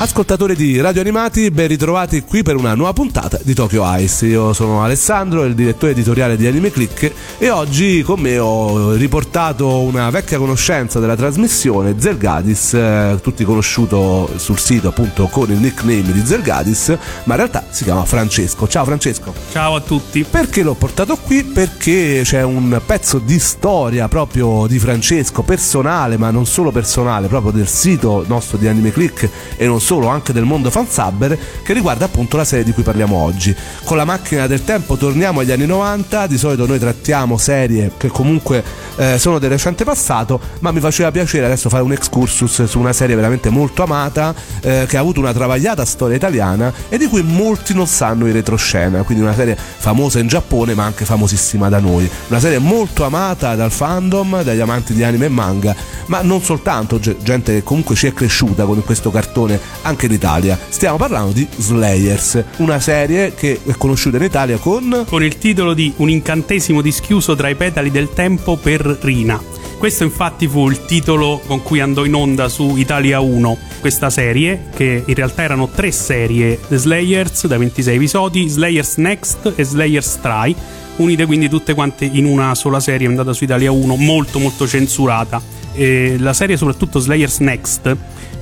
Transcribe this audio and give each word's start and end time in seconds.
Ascoltatori 0.00 0.54
di 0.54 0.80
Radio 0.80 1.00
Animati, 1.00 1.50
ben 1.50 1.66
ritrovati 1.66 2.22
qui 2.22 2.44
per 2.44 2.54
una 2.54 2.76
nuova 2.76 2.92
puntata 2.92 3.36
di 3.42 3.52
Tokyo 3.52 3.82
Ice. 3.96 4.26
Io 4.26 4.52
sono 4.52 4.84
Alessandro, 4.84 5.42
il 5.42 5.56
direttore 5.56 5.90
editoriale 5.90 6.36
di 6.36 6.46
Anime 6.46 6.70
Click 6.70 7.12
e 7.36 7.50
oggi 7.50 8.02
con 8.02 8.20
me 8.20 8.38
ho 8.38 8.92
riportato 8.92 9.80
una 9.80 10.08
vecchia 10.10 10.38
conoscenza 10.38 11.00
della 11.00 11.16
trasmissione, 11.16 11.96
Zergadis, 11.98 12.74
eh, 12.74 13.18
tutti 13.20 13.42
conosciuto 13.42 14.30
sul 14.36 14.60
sito 14.60 14.86
appunto 14.86 15.26
con 15.26 15.50
il 15.50 15.58
nickname 15.58 16.12
di 16.12 16.22
Zergadis, 16.24 16.96
ma 17.24 17.34
in 17.34 17.40
realtà 17.40 17.64
si 17.68 17.82
chiama 17.82 18.04
Francesco. 18.04 18.68
Ciao 18.68 18.84
Francesco. 18.84 19.34
Ciao 19.50 19.74
a 19.74 19.80
tutti. 19.80 20.22
Perché 20.22 20.62
l'ho 20.62 20.74
portato 20.74 21.16
qui? 21.16 21.42
Perché 21.42 22.20
c'è 22.22 22.44
un 22.44 22.80
pezzo 22.86 23.18
di 23.18 23.40
storia 23.40 24.06
proprio 24.06 24.68
di 24.68 24.78
Francesco, 24.78 25.42
personale, 25.42 26.16
ma 26.16 26.30
non 26.30 26.46
solo 26.46 26.70
personale, 26.70 27.26
proprio 27.26 27.50
del 27.50 27.66
sito 27.66 28.24
nostro 28.28 28.58
di 28.58 28.68
Anime 28.68 28.92
Click 28.92 29.28
e 29.56 29.66
non 29.66 29.80
solo, 29.80 29.86
anche 29.96 30.32
del 30.32 30.44
mondo 30.44 30.70
fansubber, 30.70 31.38
che 31.62 31.72
riguarda 31.72 32.04
appunto 32.04 32.36
la 32.36 32.44
serie 32.44 32.64
di 32.64 32.72
cui 32.72 32.82
parliamo 32.82 33.16
oggi. 33.16 33.54
Con 33.84 33.96
la 33.96 34.04
macchina 34.04 34.46
del 34.46 34.64
tempo 34.64 34.96
torniamo 34.96 35.40
agli 35.40 35.50
anni 35.50 35.66
90, 35.66 36.26
di 36.26 36.36
solito 36.36 36.66
noi 36.66 36.78
trattiamo 36.78 37.38
serie 37.38 37.92
che 37.96 38.08
comunque 38.08 38.62
eh, 38.96 39.18
sono 39.18 39.38
del 39.38 39.50
recente 39.50 39.84
passato, 39.84 40.40
ma 40.60 40.70
mi 40.72 40.80
faceva 40.80 41.10
piacere 41.10 41.46
adesso 41.46 41.68
fare 41.68 41.82
un 41.82 41.92
excursus 41.92 42.64
su 42.64 42.78
una 42.78 42.92
serie 42.92 43.14
veramente 43.14 43.48
molto 43.48 43.82
amata, 43.82 44.34
eh, 44.60 44.84
che 44.86 44.96
ha 44.96 45.00
avuto 45.00 45.20
una 45.20 45.32
travagliata 45.32 45.84
storia 45.84 46.16
italiana 46.16 46.72
e 46.88 46.98
di 46.98 47.06
cui 47.06 47.22
molti 47.22 47.74
non 47.74 47.86
sanno 47.86 48.26
in 48.26 48.32
retroscena, 48.32 49.02
quindi 49.02 49.24
una 49.24 49.34
serie 49.34 49.56
famosa 49.56 50.18
in 50.18 50.26
Giappone 50.26 50.74
ma 50.74 50.84
anche 50.84 51.04
famosissima 51.04 51.68
da 51.68 51.78
noi. 51.78 52.08
Una 52.28 52.40
serie 52.40 52.58
molto 52.58 53.04
amata 53.04 53.54
dal 53.54 53.70
fandom, 53.70 54.42
dagli 54.42 54.60
amanti 54.60 54.92
di 54.92 55.02
anime 55.02 55.26
e 55.26 55.30
manga, 55.30 55.74
ma 56.06 56.22
non 56.22 56.42
soltanto, 56.42 56.98
gente 57.00 57.54
che 57.54 57.62
comunque 57.62 57.94
ci 57.94 58.06
è 58.06 58.12
cresciuta 58.12 58.64
con 58.64 58.82
questo 58.84 59.10
cartone 59.10 59.58
anche 59.82 60.06
in 60.06 60.12
Italia. 60.12 60.58
Stiamo 60.68 60.96
parlando 60.96 61.32
di 61.32 61.46
Slayers, 61.56 62.44
una 62.56 62.80
serie 62.80 63.34
che 63.34 63.60
è 63.64 63.72
conosciuta 63.76 64.16
in 64.16 64.24
Italia 64.24 64.56
con... 64.58 65.04
Con 65.06 65.22
il 65.22 65.38
titolo 65.38 65.74
di 65.74 65.92
Un 65.96 66.10
incantesimo 66.10 66.80
dischiuso 66.80 67.34
tra 67.34 67.48
i 67.48 67.54
petali 67.54 67.90
del 67.90 68.10
tempo 68.12 68.56
per 68.56 68.98
Rina. 69.00 69.40
Questo 69.78 70.02
infatti 70.02 70.48
fu 70.48 70.68
il 70.68 70.84
titolo 70.86 71.40
con 71.46 71.62
cui 71.62 71.78
andò 71.78 72.04
in 72.04 72.14
onda 72.14 72.48
su 72.48 72.74
Italia 72.76 73.20
1 73.20 73.58
questa 73.78 74.10
serie, 74.10 74.70
che 74.74 75.04
in 75.06 75.14
realtà 75.14 75.42
erano 75.42 75.68
tre 75.68 75.92
serie, 75.92 76.58
The 76.66 76.76
Slayers 76.78 77.46
da 77.46 77.58
26 77.58 77.94
episodi, 77.94 78.48
Slayers 78.48 78.96
Next 78.96 79.52
e 79.54 79.62
Slayers 79.62 80.18
Try, 80.20 80.54
unite 80.96 81.26
quindi 81.26 81.48
tutte 81.48 81.74
quante 81.74 82.04
in 82.04 82.24
una 82.24 82.56
sola 82.56 82.80
serie 82.80 83.06
andata 83.06 83.32
su 83.32 83.44
Italia 83.44 83.70
1, 83.70 83.94
molto 83.94 84.40
molto 84.40 84.66
censurata. 84.66 85.40
E 85.72 86.16
la 86.18 86.32
serie 86.32 86.56
soprattutto 86.56 86.98
Slayers 86.98 87.38
Next 87.38 87.96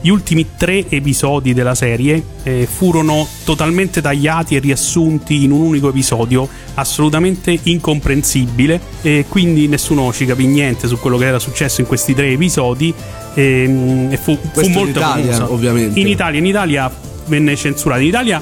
gli 0.06 0.08
ultimi 0.08 0.46
tre 0.56 0.88
episodi 0.88 1.52
della 1.52 1.74
serie 1.74 2.22
eh, 2.44 2.68
furono 2.70 3.26
totalmente 3.42 4.00
tagliati 4.00 4.54
e 4.54 4.60
riassunti 4.60 5.42
in 5.42 5.50
un 5.50 5.62
unico 5.62 5.88
episodio, 5.88 6.48
assolutamente 6.74 7.58
incomprensibile, 7.64 8.80
e 9.02 9.24
quindi 9.28 9.66
nessuno 9.66 10.12
ci 10.12 10.24
capì 10.24 10.46
niente 10.46 10.86
su 10.86 11.00
quello 11.00 11.16
che 11.16 11.24
era 11.24 11.40
successo 11.40 11.80
in 11.80 11.88
questi 11.88 12.14
tre 12.14 12.28
episodi. 12.28 12.94
E, 13.34 14.08
e 14.08 14.16
fu, 14.16 14.38
fu 14.52 14.68
molto 14.68 15.00
in 15.00 15.04
Italia, 15.04 15.50
ovviamente. 15.50 15.98
In 15.98 16.06
Italia, 16.06 16.38
in 16.38 16.46
Italia 16.46 16.94
venne 17.26 17.56
censurata. 17.56 18.00
In 18.00 18.06
Italia 18.06 18.40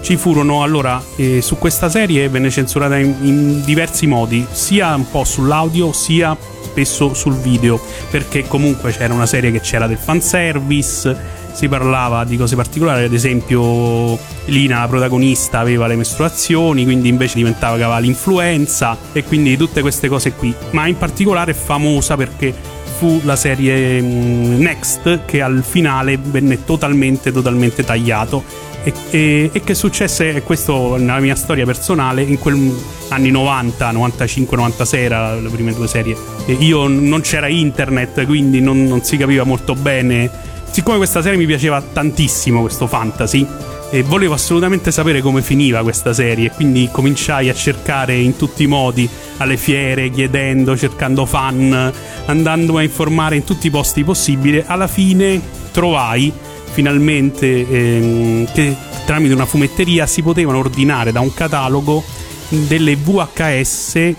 ci 0.00 0.16
furono 0.16 0.62
allora 0.62 1.02
eh, 1.16 1.42
su 1.42 1.58
questa 1.58 1.88
serie 1.88 2.28
venne 2.28 2.50
censurata 2.50 2.96
in, 2.98 3.14
in 3.20 3.64
diversi 3.64 4.06
modi, 4.06 4.46
sia 4.50 4.94
un 4.94 5.08
po' 5.10 5.24
sull'audio, 5.24 5.92
sia 5.92 6.36
spesso 6.62 7.14
sul 7.14 7.34
video, 7.34 7.80
perché 8.10 8.46
comunque 8.46 8.92
c'era 8.92 9.12
una 9.12 9.26
serie 9.26 9.50
che 9.50 9.60
c'era 9.60 9.86
del 9.86 9.98
fanservice, 9.98 11.38
si 11.52 11.68
parlava 11.68 12.24
di 12.24 12.36
cose 12.36 12.56
particolari, 12.56 13.04
ad 13.04 13.12
esempio 13.12 14.18
Lina, 14.46 14.80
la 14.80 14.88
protagonista, 14.88 15.58
aveva 15.58 15.86
le 15.86 15.96
mestruazioni, 15.96 16.84
quindi 16.84 17.08
invece 17.08 17.36
diventava 17.36 17.76
che 17.76 17.82
aveva 17.82 17.98
l'influenza 17.98 18.96
e 19.12 19.24
quindi 19.24 19.56
tutte 19.56 19.80
queste 19.80 20.08
cose 20.08 20.32
qui, 20.32 20.54
ma 20.70 20.86
in 20.86 20.96
particolare 20.96 21.50
è 21.50 21.54
famosa 21.54 22.16
perché 22.16 22.54
fu 22.98 23.20
la 23.24 23.36
serie 23.36 24.00
mm, 24.00 24.60
Next 24.60 25.20
che 25.24 25.42
al 25.42 25.62
finale 25.66 26.18
venne 26.22 26.64
totalmente 26.64 27.32
totalmente 27.32 27.82
tagliato 27.82 28.68
e, 28.82 28.92
e, 29.10 29.50
e 29.52 29.60
che 29.60 29.74
successe, 29.74 30.42
questo 30.42 30.96
nella 30.96 31.20
mia 31.20 31.34
storia 31.34 31.64
personale, 31.64 32.22
in 32.22 32.38
quegli 32.38 32.72
anni 33.08 33.30
90, 33.30 33.90
95, 33.90 34.56
96 34.56 35.02
era 35.02 35.34
le 35.34 35.48
prime 35.48 35.74
due 35.74 35.88
serie. 35.88 36.16
E 36.46 36.52
io 36.52 36.86
non 36.86 37.20
c'era 37.20 37.48
internet, 37.48 38.24
quindi 38.24 38.60
non, 38.60 38.84
non 38.84 39.02
si 39.02 39.16
capiva 39.16 39.44
molto 39.44 39.74
bene. 39.74 40.30
Siccome 40.70 40.98
questa 40.98 41.20
serie 41.20 41.36
mi 41.36 41.46
piaceva 41.46 41.82
tantissimo, 41.82 42.60
questo 42.60 42.86
fantasy, 42.86 43.46
e 43.90 44.04
volevo 44.04 44.34
assolutamente 44.34 44.92
sapere 44.92 45.20
come 45.20 45.42
finiva 45.42 45.82
questa 45.82 46.12
serie, 46.12 46.52
quindi 46.52 46.88
cominciai 46.92 47.48
a 47.48 47.54
cercare 47.54 48.16
in 48.16 48.36
tutti 48.36 48.62
i 48.62 48.66
modi 48.68 49.08
alle 49.38 49.56
fiere, 49.56 50.10
chiedendo, 50.10 50.76
cercando 50.76 51.26
fan, 51.26 51.92
andando 52.26 52.76
a 52.76 52.82
informare 52.82 53.34
in 53.34 53.42
tutti 53.42 53.66
i 53.66 53.70
posti 53.70 54.04
possibili. 54.04 54.62
Alla 54.64 54.86
fine 54.86 55.40
trovai 55.72 56.32
finalmente 56.72 57.68
ehm, 57.68 58.52
che 58.52 58.76
tramite 59.04 59.34
una 59.34 59.46
fumetteria 59.46 60.06
si 60.06 60.22
potevano 60.22 60.58
ordinare 60.58 61.12
da 61.12 61.20
un 61.20 61.32
catalogo 61.34 62.02
delle 62.48 62.96
VHS 62.96 63.94
eh, 63.96 64.14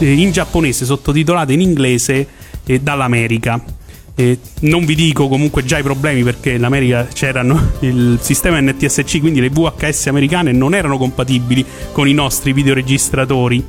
in 0.00 0.30
giapponese 0.32 0.84
sottotitolate 0.84 1.52
in 1.52 1.60
inglese 1.60 2.26
eh, 2.64 2.80
dall'America. 2.80 3.62
Eh, 4.14 4.38
non 4.60 4.84
vi 4.84 4.94
dico 4.94 5.28
comunque 5.28 5.64
già 5.64 5.78
i 5.78 5.82
problemi 5.82 6.22
perché 6.22 6.50
in 6.50 6.64
America 6.64 7.06
c'erano 7.06 7.72
il 7.80 8.18
sistema 8.20 8.60
NTSC, 8.60 9.20
quindi 9.20 9.40
le 9.40 9.50
VHS 9.50 10.08
americane 10.08 10.52
non 10.52 10.74
erano 10.74 10.98
compatibili 10.98 11.64
con 11.92 12.08
i 12.08 12.12
nostri 12.12 12.52
videoregistratori 12.52 13.64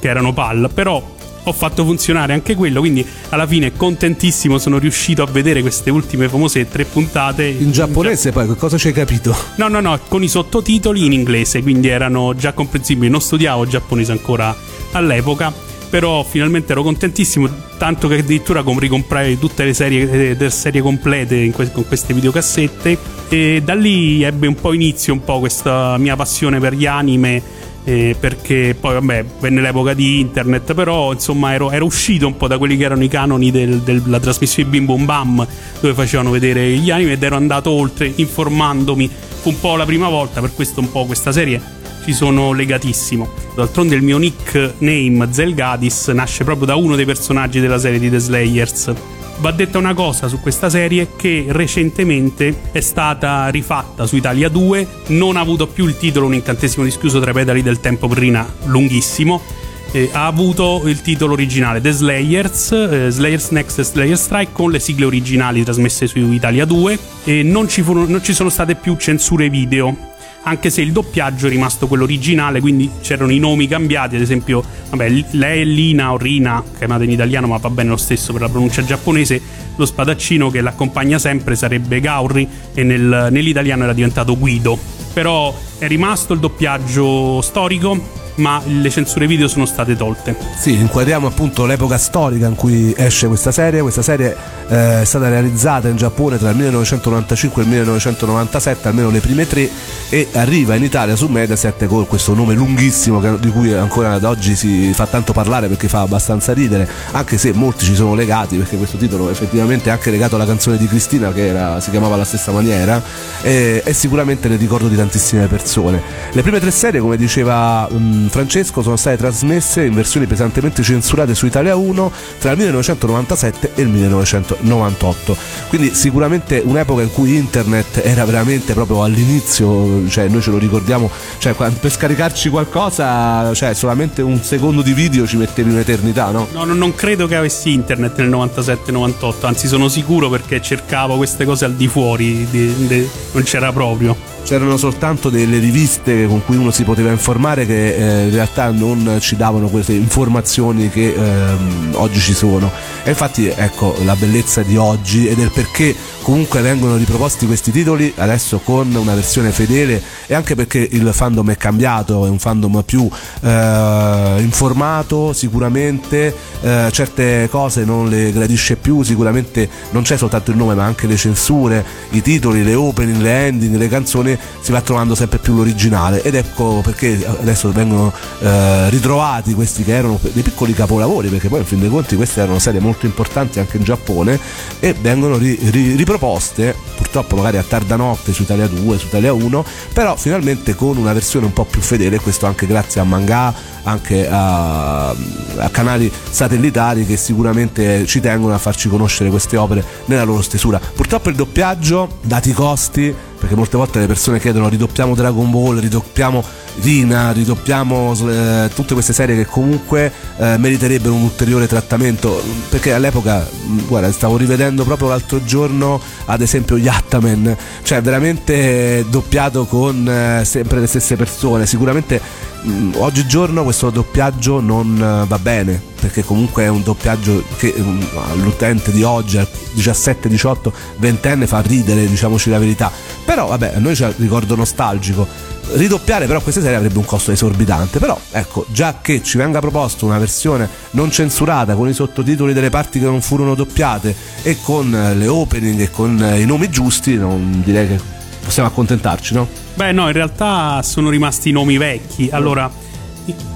che 0.00 0.08
erano 0.08 0.34
PAL, 0.34 0.70
però 0.74 1.13
ho 1.44 1.52
fatto 1.52 1.84
funzionare 1.84 2.32
anche 2.32 2.54
quello, 2.54 2.80
quindi 2.80 3.06
alla 3.30 3.46
fine 3.46 3.72
contentissimo 3.76 4.58
sono 4.58 4.78
riuscito 4.78 5.22
a 5.22 5.26
vedere 5.26 5.60
queste 5.60 5.90
ultime 5.90 6.28
famose 6.28 6.68
tre 6.68 6.84
puntate. 6.84 7.44
In 7.46 7.70
giapponese 7.70 8.28
in 8.28 8.34
gia- 8.34 8.44
poi, 8.44 8.56
cosa 8.56 8.78
ci 8.78 8.88
hai 8.88 8.92
capito? 8.92 9.36
No, 9.56 9.68
no, 9.68 9.80
no, 9.80 9.98
con 10.08 10.22
i 10.22 10.28
sottotitoli 10.28 11.04
in 11.04 11.12
inglese, 11.12 11.62
quindi 11.62 11.88
erano 11.88 12.34
già 12.34 12.52
comprensibili, 12.52 13.10
non 13.10 13.20
studiavo 13.20 13.66
giapponese 13.66 14.12
ancora 14.12 14.54
all'epoca. 14.92 15.72
Però 15.90 16.24
finalmente 16.24 16.72
ero 16.72 16.82
contentissimo, 16.82 17.48
tanto 17.78 18.08
che 18.08 18.18
addirittura 18.18 18.64
ricomprai 18.66 19.38
tutte 19.38 19.62
le 19.62 19.72
serie, 19.74 20.34
le 20.34 20.50
serie 20.50 20.80
complete 20.80 21.50
que- 21.50 21.70
con 21.70 21.86
queste 21.86 22.12
videocassette. 22.12 22.98
E 23.28 23.62
da 23.64 23.74
lì 23.74 24.24
ebbe 24.24 24.48
un 24.48 24.56
po' 24.56 24.72
inizio 24.72 25.12
un 25.12 25.22
po' 25.22 25.38
questa 25.38 25.96
mia 25.98 26.16
passione 26.16 26.58
per 26.58 26.74
gli 26.74 26.86
anime 26.86 27.40
eh, 27.84 28.16
perché 28.18 28.74
poi 28.78 28.94
vabbè 28.94 29.24
venne 29.40 29.60
l'epoca 29.60 29.92
di 29.92 30.20
internet 30.20 30.72
però 30.72 31.12
insomma 31.12 31.52
ero, 31.52 31.70
ero, 31.70 31.84
uscito 31.84 32.26
un 32.26 32.36
po' 32.36 32.46
da 32.46 32.56
quelli 32.58 32.76
che 32.76 32.84
erano 32.84 33.04
i 33.04 33.08
canoni 33.08 33.50
del, 33.50 33.80
della 33.80 34.18
trasmissione 34.18 34.70
Bim 34.70 34.86
Bum 34.86 35.04
Bam 35.04 35.46
dove 35.80 35.94
facevano 35.94 36.30
vedere 36.30 36.66
gli 36.70 36.90
anime 36.90 37.12
ed 37.12 37.22
ero 37.22 37.36
andato 37.36 37.70
oltre 37.70 38.10
informandomi. 38.14 39.08
Fu 39.42 39.50
un 39.50 39.60
po' 39.60 39.76
la 39.76 39.84
prima 39.84 40.08
volta 40.08 40.40
per 40.40 40.54
questo 40.54 40.80
un 40.80 40.90
po' 40.90 41.04
questa 41.04 41.30
serie 41.30 41.60
ci 42.04 42.12
sono 42.12 42.52
legatissimo. 42.52 43.28
D'altronde 43.54 43.94
il 43.94 44.02
mio 44.02 44.18
nickname 44.18 45.28
Zelgadis 45.30 46.08
nasce 46.08 46.44
proprio 46.44 46.66
da 46.66 46.76
uno 46.76 46.96
dei 46.96 47.04
personaggi 47.04 47.60
della 47.60 47.78
serie 47.78 47.98
di 47.98 48.10
The 48.10 48.18
Slayers 48.18 48.92
Va 49.38 49.50
detta 49.50 49.78
una 49.78 49.94
cosa 49.94 50.28
su 50.28 50.40
questa 50.40 50.70
serie 50.70 51.08
che 51.16 51.46
recentemente 51.48 52.70
è 52.72 52.80
stata 52.80 53.48
rifatta 53.48 54.06
su 54.06 54.16
Italia 54.16 54.48
2, 54.48 54.86
non 55.08 55.36
ha 55.36 55.40
avuto 55.40 55.66
più 55.66 55.86
il 55.86 55.98
titolo 55.98 56.26
Un 56.26 56.34
incantesimo 56.34 56.84
dischiuso 56.84 57.20
tra 57.20 57.30
i 57.30 57.34
pedali 57.34 57.62
del 57.62 57.80
tempo 57.80 58.08
prima 58.08 58.46
lunghissimo, 58.64 59.42
eh, 59.90 60.08
ha 60.12 60.26
avuto 60.26 60.82
il 60.86 61.02
titolo 61.02 61.34
originale 61.34 61.80
The 61.80 61.92
Slayers, 61.92 62.72
eh, 62.72 63.10
Slayers 63.10 63.50
Next 63.50 63.78
e 63.78 63.84
Slayers 63.84 64.22
Strike 64.22 64.52
con 64.52 64.70
le 64.70 64.78
sigle 64.78 65.04
originali 65.04 65.62
trasmesse 65.62 66.06
su 66.06 66.18
Italia 66.18 66.64
2 66.64 66.98
e 67.24 67.42
non 67.42 67.68
ci, 67.68 67.82
furono, 67.82 68.06
non 68.08 68.22
ci 68.22 68.32
sono 68.32 68.48
state 68.48 68.76
più 68.76 68.96
censure 68.96 69.48
video 69.50 70.13
anche 70.44 70.70
se 70.70 70.82
il 70.82 70.92
doppiaggio 70.92 71.46
è 71.46 71.50
rimasto 71.50 71.86
quello 71.86 72.04
originale, 72.04 72.60
quindi 72.60 72.90
c'erano 73.00 73.32
i 73.32 73.38
nomi 73.38 73.66
cambiati, 73.66 74.14
ad 74.16 74.22
esempio, 74.22 74.62
vabbè, 74.90 75.24
lei 75.32 75.62
è 75.62 75.64
Lina 75.64 76.12
o 76.12 76.16
Rina, 76.16 76.62
chiamata 76.76 77.04
in 77.04 77.10
italiano, 77.10 77.46
ma 77.46 77.56
va 77.56 77.70
bene 77.70 77.90
lo 77.90 77.96
stesso 77.96 78.32
per 78.32 78.42
la 78.42 78.48
pronuncia 78.48 78.84
giapponese, 78.84 79.40
lo 79.76 79.86
spadaccino 79.86 80.50
che 80.50 80.60
l'accompagna 80.60 81.18
sempre 81.18 81.56
sarebbe 81.56 82.00
Gauri 82.00 82.48
e 82.74 82.82
nel, 82.82 83.28
nell'italiano 83.30 83.84
era 83.84 83.92
diventato 83.92 84.38
Guido. 84.38 84.78
Però 85.12 85.54
è 85.78 85.86
rimasto 85.86 86.32
il 86.32 86.40
doppiaggio 86.40 87.40
storico 87.40 88.22
ma 88.36 88.60
le 88.64 88.90
censure 88.90 89.26
video 89.26 89.48
sono 89.48 89.66
state 89.66 89.96
tolte. 89.96 90.36
Sì, 90.58 90.74
inquadriamo 90.74 91.26
appunto 91.26 91.66
l'epoca 91.66 91.98
storica 91.98 92.46
in 92.46 92.54
cui 92.54 92.92
esce 92.96 93.26
questa 93.26 93.52
serie. 93.52 93.80
Questa 93.80 94.02
serie 94.02 94.36
eh, 94.68 95.02
è 95.02 95.04
stata 95.04 95.28
realizzata 95.28 95.88
in 95.88 95.96
Giappone 95.96 96.38
tra 96.38 96.50
il 96.50 96.56
1995 96.56 97.62
e 97.62 97.64
il 97.64 97.70
1997, 97.70 98.88
almeno 98.88 99.10
le 99.10 99.20
prime 99.20 99.46
tre, 99.46 99.68
e 100.08 100.28
arriva 100.32 100.74
in 100.74 100.82
Italia 100.82 101.16
su 101.16 101.26
Mediaset 101.28 101.86
con 101.86 102.06
questo 102.06 102.34
nome 102.34 102.54
lunghissimo 102.54 103.20
che, 103.20 103.38
di 103.38 103.50
cui 103.50 103.72
ancora 103.72 104.12
ad 104.12 104.24
oggi 104.24 104.54
si 104.54 104.92
fa 104.92 105.06
tanto 105.06 105.32
parlare 105.32 105.68
perché 105.68 105.88
fa 105.88 106.00
abbastanza 106.00 106.52
ridere, 106.52 106.88
anche 107.12 107.38
se 107.38 107.52
molti 107.52 107.84
ci 107.84 107.94
sono 107.94 108.14
legati 108.14 108.56
perché 108.56 108.76
questo 108.76 108.96
titolo 108.96 109.30
effettivamente 109.30 109.88
è 109.88 109.92
anche 109.92 110.10
legato 110.10 110.36
alla 110.36 110.46
canzone 110.46 110.76
di 110.76 110.86
Cristina 110.86 111.32
che 111.32 111.46
era, 111.46 111.80
si 111.80 111.90
chiamava 111.90 112.14
alla 112.14 112.24
stessa 112.24 112.52
maniera 112.52 113.02
e, 113.42 113.82
e 113.84 113.92
sicuramente 113.92 114.48
nel 114.48 114.58
ricordo 114.58 114.88
di 114.88 114.96
tantissime 114.96 115.46
persone. 115.46 116.02
Le 116.32 116.42
prime 116.42 116.60
tre 116.60 116.70
serie, 116.70 117.00
come 117.00 117.16
diceva 117.16 117.86
um, 117.90 118.23
Francesco, 118.28 118.82
sono 118.82 118.96
state 118.96 119.16
trasmesse 119.16 119.84
in 119.84 119.94
versioni 119.94 120.26
pesantemente 120.26 120.82
censurate 120.82 121.34
su 121.34 121.46
Italia 121.46 121.76
1 121.76 122.12
tra 122.38 122.50
il 122.52 122.58
1997 122.58 123.72
e 123.74 123.82
il 123.82 123.88
1998. 123.88 125.36
Quindi 125.68 125.94
sicuramente 125.94 126.62
un'epoca 126.64 127.02
in 127.02 127.12
cui 127.12 127.36
internet 127.36 128.00
era 128.04 128.24
veramente 128.24 128.72
proprio 128.74 129.02
all'inizio, 129.02 130.08
cioè 130.08 130.28
noi 130.28 130.42
ce 130.42 130.50
lo 130.50 130.58
ricordiamo, 130.58 131.10
cioè 131.38 131.54
per 131.54 131.90
scaricarci 131.90 132.48
qualcosa, 132.48 133.52
cioè 133.54 133.74
solamente 133.74 134.22
un 134.22 134.42
secondo 134.42 134.82
di 134.82 134.92
video 134.92 135.26
ci 135.26 135.36
mettevi 135.36 135.70
un'eternità, 135.70 136.30
no? 136.30 136.48
No, 136.52 136.64
non 136.64 136.94
credo 136.94 137.26
che 137.26 137.36
avessi 137.36 137.72
internet 137.72 138.18
nel 138.18 138.30
97-98, 138.30 139.46
anzi 139.46 139.66
sono 139.66 139.88
sicuro 139.88 140.28
perché 140.28 140.60
cercavo 140.60 141.16
queste 141.16 141.44
cose 141.44 141.64
al 141.64 141.74
di 141.74 141.88
fuori, 141.88 142.46
di, 142.50 142.86
di, 142.86 143.08
non 143.32 143.42
c'era 143.42 143.72
proprio 143.72 144.32
c'erano 144.44 144.76
soltanto 144.76 145.30
delle 145.30 145.58
riviste 145.58 146.26
con 146.26 146.44
cui 146.44 146.56
uno 146.56 146.70
si 146.70 146.84
poteva 146.84 147.10
informare 147.10 147.64
che 147.64 147.94
eh, 147.94 148.13
in 148.22 148.30
realtà 148.30 148.70
non 148.70 149.18
ci 149.20 149.36
davano 149.36 149.68
queste 149.68 149.92
informazioni 149.92 150.88
che 150.88 151.14
ehm, 151.14 151.92
oggi 151.94 152.20
ci 152.20 152.34
sono. 152.34 152.70
E 153.02 153.10
infatti 153.10 153.46
ecco 153.46 153.94
la 154.04 154.16
bellezza 154.16 154.62
di 154.62 154.76
oggi 154.76 155.26
e 155.26 155.34
del 155.34 155.50
perché 155.52 155.94
comunque 156.24 156.62
vengono 156.62 156.96
riproposti 156.96 157.44
questi 157.44 157.70
titoli 157.70 158.10
adesso 158.16 158.58
con 158.64 158.94
una 158.94 159.14
versione 159.14 159.50
fedele 159.50 160.02
e 160.26 160.32
anche 160.32 160.54
perché 160.54 160.78
il 160.90 161.10
fandom 161.12 161.50
è 161.50 161.56
cambiato 161.58 162.24
è 162.24 162.30
un 162.30 162.38
fandom 162.38 162.82
più 162.82 163.06
eh, 163.42 164.36
informato 164.38 165.34
sicuramente 165.34 166.34
eh, 166.62 166.88
certe 166.90 167.46
cose 167.50 167.84
non 167.84 168.08
le 168.08 168.32
gradisce 168.32 168.76
più 168.76 169.02
sicuramente 169.02 169.68
non 169.90 170.02
c'è 170.02 170.16
soltanto 170.16 170.50
il 170.50 170.56
nome 170.56 170.74
ma 170.74 170.84
anche 170.84 171.06
le 171.06 171.16
censure 171.18 171.84
i 172.10 172.22
titoli 172.22 172.64
le 172.64 172.74
opening 172.74 173.20
le 173.20 173.46
ending 173.46 173.76
le 173.76 173.88
canzoni 173.88 174.36
si 174.62 174.72
va 174.72 174.80
trovando 174.80 175.14
sempre 175.14 175.36
più 175.38 175.54
l'originale 175.56 176.22
ed 176.22 176.36
ecco 176.36 176.80
perché 176.82 177.22
adesso 177.38 177.70
vengono 177.70 178.10
eh, 178.40 178.88
ritrovati 178.88 179.52
questi 179.52 179.84
che 179.84 179.92
erano 179.92 180.18
dei 180.22 180.42
piccoli 180.42 180.72
capolavori 180.72 181.28
perché 181.28 181.48
poi 181.48 181.58
in 181.58 181.66
fin 181.66 181.80
dei 181.80 181.90
conti 181.90 182.16
queste 182.16 182.40
erano 182.40 182.58
serie 182.58 182.80
molto 182.80 183.04
importanti 183.04 183.58
anche 183.58 183.76
in 183.76 183.82
Giappone 183.82 184.40
e 184.80 184.94
vengono 184.98 185.36
ri, 185.36 185.58
ri, 185.70 185.96
riproposte 186.14 186.74
purtroppo 186.96 187.36
magari 187.36 187.56
a 187.56 187.62
tarda 187.62 187.96
notte 187.96 188.32
su 188.32 188.42
Italia 188.42 188.66
2, 188.66 188.98
su 188.98 189.06
Italia 189.06 189.32
1 189.32 189.64
però 189.92 190.16
finalmente 190.16 190.74
con 190.74 190.96
una 190.96 191.12
versione 191.12 191.46
un 191.46 191.52
po' 191.52 191.64
più 191.64 191.80
fedele 191.80 192.20
questo 192.20 192.46
anche 192.46 192.66
grazie 192.66 193.00
a 193.00 193.04
manga 193.04 193.52
anche 193.82 194.26
a, 194.28 195.08
a 195.08 195.68
canali 195.70 196.10
satellitari 196.30 197.04
che 197.04 197.16
sicuramente 197.16 198.06
ci 198.06 198.20
tengono 198.20 198.54
a 198.54 198.58
farci 198.58 198.88
conoscere 198.88 199.28
queste 199.28 199.56
opere 199.56 199.84
nella 200.06 200.24
loro 200.24 200.40
stesura. 200.40 200.80
Purtroppo 200.80 201.28
il 201.28 201.36
doppiaggio 201.36 202.16
dati 202.22 202.50
i 202.50 202.52
costi 202.54 203.14
perché 203.38 203.56
molte 203.56 203.76
volte 203.76 203.98
le 203.98 204.06
persone 204.06 204.40
chiedono 204.40 204.68
ridoppiamo 204.68 205.14
Dragon 205.14 205.50
Ball, 205.50 205.80
ridoppiamo 205.80 206.42
Rina, 206.80 207.30
ridoppiamo 207.30 208.14
eh, 208.28 208.70
tutte 208.74 208.94
queste 208.94 209.12
serie 209.12 209.36
che 209.36 209.46
comunque 209.46 210.12
eh, 210.36 210.56
meriterebbero 210.58 211.14
un 211.14 211.22
ulteriore 211.22 211.68
trattamento 211.68 212.42
perché 212.68 212.92
all'epoca 212.92 213.48
guarda 213.86 214.10
stavo 214.10 214.36
rivedendo 214.36 214.82
proprio 214.84 215.08
l'altro 215.08 215.42
giorno 215.44 216.00
ad 216.26 216.40
esempio 216.40 216.76
Yattaman 216.76 217.56
cioè 217.82 218.02
veramente 218.02 219.04
doppiato 219.08 219.66
con 219.66 220.08
eh, 220.08 220.44
sempre 220.44 220.80
le 220.80 220.86
stesse 220.86 221.14
persone. 221.16 221.64
Sicuramente 221.66 222.20
mh, 222.62 222.94
oggigiorno 222.96 223.62
questo 223.62 223.90
doppiaggio 223.90 224.60
non 224.60 224.94
uh, 224.94 225.26
va 225.26 225.38
bene 225.38 225.80
perché 226.00 226.24
comunque 226.24 226.64
è 226.64 226.68
un 226.68 226.82
doppiaggio 226.82 227.44
che 227.56 227.72
um, 227.76 228.06
all'utente 228.32 228.90
di 228.90 229.02
oggi 229.02 229.38
al 229.38 229.48
17, 229.72 230.28
18, 230.28 230.72
20 230.98 231.28
anni 231.28 231.46
fa 231.46 231.60
ridere 231.60 232.06
diciamoci 232.06 232.50
la 232.50 232.58
verità. 232.58 232.90
Però 233.24 233.46
vabbè 233.46 233.74
a 233.76 233.78
noi 233.78 233.94
c'è 233.94 234.08
il 234.08 234.14
ricordo 234.18 234.54
nostalgico 234.54 235.52
ridoppiare 235.72 236.26
però 236.26 236.40
queste 236.40 236.60
serie 236.60 236.76
avrebbe 236.76 236.98
un 236.98 237.04
costo 237.04 237.32
esorbitante 237.32 237.98
però 237.98 238.18
ecco 238.30 238.66
già 238.68 238.98
che 239.00 239.22
ci 239.22 239.38
venga 239.38 239.60
proposta 239.60 240.04
una 240.04 240.18
versione 240.18 240.68
non 240.90 241.10
censurata 241.10 241.74
con 241.74 241.88
i 241.88 241.92
sottotitoli 241.92 242.52
delle 242.52 242.70
parti 242.70 242.98
che 242.98 243.06
non 243.06 243.20
furono 243.20 243.54
doppiate 243.54 244.14
e 244.42 244.58
con 244.62 244.94
eh, 244.94 245.14
le 245.14 245.26
opening 245.26 245.80
e 245.80 245.90
con 245.90 246.22
eh, 246.22 246.40
i 246.40 246.46
nomi 246.46 246.68
giusti 246.70 247.16
non 247.16 247.62
direi 247.64 247.88
che 247.88 248.00
possiamo 248.44 248.68
accontentarci 248.68 249.34
no? 249.34 249.62
Beh, 249.74 249.90
no, 249.90 250.06
in 250.06 250.12
realtà 250.12 250.82
sono 250.82 251.10
rimasti 251.10 251.48
i 251.48 251.52
nomi 251.52 251.78
vecchi. 251.78 252.28
Allora, 252.30 252.70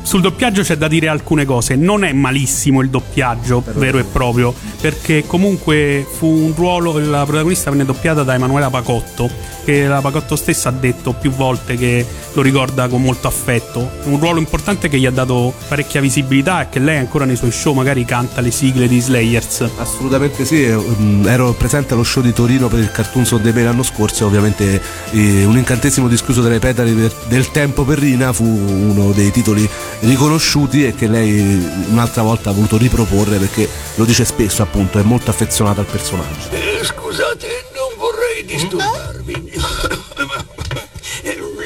sul 0.02 0.20
doppiaggio 0.20 0.62
c'è 0.62 0.76
da 0.76 0.88
dire 0.88 1.08
alcune 1.08 1.44
cose. 1.44 1.76
Non 1.76 2.04
è 2.04 2.12
malissimo 2.12 2.80
il 2.80 2.88
doppiaggio 2.88 3.62
vero 3.74 3.98
e 3.98 4.04
proprio, 4.04 4.54
perché 4.80 5.24
comunque 5.26 6.06
fu 6.10 6.26
un 6.26 6.54
ruolo. 6.54 6.98
La 6.98 7.24
protagonista 7.24 7.70
venne 7.70 7.84
doppiata 7.84 8.22
da 8.22 8.34
Emanuela 8.34 8.70
Pacotto 8.70 9.56
che 9.68 9.86
la 9.86 10.00
Pacotto 10.00 10.34
stessa 10.34 10.70
ha 10.70 10.72
detto 10.72 11.12
più 11.12 11.30
volte 11.30 11.76
che 11.76 12.06
lo 12.32 12.40
ricorda 12.40 12.88
con 12.88 13.02
molto 13.02 13.28
affetto. 13.28 13.90
Un 14.04 14.18
ruolo 14.18 14.38
importante 14.38 14.88
che 14.88 14.98
gli 14.98 15.04
ha 15.04 15.10
dato 15.10 15.52
parecchia 15.68 16.00
visibilità 16.00 16.62
e 16.62 16.68
che 16.70 16.78
lei 16.78 16.96
ancora 16.96 17.26
nei 17.26 17.36
suoi 17.36 17.50
show 17.50 17.74
magari 17.74 18.06
canta 18.06 18.40
le 18.40 18.50
sigle 18.50 18.88
di 18.88 18.98
Slayers. 18.98 19.68
Assolutamente 19.76 20.46
sì, 20.46 20.66
mm, 20.66 21.26
ero 21.26 21.52
presente 21.52 21.92
allo 21.92 22.02
show 22.02 22.22
di 22.22 22.32
Torino 22.32 22.68
per 22.68 22.78
il 22.78 22.90
Cartoon 22.90 23.26
Day 23.42 23.62
l'anno 23.62 23.82
scorso 23.82 24.22
e 24.22 24.26
ovviamente 24.26 24.80
eh, 25.10 25.44
un 25.44 25.58
incantesimo 25.58 26.08
discusso 26.08 26.40
delle 26.40 26.60
petali 26.60 26.94
del 27.28 27.50
tempo 27.50 27.84
per 27.84 27.98
Rina 27.98 28.32
fu 28.32 28.44
uno 28.44 29.12
dei 29.12 29.30
titoli 29.30 29.57
riconosciuti 30.00 30.84
e 30.84 30.94
che 30.94 31.06
lei 31.06 31.40
un'altra 31.88 32.22
volta 32.22 32.50
ha 32.50 32.52
voluto 32.52 32.76
riproporre 32.76 33.38
perché 33.38 33.68
lo 33.94 34.04
dice 34.04 34.24
spesso 34.24 34.62
appunto, 34.62 34.98
è 34.98 35.02
molto 35.02 35.30
affezionata 35.30 35.80
al 35.80 35.86
personaggio. 35.86 36.50
Eh, 36.50 36.84
scusate, 36.84 37.66
non 37.74 37.96
vorrei 37.96 38.44
disturbarvi. 38.44 39.52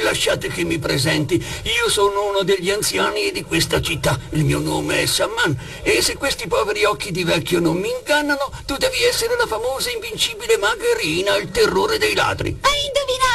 Lasciate 0.03 0.49
che 0.49 0.65
mi 0.65 0.79
presenti. 0.79 1.35
Io 1.35 1.89
sono 1.89 2.29
uno 2.29 2.43
degli 2.43 2.71
anziani 2.71 3.33
di 3.33 3.45
questa 3.45 3.81
città. 3.81 4.19
Il 4.31 4.45
mio 4.45 4.59
nome 4.59 5.01
è 5.01 5.07
Samman. 5.07 5.57
E 5.83 6.03
se 6.03 6.17
questi 6.17 6.47
poveri 6.49 6.85
occhi 6.85 7.13
di 7.13 7.25
vecchio 7.25 7.61
non 7.61 7.77
mi 7.79 7.89
ingannano, 7.89 8.53
tu 8.67 8.77
devi 8.77 9.03
essere 9.05 9.37
la 9.39 9.47
famosa 9.47 9.91
invincibile 9.91 10.59
Magherina, 10.59 11.37
il 11.37 11.51
terrore 11.51 11.97
dei 11.97 12.15
ladri. 12.15 12.59
Hai 12.61 12.87
indovinato! 12.87 13.32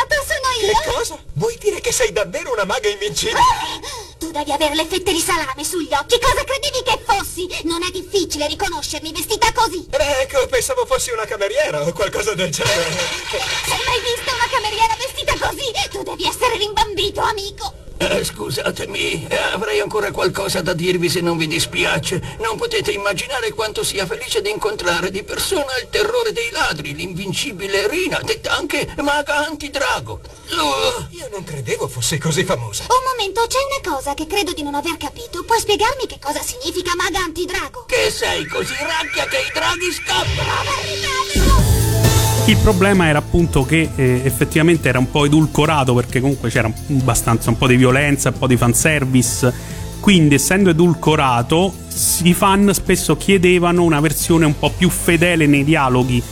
Che 0.60 0.92
cosa? 0.92 1.18
Vuoi 1.34 1.58
dire 1.60 1.80
che 1.80 1.92
sei 1.92 2.12
davvero 2.12 2.52
una 2.52 2.66
maga 2.66 2.90
invincibile? 2.90 3.40
Tu 4.18 4.32
devi 4.32 4.52
avere 4.52 4.76
le 4.76 4.86
fette 4.86 5.12
di 5.12 5.20
salame 5.20 5.64
sugli 5.64 5.94
occhi. 5.94 6.20
Cosa 6.20 6.44
credevi 6.44 6.84
che 6.84 7.00
fossi? 7.06 7.48
Non 7.64 7.84
è 7.84 7.92
difficile 7.92 8.48
riconoscermi 8.48 9.12
vestita 9.12 9.52
così. 9.54 9.86
Beh, 9.88 10.22
ecco, 10.22 10.48
pensavo 10.48 10.86
fossi 10.86 11.12
una 11.12 11.26
cameriera 11.26 11.82
o 11.82 11.92
qualcosa 11.94 12.34
del 12.34 12.50
genere. 12.50 12.84
Hai 13.70 13.82
mai 13.86 14.02
visto 14.02 14.34
una 14.34 14.48
cameriera 14.50 14.96
vestita 14.98 15.38
così? 15.38 15.72
Tu 15.92 16.04
devi 16.04 16.26
essere 16.26 16.58
rimbambito, 16.58 17.22
amico. 17.22 17.86
Eh, 18.00 18.24
scusatemi, 18.24 19.26
eh, 19.28 19.36
avrei 19.54 19.80
ancora 19.80 20.12
qualcosa 20.12 20.62
da 20.62 20.74
dirvi 20.74 21.10
se 21.10 21.20
non 21.20 21.36
vi 21.36 21.48
dispiace. 21.48 22.38
Non 22.40 22.56
potete 22.56 22.92
immaginare 22.92 23.52
quanto 23.54 23.84
sia 23.84 24.06
felice 24.06 24.42
di 24.42 24.52
incontrare 24.52 25.10
di 25.10 25.24
persona 25.24 25.78
il 25.82 25.90
terrore 25.90 26.32
dei 26.32 26.52
ladri, 26.52 26.94
l'invincibile 26.94 27.88
Rina, 27.88 28.20
detta 28.24 28.56
anche 28.56 28.88
maga 29.02 29.48
antidrago. 29.48 30.20
Uh. 30.52 31.16
Io 31.16 31.28
non 31.32 31.44
credevo 31.44 31.88
fosse 31.88 32.20
così 32.20 32.44
famosa. 32.44 32.84
Un 32.84 33.18
momento, 33.18 33.46
c'è 33.48 33.58
una 33.58 33.96
cosa 33.96 34.14
che 34.14 34.28
credo 34.28 34.54
di 34.54 34.62
non 34.62 34.76
aver 34.76 34.98
capito. 34.98 35.44
Puoi 35.44 35.60
spiegarmi 35.60 36.06
che 36.06 36.20
cosa 36.22 36.42
significa 36.42 36.92
maga 36.96 37.20
antidrago? 37.20 37.86
Che 37.86 38.12
sei 38.12 38.46
così 38.46 38.76
racchia 38.80 39.26
che 39.26 39.38
i 39.38 39.52
draghi 39.52 39.92
scappano. 39.92 41.47
Il 42.48 42.56
problema 42.60 43.08
era 43.08 43.20
appunto 43.20 43.66
che 43.66 43.90
eh, 43.94 44.22
effettivamente 44.24 44.88
era 44.88 45.00
un 45.00 45.12
po' 45.12 45.26
edulcorato 45.26 45.94
perché 45.94 46.22
comunque 46.22 46.50
c'era 46.50 46.72
abbastanza 46.92 47.50
un 47.50 47.58
po' 47.58 47.68
di 47.68 47.76
violenza, 47.76 48.30
un 48.30 48.38
po' 48.38 48.48
di 48.48 48.56
fanservice. 48.56 49.54
Quindi, 50.00 50.36
essendo 50.36 50.70
edulcorato, 50.70 51.74
i 52.24 52.34
fan 52.34 52.74
spesso 52.74 53.18
chiedevano 53.18 53.84
una 53.84 54.00
versione 54.00 54.46
un 54.46 54.58
po' 54.58 54.72
più 54.72 54.88
fedele 54.90 55.46
nei 55.46 55.66
dialoghi 55.66 56.24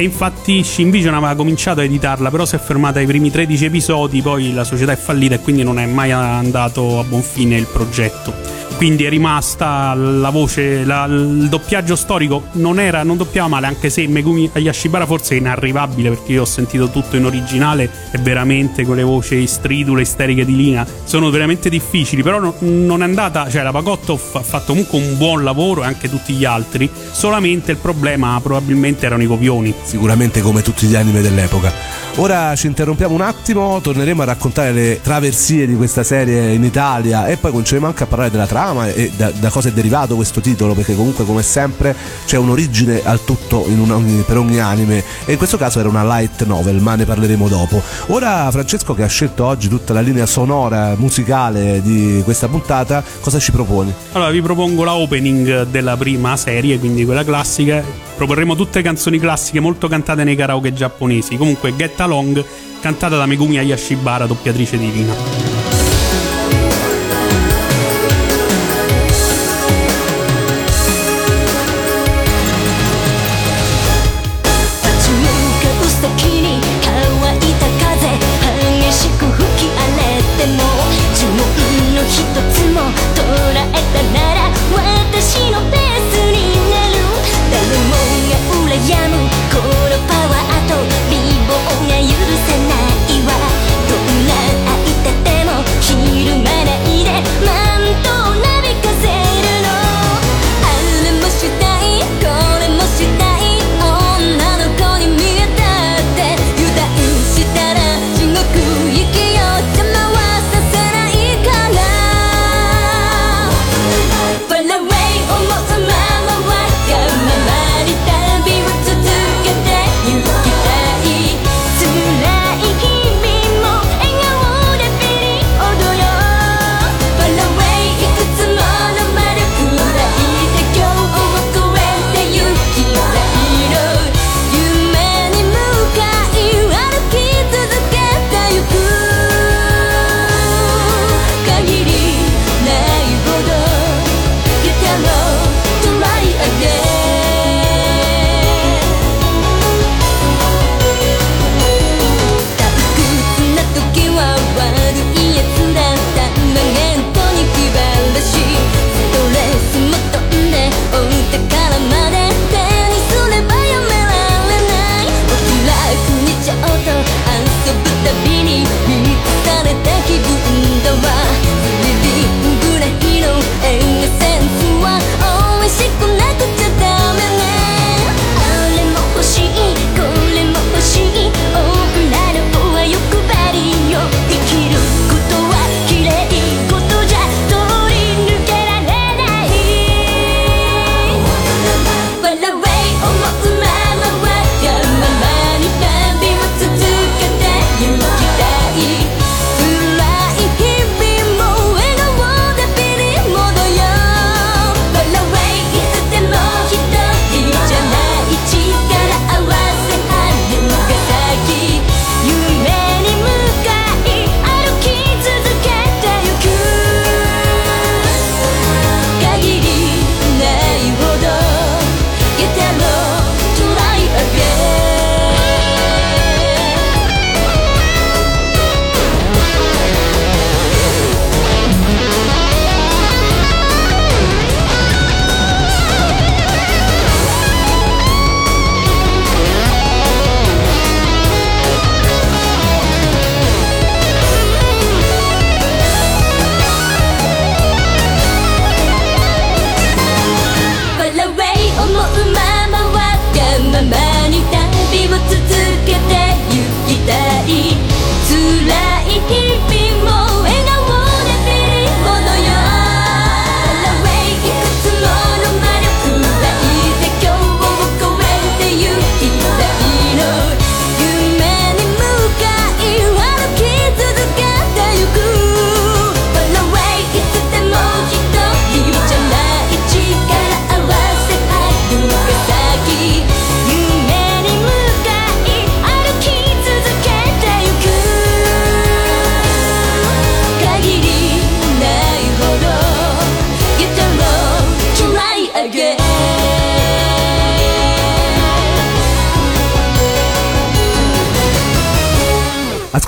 E 0.00 0.02
infatti 0.02 0.64
Shin 0.64 0.88
Vision 0.88 1.12
aveva 1.12 1.34
cominciato 1.34 1.80
a 1.80 1.84
editarla, 1.84 2.30
però 2.30 2.46
si 2.46 2.56
è 2.56 2.58
fermata 2.58 3.00
ai 3.00 3.06
primi 3.06 3.30
13 3.30 3.66
episodi, 3.66 4.22
poi 4.22 4.54
la 4.54 4.64
società 4.64 4.92
è 4.92 4.96
fallita 4.96 5.34
e 5.34 5.40
quindi 5.40 5.62
non 5.62 5.78
è 5.78 5.84
mai 5.84 6.10
andato 6.10 7.00
a 7.00 7.04
buon 7.04 7.20
fine 7.20 7.58
il 7.58 7.66
progetto 7.66 8.60
quindi 8.80 9.04
è 9.04 9.10
rimasta 9.10 9.92
la 9.92 10.30
voce, 10.30 10.86
la, 10.86 11.04
il 11.04 11.50
doppiaggio 11.50 11.94
storico 11.94 12.44
non 12.52 12.80
era, 12.80 13.02
non 13.02 13.18
doppiava 13.18 13.46
male, 13.46 13.66
anche 13.66 13.90
se 13.90 14.06
Megumi 14.06 14.48
Ayashibara 14.50 15.04
forse 15.04 15.34
è 15.34 15.38
inarrivabile 15.38 16.08
perché 16.08 16.32
io 16.32 16.40
ho 16.40 16.46
sentito 16.46 16.88
tutto 16.88 17.16
in 17.16 17.26
originale 17.26 17.90
e 18.10 18.16
veramente 18.16 18.86
con 18.86 18.96
le 18.96 19.02
voci 19.02 19.46
stridule, 19.46 20.00
isteriche 20.00 20.46
di 20.46 20.56
Lina 20.56 20.86
sono 21.04 21.28
veramente 21.28 21.68
difficili, 21.68 22.22
però 22.22 22.38
no, 22.38 22.54
non 22.60 23.02
è 23.02 23.04
andata, 23.04 23.50
cioè 23.50 23.62
la 23.62 23.70
Pagotto 23.70 24.14
ha 24.14 24.40
fatto 24.40 24.72
comunque 24.72 24.98
un 24.98 25.18
buon 25.18 25.44
lavoro 25.44 25.82
e 25.82 25.84
anche 25.84 26.08
tutti 26.08 26.32
gli 26.32 26.46
altri, 26.46 26.88
solamente 27.10 27.72
il 27.72 27.76
problema 27.76 28.40
probabilmente 28.42 29.04
erano 29.04 29.22
i 29.22 29.26
copioni. 29.26 29.74
Sicuramente 29.90 30.40
come 30.40 30.62
tutti 30.62 30.86
gli 30.86 30.94
anime 30.94 31.20
dell'epoca. 31.20 31.72
Ora 32.16 32.54
ci 32.54 32.68
interrompiamo 32.68 33.12
un 33.12 33.22
attimo, 33.22 33.80
torneremo 33.80 34.22
a 34.22 34.24
raccontare 34.24 34.70
le 34.70 35.00
traversie 35.02 35.66
di 35.66 35.74
questa 35.74 36.04
serie 36.04 36.52
in 36.52 36.62
Italia 36.62 37.26
e 37.26 37.36
poi 37.36 37.50
cominceremo 37.50 37.88
anche 37.88 38.04
a 38.04 38.06
parlare 38.06 38.30
della 38.30 38.46
trama 38.46 38.88
e 38.88 39.10
da, 39.16 39.32
da 39.32 39.48
cosa 39.48 39.68
è 39.68 39.72
derivato 39.72 40.14
questo 40.14 40.40
titolo, 40.40 40.74
perché 40.74 40.94
comunque 40.94 41.24
come 41.24 41.42
sempre 41.42 41.96
c'è 42.24 42.36
un'origine 42.36 43.02
al 43.02 43.24
tutto 43.24 43.64
una, 43.68 43.98
per 44.24 44.38
ogni 44.38 44.60
anime 44.60 45.02
e 45.24 45.32
in 45.32 45.38
questo 45.38 45.56
caso 45.56 45.80
era 45.80 45.88
una 45.88 46.04
light 46.04 46.44
novel, 46.44 46.80
ma 46.80 46.94
ne 46.94 47.04
parleremo 47.04 47.48
dopo. 47.48 47.82
Ora 48.08 48.48
Francesco 48.52 48.94
che 48.94 49.02
ha 49.02 49.08
scelto 49.08 49.44
oggi 49.44 49.68
tutta 49.68 49.92
la 49.92 50.00
linea 50.00 50.26
sonora 50.26 50.94
musicale 50.96 51.82
di 51.82 52.20
questa 52.22 52.46
puntata, 52.46 53.02
cosa 53.20 53.40
ci 53.40 53.50
proponi? 53.50 53.92
Allora 54.12 54.30
vi 54.30 54.40
propongo 54.40 54.84
la 54.84 54.94
opening 54.94 55.66
della 55.66 55.96
prima 55.96 56.36
serie, 56.36 56.78
quindi 56.78 57.04
quella 57.04 57.24
classica. 57.24 58.08
Proporremo 58.20 58.54
tutte 58.54 58.82
canzoni 58.82 59.18
classiche 59.18 59.60
molto 59.60 59.79
cantate 59.88 60.24
nei 60.24 60.36
karaoke 60.36 60.72
giapponesi. 60.72 61.36
Comunque 61.36 61.74
Get 61.76 62.00
Along 62.00 62.44
cantata 62.80 63.16
da 63.16 63.26
Megumi 63.26 63.58
Ayashibara, 63.58 64.26
doppiatrice 64.26 64.78
divina. 64.78 65.14
美 65.14 65.59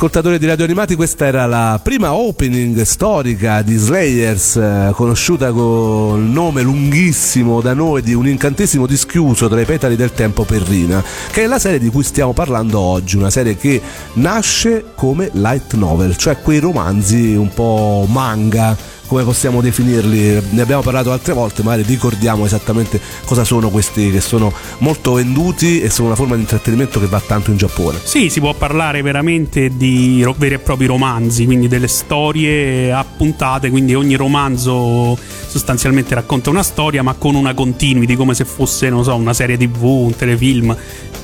Ascoltatori 0.03 0.41
di 0.41 0.47
Radio 0.47 0.65
Animati, 0.65 0.97
questa 0.97 1.27
era 1.27 1.47
la 1.47 1.79
prima 1.81 2.13
opening 2.13 2.83
storica 2.83 3.63
di 3.63 3.77
Slayers, 3.77 4.57
eh, 4.57 4.91
conosciuta 4.95 5.53
con 5.53 6.19
il 6.19 6.29
nome 6.29 6.63
lunghissimo 6.63 7.61
da 7.61 7.73
noi 7.73 8.03
di 8.03 8.13
un 8.13 8.27
incantesimo 8.27 8.89
dischiuso 8.89 9.49
tra 9.49 9.61
i 9.61 9.65
petali 9.65 9.95
del 9.95 10.13
tempo 10.13 10.43
per 10.43 10.63
Rina, 10.63 11.01
che 11.31 11.45
è 11.45 11.47
la 11.47 11.61
serie 11.61 11.79
di 11.79 11.89
cui 11.89 12.03
stiamo 12.03 12.33
parlando 12.33 12.81
oggi, 12.81 13.17
una 13.17 13.31
serie 13.31 13.57
che 13.57 13.81
nasce 14.15 14.87
come 14.97 15.31
light 15.35 15.75
novel, 15.75 16.17
cioè 16.17 16.41
quei 16.41 16.59
romanzi 16.59 17.37
un 17.37 17.55
po' 17.55 18.05
manga 18.09 18.77
come 19.13 19.25
possiamo 19.25 19.61
definirli? 19.61 20.41
Ne 20.53 20.63
abbiamo 20.63 20.81
parlato 20.81 21.13
altre 21.13 21.35
volte, 21.35 21.63
magari 21.63 21.83
ricordiamo 21.83 22.47
esattamente 22.47 22.99
cosa 23.27 23.45
sono 23.45 23.69
questi 23.69 24.11
che 24.11 24.23
sono 24.23 24.51
molto 24.79 25.13
venduti 25.13 25.83
e 25.83 25.91
sono 25.91 26.07
una 26.07 26.17
forma 26.17 26.35
di 26.35 26.41
intrattenimento 26.41 26.99
che 26.99 27.05
va 27.09 27.21
tanto 27.21 27.51
in 27.51 27.59
Giappone. 27.59 27.99
Sì, 28.03 28.31
si 28.31 28.41
può 28.41 28.55
parlare 28.55 29.03
veramente 29.03 29.77
di 29.77 30.27
veri 30.39 30.55
e 30.55 30.59
propri 30.61 30.87
romanzi, 30.87 31.45
quindi 31.45 31.69
delle 31.69 31.89
storie 31.89 32.91
appuntate, 32.91 33.69
quindi 33.69 33.95
ogni 33.95 34.15
romanzo 34.15 35.19
sostanzialmente 35.47 36.15
racconta 36.15 36.49
una 36.49 36.63
storia 36.63 37.03
ma 37.03 37.13
con 37.13 37.35
una 37.35 37.53
continuity, 37.53 38.17
come 38.17 38.33
se 38.33 38.47
fosse, 38.47 38.89
non 38.89 39.05
so, 39.05 39.15
una 39.15 39.35
serie 39.35 39.59
tv, 39.59 39.85
un 39.85 40.17
telefilm 40.17 40.75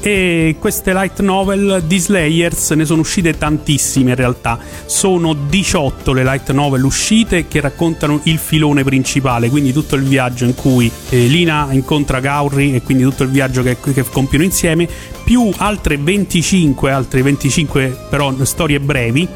e 0.01 0.57
queste 0.61 0.93
light 0.93 1.21
novel 1.21 1.83
di 1.87 1.99
Slayers 1.99 2.71
ne 2.71 2.85
sono 2.85 3.01
uscite 3.01 3.37
tantissime 3.37 4.11
in 4.11 4.17
realtà. 4.17 4.59
Sono 4.87 5.33
18 5.35 6.13
le 6.13 6.23
light 6.23 6.53
novel 6.53 6.85
uscite 6.85 7.49
che 7.49 7.61
raccontano 7.61 7.77
il 8.25 8.39
filone 8.39 8.83
principale, 8.83 9.49
quindi 9.49 9.73
tutto 9.73 9.95
il 9.95 10.03
viaggio 10.03 10.45
in 10.45 10.55
cui 10.55 10.91
eh, 11.11 11.27
Lina 11.27 11.69
incontra 11.71 12.21
Gauri 12.21 12.75
e 12.75 12.83
quindi 12.83 13.05
tutto 13.05 13.23
il 13.23 13.31
viaggio 13.31 13.63
che, 13.63 13.77
che 13.81 14.05
compiono 14.11 14.45
insieme, 14.45 14.89
più 15.23 15.51
altre 15.57 15.97
25, 15.97 16.91
altre 16.91 17.23
25 17.23 18.07
però 18.11 18.35
storie 18.45 18.81
brevi 18.81 19.29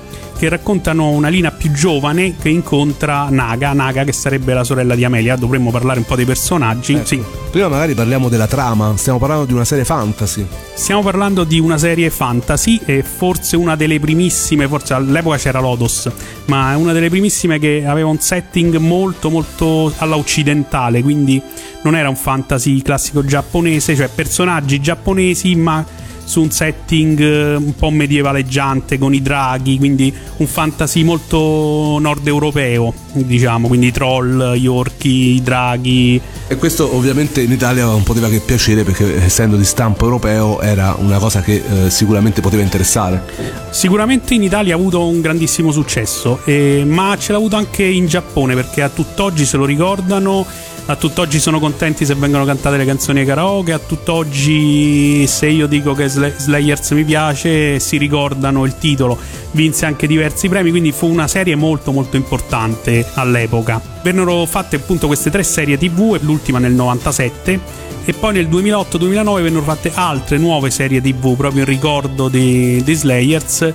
che 0.43 0.49
raccontano 0.49 1.11
una 1.11 1.29
Lina 1.29 1.53
più 1.53 1.71
giovane 1.71 2.35
che 2.37 2.49
incontra 2.49 3.29
Naga, 3.31 3.73
Naga 3.75 4.03
che 4.03 4.13
sarebbe 4.13 4.53
la 4.53 4.65
sorella 4.65 4.97
di 4.97 5.05
Amelia. 5.05 5.37
Dovremmo 5.37 5.71
parlare 5.71 6.01
un 6.01 6.05
po' 6.05 6.17
dei 6.17 6.25
personaggi. 6.25 6.95
Ecco. 6.95 7.07
Sì. 7.07 7.23
Prima 7.53 7.69
magari 7.69 7.95
parliamo 7.95 8.29
della 8.29 8.49
trama, 8.49 8.93
stiamo 8.97 9.21
parlando 9.21 9.45
di 9.45 9.53
una 9.53 9.65
serie 9.65 9.85
fantasy. 9.85 10.45
Stiamo 10.75 11.01
parlando 11.03 11.45
di 11.45 11.61
una 11.61 11.79
serie 11.79 12.11
fantasy 12.11 12.81
e 12.85 13.05
forse 13.05 13.55
una 13.55 13.77
delle 13.77 14.01
primissime, 14.01 14.67
forse 14.67 14.95
all'epoca 14.95 15.37
c'era 15.37 15.61
Lodos, 15.61 16.11
ma 16.47 16.73
è 16.73 16.75
una 16.75 16.93
delle 16.93 17.09
primissime 17.09 17.61
che 17.61 17.85
aveva 17.87 18.09
un 18.09 18.19
setting 18.19 18.79
molto 18.79 19.31
molto 19.31 19.93
alla 19.99 20.17
occidentale, 20.17 21.03
quindi 21.03 21.41
non 21.83 21.95
era 21.95 22.09
un 22.09 22.17
fantasy 22.17 22.83
classico 22.83 23.25
giapponese, 23.25 23.95
cioè 23.95 24.09
personaggi 24.09 24.81
giapponesi 24.81 25.55
ma 25.55 25.85
su 26.25 26.41
un 26.41 26.51
setting 26.51 27.21
eh, 27.21 27.55
un 27.57 27.75
po' 27.75 27.91
medievaleggiante 27.91 28.99
con 28.99 29.15
i 29.15 29.23
draghi, 29.23 29.79
quindi 29.79 30.13
un 30.37 30.47
fantasy 30.47 31.03
molto 31.03 31.99
nord 32.01 32.27
europeo, 32.27 32.93
diciamo, 33.13 33.69
quindi 33.69 33.89
i 33.89 33.93
troll, 33.93 34.55
gli 34.55 34.67
orchi, 34.67 35.35
i 35.35 35.43
draghi. 35.43 36.21
E 36.49 36.57
questo 36.57 36.95
ovviamente 36.95 37.41
in 37.41 37.53
Italia 37.53 37.85
non 37.85 38.03
poteva 38.03 38.29
che 38.29 38.41
piacere 38.41 38.83
perché 38.83 39.23
essendo 39.25 39.57
di 39.57 39.65
stampo 39.65 40.05
europeo 40.05 40.61
era 40.61 40.97
una 40.99 41.19
cosa 41.19 41.41
che 41.41 41.63
eh, 41.87 41.91
sicuramente 41.91 42.41
poteva 42.41 42.63
interessare. 42.63 43.23
Sicuramente 43.71 44.35
in 44.35 44.43
Italia 44.43 44.75
ha 44.75 44.79
avuto 44.79 45.07
un 45.07 45.21
grandissimo 45.21 45.71
successo, 45.73 46.41
eh, 46.45 46.85
ma 46.87 47.17
ce 47.19 47.33
l'ha 47.33 47.39
avuto 47.39 47.57
anche 47.57 47.85
in 47.85 48.07
Giappone 48.07 48.55
perché 48.55 48.83
a 48.83 48.89
tutt'oggi 48.89 49.45
se 49.45 49.57
lo 49.57 49.65
ricordano 49.65 50.47
a 50.87 50.97
tutt'oggi 50.97 51.39
sono 51.39 51.61
contenti 51.61 52.05
se 52.05 52.15
vengono 52.15 52.45
cantate 52.45 52.77
le 52.77 52.85
canzoni 52.85 53.21
ai 53.21 53.27
karaoke, 53.27 53.73
a 53.73 53.79
tutt'oggi 53.79 55.27
se 55.27 55.47
io 55.47 55.67
dico 55.67 55.95
che 55.95 56.09
Slayers 56.09 56.91
mi 56.91 57.05
piace 57.05 57.79
si 57.79 57.97
ricordano 57.99 58.65
il 58.65 58.77
titolo, 58.79 59.17
vinse 59.53 59.87
anche 59.87 60.07
diversi 60.07 60.49
premi, 60.49 60.71
quindi 60.71 60.91
fu 60.91 61.07
una 61.07 61.29
serie 61.29 61.55
molto 61.55 61.93
molto 61.93 62.17
importante 62.17 63.07
all'epoca. 63.15 63.81
Vennero 64.03 64.45
fatte 64.47 64.77
appunto 64.77 65.07
queste 65.07 65.31
tre 65.31 65.45
serie 65.45 65.79
tv, 65.79 66.19
l'ultima 66.23 66.59
nel 66.59 66.73
97 66.73 67.61
e 68.05 68.13
poi 68.15 68.33
nel 68.33 68.49
2008-2009 68.49 69.43
vennero 69.43 69.63
fatte 69.63 69.93
altre 69.95 70.37
nuove 70.37 70.71
serie 70.71 71.01
tv 71.01 71.37
proprio 71.37 71.61
in 71.61 71.69
ricordo 71.69 72.29
di, 72.29 72.83
di 72.83 72.95
Slayers 72.95 73.73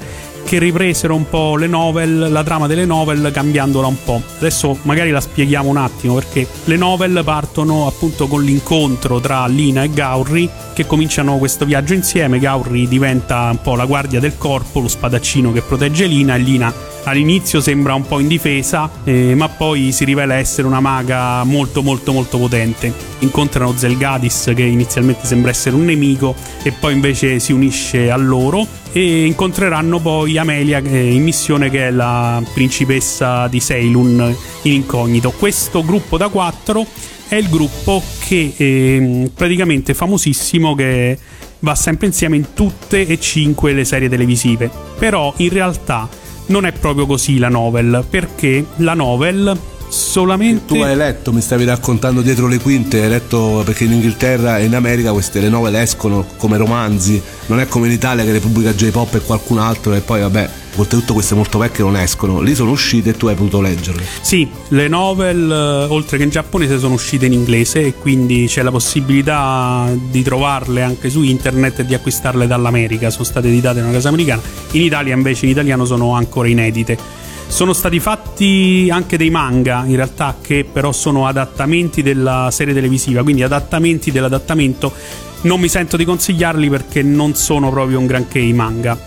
che 0.47 0.59
ripresero 0.59 1.13
un 1.13 1.27
po' 1.27 1.57
le 1.57 1.67
novel, 1.67 2.31
la 2.31 2.41
trama 2.41 2.67
delle 2.67 2.85
novel 2.85 3.31
cambiandola 3.33 3.85
un 3.87 4.01
po'. 4.01 4.21
Adesso 4.37 4.77
magari 4.83 5.11
la 5.11 5.19
spieghiamo 5.19 5.67
un 5.67 5.75
attimo 5.75 6.13
perché 6.13 6.47
le 6.63 6.77
novel 6.77 7.21
partono 7.25 7.85
appunto 7.85 8.27
con 8.27 8.41
l'incontro 8.43 9.19
tra 9.19 9.45
Lina 9.47 9.83
e 9.83 9.89
Gauri 9.89 10.49
che 10.73 10.87
cominciano 10.87 11.37
questo 11.37 11.65
viaggio 11.65 11.93
insieme. 11.93 12.39
Gauri 12.39 12.87
diventa 12.87 13.49
un 13.51 13.61
po' 13.61 13.75
la 13.75 13.83
guardia 13.83 14.21
del 14.21 14.37
corpo, 14.37 14.79
lo 14.79 14.87
spadaccino 14.87 15.51
che 15.51 15.61
protegge 15.61 16.05
Lina 16.05 16.35
e 16.35 16.39
Lina 16.39 16.73
all'inizio 17.09 17.61
sembra 17.61 17.93
un 17.93 18.05
po' 18.05 18.19
indifesa, 18.19 18.89
eh, 19.03 19.33
ma 19.33 19.47
poi 19.47 19.91
si 19.91 20.03
rivela 20.03 20.35
essere 20.35 20.67
una 20.67 20.79
maga 20.79 21.43
molto 21.43 21.81
molto 21.81 22.11
molto 22.11 22.37
potente. 22.37 22.93
Incontrano 23.19 23.73
Zelgadis 23.75 24.51
che 24.55 24.63
inizialmente 24.63 25.25
sembra 25.25 25.51
essere 25.51 25.75
un 25.75 25.85
nemico 25.85 26.35
e 26.63 26.71
poi 26.71 26.93
invece 26.93 27.39
si 27.39 27.53
unisce 27.53 28.11
a 28.11 28.17
loro 28.17 28.65
e 28.91 29.25
incontreranno 29.25 29.99
poi 29.99 30.37
Amelia 30.37 30.79
in 30.79 31.23
missione 31.23 31.69
che 31.69 31.87
è 31.87 31.91
la 31.91 32.41
principessa 32.53 33.47
di 33.47 33.61
Ceylon 33.61 34.35
in 34.63 34.73
incognito. 34.73 35.31
Questo 35.31 35.83
gruppo 35.83 36.17
da 36.17 36.27
quattro 36.27 36.85
è 37.27 37.35
il 37.35 37.49
gruppo 37.49 38.01
che 38.19 38.53
è 38.55 38.63
ehm, 38.63 39.31
praticamente 39.33 39.93
famosissimo 39.93 40.75
che 40.75 41.17
va 41.59 41.75
sempre 41.75 42.07
insieme 42.07 42.35
in 42.35 42.53
tutte 42.53 43.05
e 43.05 43.19
cinque 43.19 43.73
le 43.73 43.85
serie 43.85 44.09
televisive. 44.09 44.69
Però 44.97 45.33
in 45.37 45.49
realtà 45.49 46.07
non 46.47 46.65
è 46.65 46.71
proprio 46.71 47.05
così 47.05 47.37
la 47.37 47.49
novel, 47.49 48.05
perché 48.09 48.65
la 48.77 48.93
novel 48.93 49.57
solamente 49.89 50.75
tu 50.75 50.81
hai 50.81 50.97
letto 50.97 51.31
mi 51.31 51.39
stavi 51.39 51.63
raccontando 51.63 52.21
dietro 52.21 52.47
le 52.47 52.59
quinte 52.59 53.01
hai 53.01 53.07
letto 53.07 53.61
perché 53.63 53.85
in 53.85 53.93
Inghilterra 53.93 54.57
e 54.57 54.65
in 54.65 54.75
America 54.75 55.13
queste 55.13 55.39
le 55.39 55.47
novel 55.47 55.75
escono 55.75 56.25
come 56.35 56.57
romanzi 56.57 57.21
non 57.45 57.61
è 57.61 57.67
come 57.67 57.87
in 57.87 57.93
Italia 57.93 58.25
che 58.25 58.33
le 58.33 58.41
pubblica 58.41 58.73
J-Pop 58.73 59.15
e 59.15 59.21
qualcun 59.21 59.59
altro 59.59 59.93
e 59.93 60.01
poi 60.01 60.19
vabbè 60.19 60.49
oltretutto 60.81 61.13
queste 61.13 61.35
molto 61.35 61.57
vecchie 61.57 61.83
non 61.83 61.97
escono. 61.97 62.41
Lì 62.41 62.55
sono 62.55 62.71
uscite 62.71 63.09
e 63.09 63.13
tu 63.17 63.27
hai 63.27 63.35
potuto 63.35 63.61
leggerle. 63.61 64.03
Sì 64.21 64.47
le 64.69 64.87
novel 64.87 65.49
eh, 65.49 65.93
oltre 65.93 66.17
che 66.17 66.23
in 66.23 66.29
giapponese 66.29 66.77
sono 66.77 66.93
uscite 66.93 67.25
in 67.25 67.33
inglese 67.33 67.85
e 67.85 67.93
quindi 67.93 68.45
c'è 68.47 68.61
la 68.61 68.71
possibilità 68.71 69.89
di 70.09 70.21
trovarle 70.23 70.81
anche 70.81 71.09
su 71.09 71.21
internet 71.21 71.79
e 71.79 71.85
di 71.85 71.93
acquistarle 71.93 72.47
dall'America. 72.47 73.09
Sono 73.09 73.23
state 73.23 73.47
editate 73.47 73.79
in 73.79 73.85
una 73.85 73.93
casa 73.93 74.09
americana. 74.09 74.41
In 74.71 74.81
Italia 74.81 75.15
invece 75.15 75.45
in 75.45 75.51
italiano 75.51 75.85
sono 75.85 76.13
ancora 76.13 76.47
inedite. 76.47 77.25
Sono 77.47 77.71
stati 77.71 77.99
fatti 78.01 78.89
anche 78.91 79.17
dei 79.17 79.29
manga, 79.29 79.83
in 79.85 79.95
realtà, 79.95 80.35
che 80.41 80.65
però 80.69 80.91
sono 80.91 81.27
adattamenti 81.27 82.03
della 82.03 82.49
serie 82.51 82.73
televisiva, 82.73 83.23
quindi 83.23 83.41
adattamenti 83.41 84.11
dell'adattamento. 84.11 84.91
Non 85.41 85.61
mi 85.61 85.69
sento 85.69 85.95
di 85.95 86.03
consigliarli 86.03 86.69
perché 86.69 87.01
non 87.03 87.35
sono 87.35 87.69
proprio 87.69 87.99
un 87.99 88.05
granché 88.05 88.39
i 88.39 88.51
manga. 88.51 89.06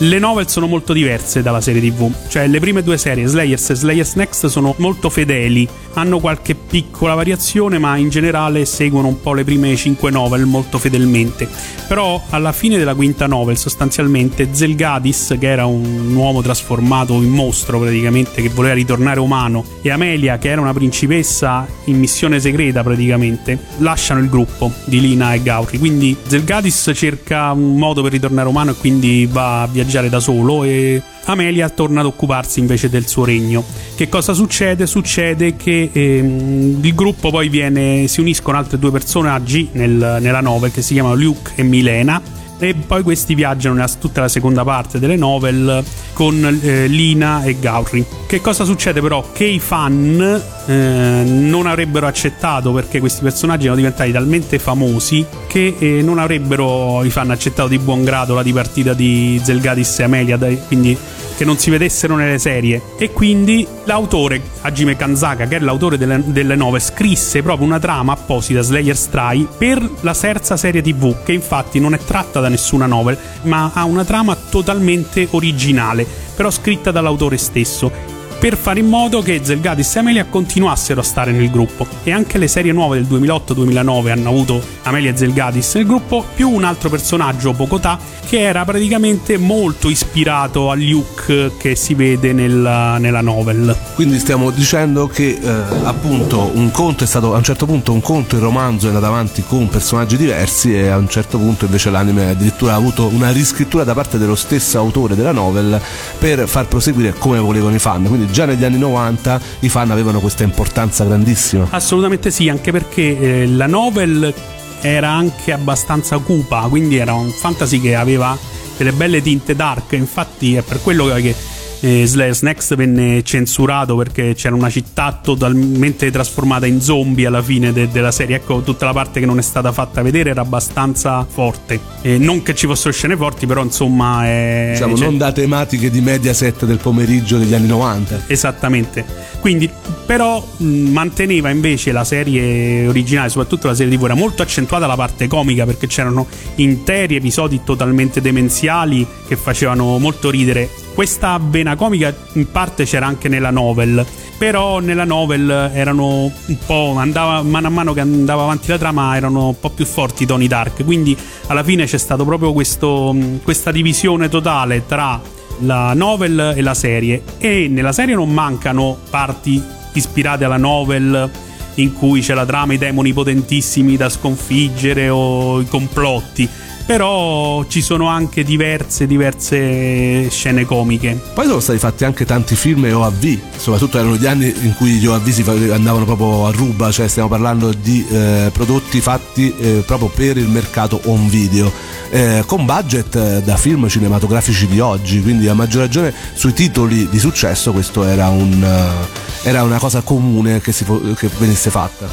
Le 0.00 0.20
novel 0.20 0.48
sono 0.48 0.68
molto 0.68 0.92
diverse 0.92 1.42
dalla 1.42 1.60
serie 1.60 1.80
TV, 1.80 2.08
cioè 2.28 2.46
le 2.46 2.60
prime 2.60 2.84
due 2.84 2.96
serie, 2.96 3.26
Slayers 3.26 3.70
e 3.70 3.74
Slayers 3.74 4.14
Next, 4.14 4.46
sono 4.46 4.72
molto 4.78 5.10
fedeli, 5.10 5.68
hanno 5.94 6.20
qualche 6.20 6.54
piccola 6.54 7.14
variazione, 7.14 7.78
ma 7.78 7.96
in 7.96 8.08
generale 8.08 8.64
seguono 8.64 9.08
un 9.08 9.20
po' 9.20 9.34
le 9.34 9.42
prime 9.42 9.74
cinque 9.74 10.12
novel 10.12 10.44
molto 10.44 10.78
fedelmente. 10.78 11.48
Però 11.88 12.22
alla 12.30 12.52
fine 12.52 12.78
della 12.78 12.94
quinta 12.94 13.26
novel, 13.26 13.56
sostanzialmente, 13.56 14.50
Zelgadis, 14.52 15.34
che 15.36 15.48
era 15.48 15.66
un 15.66 16.14
uomo 16.14 16.42
trasformato 16.42 17.14
in 17.14 17.30
mostro 17.30 17.80
praticamente, 17.80 18.40
che 18.40 18.50
voleva 18.50 18.74
ritornare 18.74 19.18
umano, 19.18 19.64
e 19.82 19.90
Amelia, 19.90 20.38
che 20.38 20.50
era 20.50 20.60
una 20.60 20.72
principessa 20.72 21.66
in 21.86 21.98
missione 21.98 22.38
segreta 22.38 22.84
praticamente, 22.84 23.58
lasciano 23.78 24.20
il 24.20 24.28
gruppo 24.28 24.70
di 24.84 25.00
Lina 25.00 25.34
e 25.34 25.42
Gauri. 25.42 25.76
Quindi 25.76 26.16
Zelgadis 26.24 26.92
cerca 26.94 27.50
un 27.50 27.76
modo 27.76 28.00
per 28.00 28.12
ritornare 28.12 28.48
umano 28.48 28.70
e 28.70 28.74
quindi 28.74 29.26
va 29.28 29.62
a 29.62 29.66
viaggiare 29.66 29.86
viaggiare 29.88 30.10
da 30.10 30.20
solo 30.20 30.64
e 30.64 31.02
Amelia 31.24 31.68
torna 31.70 32.00
ad 32.00 32.06
occuparsi 32.06 32.60
invece 32.60 32.90
del 32.90 33.06
suo 33.06 33.24
regno. 33.24 33.64
Che 33.96 34.08
cosa 34.08 34.34
succede? 34.34 34.86
Succede 34.86 35.56
che 35.56 35.90
ehm, 35.90 36.78
il 36.82 36.94
gruppo 36.94 37.30
poi 37.30 37.48
viene, 37.48 38.06
si 38.06 38.20
uniscono 38.20 38.58
altri 38.58 38.78
due 38.78 38.90
personaggi 38.90 39.70
nel, 39.72 40.18
nella 40.20 40.40
novel 40.40 40.70
che 40.70 40.82
si 40.82 40.92
chiamano 40.92 41.14
Luke 41.14 41.52
e 41.54 41.62
Milena 41.62 42.20
e 42.58 42.74
poi 42.74 43.02
questi 43.02 43.34
viaggiano 43.34 43.74
nella, 43.74 43.88
tutta 43.88 44.20
la 44.20 44.28
seconda 44.28 44.64
parte 44.64 44.98
delle 44.98 45.16
novel 45.16 45.84
con 46.12 46.58
eh, 46.62 46.86
Lina 46.86 47.42
e 47.42 47.58
Gauri. 47.58 48.04
Che 48.26 48.40
cosa 48.40 48.64
succede 48.64 49.00
però? 49.00 49.30
Che 49.32 49.44
i 49.44 49.60
fan 49.60 50.42
eh, 50.66 51.22
non 51.24 51.66
avrebbero 51.66 52.06
accettato 52.06 52.72
perché 52.72 53.00
questi 53.00 53.22
personaggi 53.22 53.62
erano 53.62 53.76
diventati 53.76 54.12
talmente 54.12 54.58
famosi 54.58 55.24
che 55.46 55.76
eh, 55.78 56.02
non 56.02 56.18
avrebbero 56.18 57.04
i 57.04 57.10
fan 57.10 57.30
accettato 57.30 57.68
di 57.68 57.78
buon 57.78 58.04
grado 58.04 58.34
la 58.34 58.42
dipartita 58.42 58.92
di 58.92 59.40
Zelgadis 59.42 60.00
e 60.00 60.02
Amelia, 60.02 60.38
quindi 60.66 60.96
che 61.38 61.44
non 61.44 61.56
si 61.56 61.70
vedessero 61.70 62.16
nelle 62.16 62.40
serie. 62.40 62.82
E 62.98 63.12
quindi 63.12 63.64
l'autore 63.84 64.42
Hajime 64.62 64.96
Kanzaka 64.96 65.46
che 65.46 65.56
è 65.56 65.60
l'autore 65.60 65.96
delle, 65.96 66.20
delle 66.26 66.56
nove 66.56 66.80
scrisse 66.80 67.42
proprio 67.42 67.64
una 67.64 67.78
trama 67.78 68.12
apposita 68.12 68.60
Slayer's 68.60 69.08
Try 69.08 69.46
per 69.56 69.88
la 70.00 70.14
terza 70.14 70.56
serie 70.56 70.82
tv 70.82 71.22
che 71.22 71.32
infatti 71.32 71.78
non 71.78 71.94
è 71.94 71.98
tratta 71.98 72.40
da 72.40 72.48
nessuna 72.48 72.86
novel 72.86 73.16
ma 73.42 73.70
ha 73.72 73.84
una 73.84 74.04
trama 74.04 74.36
totalmente 74.36 75.28
originale 75.30 76.04
però 76.34 76.50
scritta 76.50 76.90
dall'autore 76.90 77.36
stesso 77.36 78.17
per 78.38 78.56
fare 78.56 78.80
in 78.80 78.86
modo 78.86 79.20
che 79.20 79.40
Zelgadis 79.42 79.96
e 79.96 79.98
Amelia 79.98 80.24
continuassero 80.24 81.00
a 81.00 81.04
stare 81.04 81.32
nel 81.32 81.50
gruppo. 81.50 81.86
E 82.04 82.12
anche 82.12 82.38
le 82.38 82.48
serie 82.48 82.72
nuove 82.72 83.00
del 83.00 83.20
2008-2009 83.20 84.10
hanno 84.10 84.28
avuto 84.28 84.62
Amelia 84.82 85.10
e 85.10 85.16
Zelgadis 85.16 85.74
nel 85.74 85.86
gruppo, 85.86 86.24
più 86.34 86.48
un 86.48 86.64
altro 86.64 86.88
personaggio, 86.88 87.52
Pokotà, 87.52 87.98
che 88.28 88.40
era 88.40 88.64
praticamente 88.64 89.38
molto 89.38 89.88
ispirato 89.88 90.70
al 90.70 90.80
Luke 90.80 91.52
che 91.58 91.74
si 91.74 91.94
vede 91.94 92.32
nella, 92.32 92.98
nella 92.98 93.22
novel. 93.22 93.76
Quindi 93.94 94.18
stiamo 94.18 94.50
dicendo 94.50 95.06
che 95.06 95.38
eh, 95.40 95.50
appunto 95.84 96.50
un 96.54 96.70
conto 96.70 97.04
è 97.04 97.06
stato 97.06 97.34
a 97.34 97.38
un 97.38 97.42
certo 97.42 97.66
punto 97.66 97.92
un 97.92 98.00
conto 98.00 98.36
il 98.36 98.42
romanzo 98.42 98.86
è 98.86 98.88
andato 98.88 99.06
avanti 99.06 99.42
con 99.46 99.68
personaggi 99.68 100.16
diversi 100.16 100.74
e 100.74 100.88
a 100.88 100.96
un 100.96 101.08
certo 101.08 101.38
punto 101.38 101.64
invece 101.64 101.90
l'anime 101.90 102.30
addirittura 102.30 102.72
ha 102.72 102.76
avuto 102.76 103.06
una 103.06 103.30
riscrittura 103.30 103.84
da 103.84 103.94
parte 103.94 104.18
dello 104.18 104.34
stesso 104.34 104.78
autore 104.78 105.16
della 105.16 105.32
novel 105.32 105.80
per 106.18 106.46
far 106.46 106.66
proseguire 106.66 107.14
come 107.14 107.38
volevano 107.38 107.74
i 107.74 107.78
fan. 107.78 108.04
Quindi 108.04 108.27
già 108.30 108.44
negli 108.44 108.64
anni 108.64 108.78
90 108.78 109.40
i 109.60 109.68
fan 109.68 109.90
avevano 109.90 110.20
questa 110.20 110.44
importanza 110.44 111.04
grandissima. 111.04 111.66
Assolutamente 111.70 112.30
sì, 112.30 112.48
anche 112.48 112.72
perché 112.72 113.18
eh, 113.42 113.46
la 113.46 113.66
novel 113.66 114.32
era 114.80 115.10
anche 115.10 115.52
abbastanza 115.52 116.18
cupa, 116.18 116.66
quindi 116.68 116.96
era 116.96 117.14
un 117.14 117.30
fantasy 117.30 117.80
che 117.80 117.94
aveva 117.94 118.36
delle 118.76 118.92
belle 118.92 119.20
tinte 119.20 119.56
dark, 119.56 119.92
infatti 119.92 120.54
è 120.54 120.62
per 120.62 120.80
quello 120.80 121.06
che 121.06 121.34
eh, 121.80 122.06
Slayers 122.06 122.42
Next 122.42 122.74
venne 122.74 123.22
censurato 123.22 123.96
perché 123.96 124.34
c'era 124.34 124.54
una 124.54 124.70
città 124.70 125.18
totalmente 125.22 126.10
trasformata 126.10 126.66
in 126.66 126.80
zombie 126.80 127.26
alla 127.26 127.42
fine 127.42 127.72
de- 127.72 127.88
della 127.88 128.10
serie. 128.10 128.36
Ecco, 128.36 128.62
tutta 128.62 128.84
la 128.84 128.92
parte 128.92 129.20
che 129.20 129.26
non 129.26 129.38
è 129.38 129.42
stata 129.42 129.72
fatta 129.72 130.02
vedere 130.02 130.30
era 130.30 130.40
abbastanza 130.40 131.24
forte. 131.28 131.78
Eh, 132.02 132.18
non 132.18 132.42
che 132.42 132.54
ci 132.54 132.66
fossero 132.66 132.92
scene 132.92 133.16
forti, 133.16 133.46
però 133.46 133.62
insomma. 133.62 134.26
È, 134.26 134.70
diciamo, 134.72 134.96
cioè, 134.96 135.06
non 135.06 135.18
da 135.18 135.32
tematiche 135.32 135.90
di 135.90 136.00
Mediaset 136.00 136.64
del 136.64 136.78
pomeriggio 136.78 137.38
degli 137.38 137.54
anni 137.54 137.68
90. 137.68 138.24
Esattamente. 138.26 139.04
Quindi, 139.40 139.70
però, 140.04 140.44
mh, 140.56 140.66
manteneva 140.66 141.50
invece 141.50 141.92
la 141.92 142.04
serie 142.04 142.86
originale, 142.88 143.28
soprattutto 143.28 143.68
la 143.68 143.74
serie 143.74 143.96
TV, 143.96 144.04
era 144.04 144.14
molto 144.14 144.42
accentuata 144.42 144.86
la 144.86 144.96
parte 144.96 145.28
comica 145.28 145.64
perché 145.64 145.86
c'erano 145.86 146.26
interi 146.56 147.16
episodi 147.16 147.60
totalmente 147.64 148.20
demenziali 148.20 149.06
che 149.26 149.36
facevano 149.36 149.98
molto 149.98 150.30
ridere 150.30 150.68
questa 150.98 151.38
vena 151.40 151.76
comica 151.76 152.12
in 152.32 152.50
parte 152.50 152.84
c'era 152.84 153.06
anche 153.06 153.28
nella 153.28 153.50
novel, 153.50 154.04
però 154.36 154.80
nella 154.80 155.04
novel 155.04 155.48
erano 155.72 156.24
un 156.24 156.58
po' 156.66 156.96
andava 156.96 157.40
mano 157.42 157.68
a 157.68 157.70
mano 157.70 157.92
che 157.92 158.00
andava 158.00 158.42
avanti 158.42 158.66
la 158.66 158.78
trama 158.78 159.14
erano 159.14 159.46
un 159.46 159.60
po' 159.60 159.70
più 159.70 159.84
forti 159.84 160.24
i 160.24 160.26
toni 160.26 160.48
dark, 160.48 160.84
quindi 160.84 161.16
alla 161.46 161.62
fine 161.62 161.84
c'è 161.84 161.98
stato 161.98 162.24
proprio 162.24 162.52
questo, 162.52 163.16
questa 163.44 163.70
divisione 163.70 164.28
totale 164.28 164.86
tra 164.88 165.20
la 165.60 165.94
novel 165.94 166.54
e 166.56 166.62
la 166.62 166.74
serie. 166.74 167.22
E 167.38 167.68
nella 167.68 167.92
serie 167.92 168.16
non 168.16 168.30
mancano 168.30 168.98
parti 169.08 169.62
ispirate 169.92 170.46
alla 170.46 170.56
novel 170.56 171.30
in 171.74 171.92
cui 171.92 172.22
c'è 172.22 172.34
la 172.34 172.44
trama, 172.44 172.72
i 172.72 172.78
demoni 172.78 173.12
potentissimi 173.12 173.96
da 173.96 174.08
sconfiggere 174.08 175.08
o 175.10 175.60
i 175.60 175.66
complotti 175.68 176.48
però 176.88 177.66
ci 177.68 177.82
sono 177.82 178.06
anche 178.06 178.42
diverse, 178.42 179.06
diverse 179.06 180.30
scene 180.30 180.64
comiche. 180.64 181.20
Poi 181.34 181.44
sono 181.44 181.60
stati 181.60 181.78
fatti 181.78 182.06
anche 182.06 182.24
tanti 182.24 182.56
film 182.56 182.86
e 182.86 182.92
OAV, 182.92 183.38
soprattutto 183.58 183.98
erano 183.98 184.16
gli 184.16 184.24
anni 184.24 184.50
in 184.62 184.74
cui 184.74 184.92
gli 184.92 185.04
OAV 185.04 185.28
si 185.28 185.44
andavano 185.70 186.06
proprio 186.06 186.46
a 186.46 186.50
ruba, 186.50 186.90
cioè 186.90 187.06
stiamo 187.06 187.28
parlando 187.28 187.74
di 187.74 188.06
eh, 188.10 188.48
prodotti 188.54 189.02
fatti 189.02 189.54
eh, 189.58 189.82
proprio 189.84 190.08
per 190.08 190.38
il 190.38 190.48
mercato 190.48 190.98
home 191.04 191.28
video. 191.28 191.70
Eh, 192.08 192.42
con 192.46 192.64
budget 192.64 193.14
eh, 193.16 193.42
da 193.42 193.58
film 193.58 193.86
cinematografici 193.86 194.66
di 194.66 194.80
oggi, 194.80 195.20
quindi 195.20 195.46
a 195.46 195.52
maggior 195.52 195.82
ragione 195.82 196.14
sui 196.32 196.54
titoli 196.54 197.06
di 197.10 197.18
successo 197.18 197.72
questo 197.72 198.02
era, 198.02 198.28
un, 198.28 198.62
uh, 198.62 199.46
era 199.46 199.62
una 199.62 199.78
cosa 199.78 200.00
comune 200.00 200.62
che, 200.62 200.72
si, 200.72 200.86
che 201.18 201.28
venisse 201.36 201.68
fatta. 201.68 202.08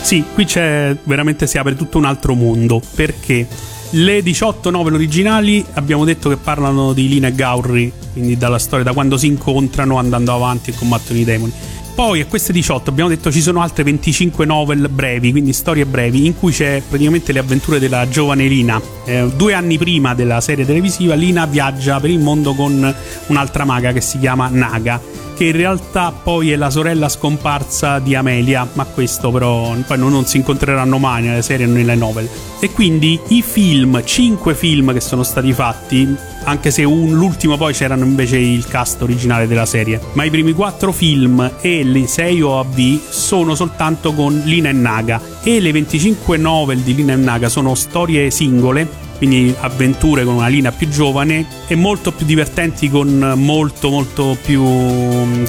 Sì, 0.00 0.24
qui 0.32 0.46
c'è 0.46 0.96
veramente 1.02 1.46
si 1.46 1.58
apre 1.58 1.76
tutto 1.76 1.98
un 1.98 2.06
altro 2.06 2.34
mondo 2.34 2.80
perché 2.94 3.46
le 3.94 4.22
18 4.22 4.70
novel 4.70 4.94
originali 4.94 5.64
abbiamo 5.74 6.04
detto 6.04 6.28
che 6.28 6.36
parlano 6.36 6.92
di 6.92 7.08
Lina 7.08 7.28
e 7.28 7.32
Gauri, 7.32 7.92
quindi 8.12 8.36
dalla 8.36 8.58
storia, 8.58 8.84
da 8.84 8.92
quando 8.92 9.16
si 9.16 9.26
incontrano 9.26 9.98
andando 9.98 10.34
avanti 10.34 10.70
e 10.70 10.74
combattono 10.74 11.18
i 11.18 11.24
demoni. 11.24 11.52
Poi 11.94 12.20
a 12.20 12.26
queste 12.26 12.52
18 12.52 12.90
abbiamo 12.90 13.08
detto 13.08 13.30
ci 13.30 13.40
sono 13.40 13.60
altre 13.60 13.84
25 13.84 14.44
novel 14.46 14.88
brevi, 14.88 15.30
quindi 15.30 15.52
storie 15.52 15.86
brevi, 15.86 16.26
in 16.26 16.36
cui 16.36 16.50
c'è 16.50 16.82
praticamente 16.88 17.30
le 17.32 17.38
avventure 17.38 17.78
della 17.78 18.08
giovane 18.08 18.48
Lina. 18.48 18.82
Eh, 19.04 19.30
due 19.36 19.54
anni 19.54 19.78
prima 19.78 20.12
della 20.12 20.40
serie 20.40 20.66
televisiva, 20.66 21.14
Lina 21.14 21.46
viaggia 21.46 22.00
per 22.00 22.10
il 22.10 22.18
mondo 22.18 22.54
con 22.54 22.94
un'altra 23.28 23.64
maga 23.64 23.92
che 23.92 24.00
si 24.00 24.18
chiama 24.18 24.48
Naga 24.48 25.00
che 25.34 25.44
in 25.44 25.52
realtà 25.52 26.12
poi 26.12 26.52
è 26.52 26.56
la 26.56 26.70
sorella 26.70 27.08
scomparsa 27.08 27.98
di 27.98 28.14
Amelia, 28.14 28.66
ma 28.74 28.84
questo 28.84 29.30
però 29.30 29.74
poi 29.86 29.98
non, 29.98 30.10
non 30.10 30.24
si 30.26 30.36
incontreranno 30.38 30.98
mai 30.98 31.24
nelle 31.24 31.42
serie 31.42 31.66
e 31.66 31.68
nelle 31.68 31.94
novel. 31.94 32.28
E 32.60 32.70
quindi 32.70 33.20
i 33.28 33.42
film, 33.42 34.02
5 34.02 34.54
film 34.54 34.92
che 34.92 35.00
sono 35.00 35.22
stati 35.22 35.52
fatti, 35.52 36.16
anche 36.44 36.70
se 36.70 36.84
un, 36.84 37.12
l'ultimo 37.12 37.56
poi 37.56 37.72
c'erano 37.74 38.04
invece 38.04 38.38
il 38.38 38.66
cast 38.66 39.02
originale 39.02 39.46
della 39.46 39.66
serie, 39.66 40.00
ma 40.12 40.24
i 40.24 40.30
primi 40.30 40.52
4 40.52 40.92
film 40.92 41.52
e 41.60 41.84
le 41.84 42.06
6 42.06 42.40
OAV 42.40 43.00
sono 43.10 43.54
soltanto 43.54 44.12
con 44.12 44.40
Lina 44.44 44.68
e 44.68 44.72
Naga 44.72 45.20
e 45.42 45.60
le 45.60 45.72
25 45.72 46.36
novel 46.36 46.78
di 46.78 46.94
Lina 46.94 47.12
e 47.12 47.16
Naga 47.16 47.48
sono 47.48 47.74
storie 47.74 48.30
singole 48.30 49.03
quindi 49.16 49.54
avventure 49.60 50.24
con 50.24 50.34
una 50.34 50.48
linea 50.48 50.72
più 50.72 50.88
giovane 50.88 51.46
e 51.66 51.74
molto 51.74 52.12
più 52.12 52.26
divertenti 52.26 52.90
con 52.90 53.34
molto 53.36 53.90
molto 53.90 54.36
più 54.42 54.62
mm, 54.62 55.44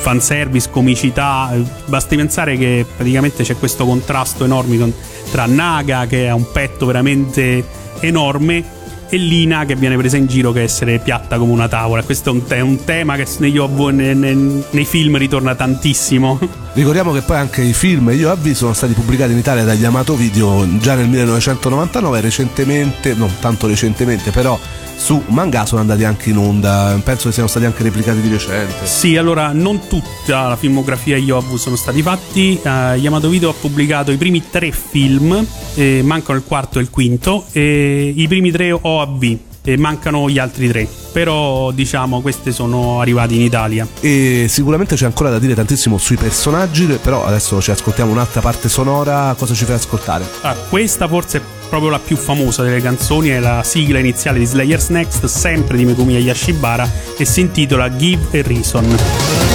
fanservice, 0.00 0.70
comicità. 0.70 1.52
Basti 1.86 2.16
pensare 2.16 2.56
che 2.56 2.84
praticamente 2.96 3.42
c'è 3.42 3.56
questo 3.56 3.84
contrasto 3.84 4.44
enorme 4.44 4.92
tra 5.30 5.46
Naga 5.46 6.06
che 6.06 6.28
ha 6.28 6.34
un 6.34 6.50
petto 6.50 6.86
veramente 6.86 7.64
enorme 8.00 8.78
e 9.10 9.16
Lina 9.16 9.64
che 9.66 9.74
viene 9.74 9.96
presa 9.96 10.16
in 10.16 10.26
giro 10.26 10.52
che 10.52 10.62
essere 10.62 10.98
piatta 10.98 11.36
come 11.36 11.52
una 11.52 11.68
tavola. 11.68 12.02
Questo 12.02 12.30
è 12.30 12.32
un, 12.32 12.44
te- 12.46 12.60
un 12.60 12.84
tema 12.84 13.16
che 13.16 13.26
negli 13.38 13.58
OV, 13.58 13.88
ne- 13.88 14.14
ne- 14.14 14.62
nei 14.70 14.84
film 14.84 15.16
ritorna 15.18 15.54
tantissimo. 15.54 16.38
Ricordiamo 16.72 17.12
che 17.12 17.22
poi 17.22 17.36
anche 17.36 17.62
i 17.62 17.72
film 17.72 18.10
gli 18.12 18.22
OV 18.22 18.52
sono 18.52 18.72
stati 18.72 18.92
pubblicati 18.92 19.32
in 19.32 19.38
Italia 19.38 19.64
da 19.64 19.74
Yamato 19.74 20.14
Video 20.14 20.64
già 20.78 20.94
nel 20.94 21.08
1999, 21.08 22.20
recentemente, 22.20 23.14
non 23.14 23.30
tanto 23.40 23.66
recentemente, 23.66 24.30
però 24.30 24.58
su 25.00 25.22
manga 25.28 25.64
sono 25.64 25.80
andati 25.80 26.04
anche 26.04 26.28
in 26.28 26.36
onda. 26.36 27.00
Penso 27.02 27.28
che 27.28 27.32
siano 27.32 27.48
stati 27.48 27.64
anche 27.64 27.82
replicati 27.82 28.20
di 28.20 28.28
recente. 28.28 28.86
Sì, 28.86 29.16
allora 29.16 29.52
non 29.52 29.88
tutta 29.88 30.48
la 30.48 30.56
filmografia 30.56 31.16
Yobu 31.16 31.56
sono 31.56 31.74
stati 31.74 32.02
fatti. 32.02 32.60
Uh, 32.62 32.94
Yamato 32.94 33.28
Video 33.28 33.48
ha 33.48 33.54
pubblicato 33.58 34.12
i 34.12 34.18
primi 34.18 34.44
tre 34.50 34.70
film, 34.70 35.44
eh, 35.74 36.02
mancano 36.04 36.38
il 36.38 36.44
quarto 36.44 36.78
e 36.78 36.82
il 36.82 36.90
quinto, 36.90 37.46
e 37.52 38.12
i 38.14 38.28
primi 38.28 38.50
tre 38.50 38.72
OAV. 38.72 39.38
E 39.62 39.76
mancano 39.76 40.30
gli 40.30 40.38
altri 40.38 40.68
tre, 40.68 40.88
però 41.12 41.70
diciamo 41.70 42.22
questi 42.22 42.50
sono 42.50 43.00
arrivati 43.00 43.34
in 43.34 43.42
Italia. 43.42 43.86
E 44.00 44.46
sicuramente 44.48 44.96
c'è 44.96 45.04
ancora 45.04 45.28
da 45.28 45.38
dire 45.38 45.54
tantissimo 45.54 45.98
sui 45.98 46.16
personaggi, 46.16 46.86
però 47.00 47.26
adesso 47.26 47.60
ci 47.60 47.70
ascoltiamo 47.70 48.10
un'altra 48.10 48.40
parte 48.40 48.70
sonora, 48.70 49.34
cosa 49.36 49.52
ci 49.52 49.66
fai 49.66 49.74
ascoltare? 49.74 50.26
Ah, 50.40 50.54
questa 50.54 51.06
forse 51.08 51.38
è 51.38 51.59
proprio 51.70 51.90
la 51.90 52.00
più 52.00 52.16
famosa 52.16 52.62
delle 52.64 52.82
canzoni, 52.82 53.28
è 53.28 53.38
la 53.38 53.62
sigla 53.62 54.00
iniziale 54.00 54.40
di 54.40 54.44
Slayer's 54.44 54.88
Next, 54.88 55.24
sempre 55.26 55.78
di 55.78 55.86
Megumi 55.86 56.18
Yashibara, 56.18 56.90
e 57.16 57.24
si 57.24 57.40
intitola 57.40 57.96
Give 57.96 58.38
a 58.38 58.42
Reason. 58.42 59.49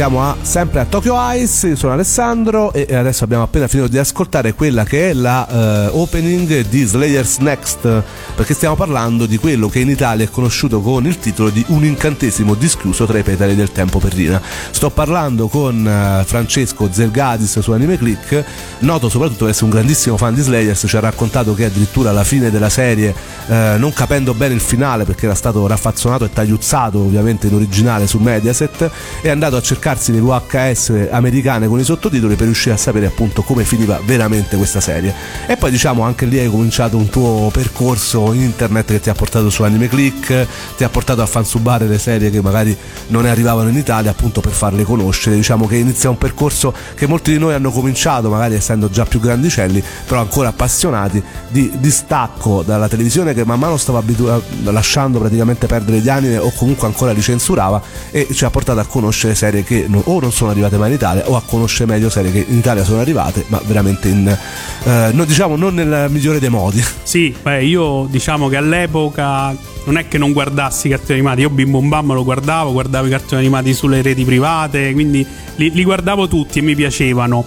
Siamo 0.00 0.22
a- 0.22 0.34
sempre 0.40 0.80
a 0.80 0.86
Tokyo 0.86 1.14
Ice, 1.34 1.68
io 1.68 1.76
sono 1.76 1.92
Alessandro 1.92 2.72
e 2.72 2.94
adesso 2.94 3.22
abbiamo 3.22 3.42
appena 3.42 3.68
finito 3.68 3.86
di 3.86 3.98
ascoltare 3.98 4.54
quella 4.54 4.82
che 4.82 5.10
è 5.10 5.12
la 5.12 5.46
eh, 5.46 5.90
opening 5.92 6.66
di 6.70 6.84
Slayers 6.84 7.36
Next, 7.40 8.02
perché 8.34 8.54
stiamo 8.54 8.76
parlando 8.76 9.26
di 9.26 9.36
quello 9.36 9.68
che 9.68 9.80
in 9.80 9.90
Italia 9.90 10.24
è 10.24 10.30
conosciuto 10.30 10.80
con 10.80 11.04
il 11.04 11.18
titolo 11.18 11.50
di 11.50 11.62
Un 11.68 11.84
incantesimo 11.84 12.54
dischiuso 12.54 13.04
tra 13.04 13.18
i 13.18 13.22
petali 13.22 13.54
del 13.54 13.72
tempo 13.72 13.98
per 13.98 14.14
Rina. 14.14 14.40
Sto 14.70 14.88
parlando 14.88 15.48
con 15.48 15.86
eh, 15.86 16.24
Francesco 16.24 16.88
Zergadis 16.90 17.58
su 17.58 17.70
Anime 17.72 17.98
Click, 17.98 18.42
noto 18.78 19.10
soprattutto 19.10 19.40
per 19.40 19.50
essere 19.50 19.66
un 19.66 19.72
grandissimo 19.72 20.16
fan 20.16 20.32
di 20.32 20.40
Slayers, 20.40 20.82
ci 20.88 20.96
ha 20.96 21.00
raccontato 21.00 21.52
che 21.52 21.66
addirittura 21.66 22.08
alla 22.08 22.24
fine 22.24 22.50
della 22.50 22.70
serie, 22.70 23.14
eh, 23.48 23.74
non 23.76 23.92
capendo 23.92 24.32
bene 24.32 24.54
il 24.54 24.62
finale 24.62 25.04
perché 25.04 25.26
era 25.26 25.34
stato 25.34 25.66
raffazzonato 25.66 26.24
e 26.24 26.32
tagliuzzato 26.32 27.00
ovviamente 27.00 27.48
in 27.48 27.54
originale 27.54 28.06
su 28.06 28.16
Mediaset, 28.16 28.90
è 29.20 29.28
andato 29.28 29.56
a 29.56 29.60
cercarsi 29.90 30.12
le 30.12 30.20
VHS 30.20 31.08
americane 31.10 31.66
con 31.66 31.80
i 31.80 31.84
sottotitoli 31.84 32.36
per 32.36 32.46
riuscire 32.46 32.74
a 32.74 32.78
sapere 32.78 33.06
appunto 33.06 33.42
come 33.42 33.64
finiva 33.64 34.00
veramente 34.04 34.56
questa 34.56 34.80
serie. 34.80 35.12
E 35.46 35.56
poi 35.56 35.70
diciamo 35.70 36.02
anche 36.02 36.26
lì 36.26 36.38
hai 36.38 36.48
cominciato 36.48 36.96
un 36.96 37.08
tuo 37.08 37.50
percorso 37.52 38.32
in 38.32 38.42
internet 38.42 38.86
che 38.86 39.00
ti 39.00 39.10
ha 39.10 39.14
portato 39.14 39.50
su 39.50 39.62
Anime 39.62 39.88
Click, 39.88 40.46
ti 40.76 40.84
ha 40.84 40.88
portato 40.88 41.22
a 41.22 41.26
fansubare 41.26 41.86
le 41.86 41.98
serie 41.98 42.30
che 42.30 42.40
magari 42.40 42.76
non 43.08 43.26
arrivavano 43.26 43.68
in 43.68 43.76
Italia 43.76 44.10
appunto 44.10 44.40
per 44.40 44.52
farle 44.52 44.84
conoscere. 44.84 45.34
Diciamo 45.34 45.66
che 45.66 45.76
inizia 45.76 46.08
un 46.08 46.18
percorso 46.18 46.72
che 46.94 47.06
molti 47.06 47.32
di 47.32 47.38
noi 47.38 47.54
hanno 47.54 47.70
cominciato, 47.70 48.30
magari 48.30 48.54
essendo 48.54 48.88
già 48.90 49.04
più 49.04 49.18
grandicelli, 49.18 49.82
però 50.06 50.20
ancora 50.20 50.50
appassionati 50.50 51.22
di 51.48 51.70
distacco 51.78 52.62
dalla 52.62 52.88
televisione 52.88 53.34
che 53.34 53.44
man 53.44 53.58
mano 53.58 53.76
stava 53.76 53.98
abitua- 53.98 54.40
lasciando 54.64 55.18
praticamente 55.18 55.66
perdere 55.66 55.98
gli 55.98 56.08
anime 56.08 56.38
o 56.38 56.52
comunque 56.52 56.86
ancora 56.86 57.12
li 57.12 57.22
censurava 57.22 57.82
e 58.10 58.28
ci 58.32 58.44
ha 58.44 58.50
portato 58.50 58.78
a 58.78 58.84
conoscere 58.84 59.34
serie 59.34 59.64
che 59.64 59.79
no- 59.88 60.02
o 60.04 60.20
non 60.20 60.32
sono 60.32 60.50
arrivate 60.50 60.76
mai 60.76 60.88
in 60.88 60.94
Italia 60.94 61.28
o 61.28 61.36
a 61.36 61.42
conoscere 61.44 61.90
meglio 61.90 62.10
serie 62.10 62.30
che 62.30 62.44
in 62.48 62.58
Italia 62.58 62.84
sono 62.84 63.00
arrivate, 63.00 63.44
ma 63.48 63.60
veramente 63.64 64.08
in 64.08 64.28
eh, 64.28 65.10
no, 65.12 65.24
diciamo 65.24 65.56
non 65.56 65.74
nel 65.74 66.06
migliore 66.10 66.38
dei 66.38 66.48
modi. 66.48 66.82
Sì, 67.02 67.34
beh, 67.40 67.64
io 67.64 68.06
diciamo 68.10 68.48
che 68.48 68.56
all'epoca 68.56 69.54
non 69.84 69.96
è 69.96 70.08
che 70.08 70.18
non 70.18 70.32
guardassi 70.32 70.86
i 70.86 70.90
cartoni 70.90 71.18
animati, 71.18 71.40
io 71.40 71.50
Bim 71.50 71.70
Bom 71.70 71.88
Bam 71.88 72.12
lo 72.12 72.24
guardavo, 72.24 72.72
guardavo 72.72 73.06
i 73.06 73.10
cartoni 73.10 73.40
animati 73.40 73.74
sulle 73.74 74.02
reti 74.02 74.24
private, 74.24 74.92
quindi 74.92 75.26
li, 75.56 75.70
li 75.70 75.84
guardavo 75.84 76.28
tutti 76.28 76.58
e 76.58 76.62
mi 76.62 76.74
piacevano. 76.74 77.44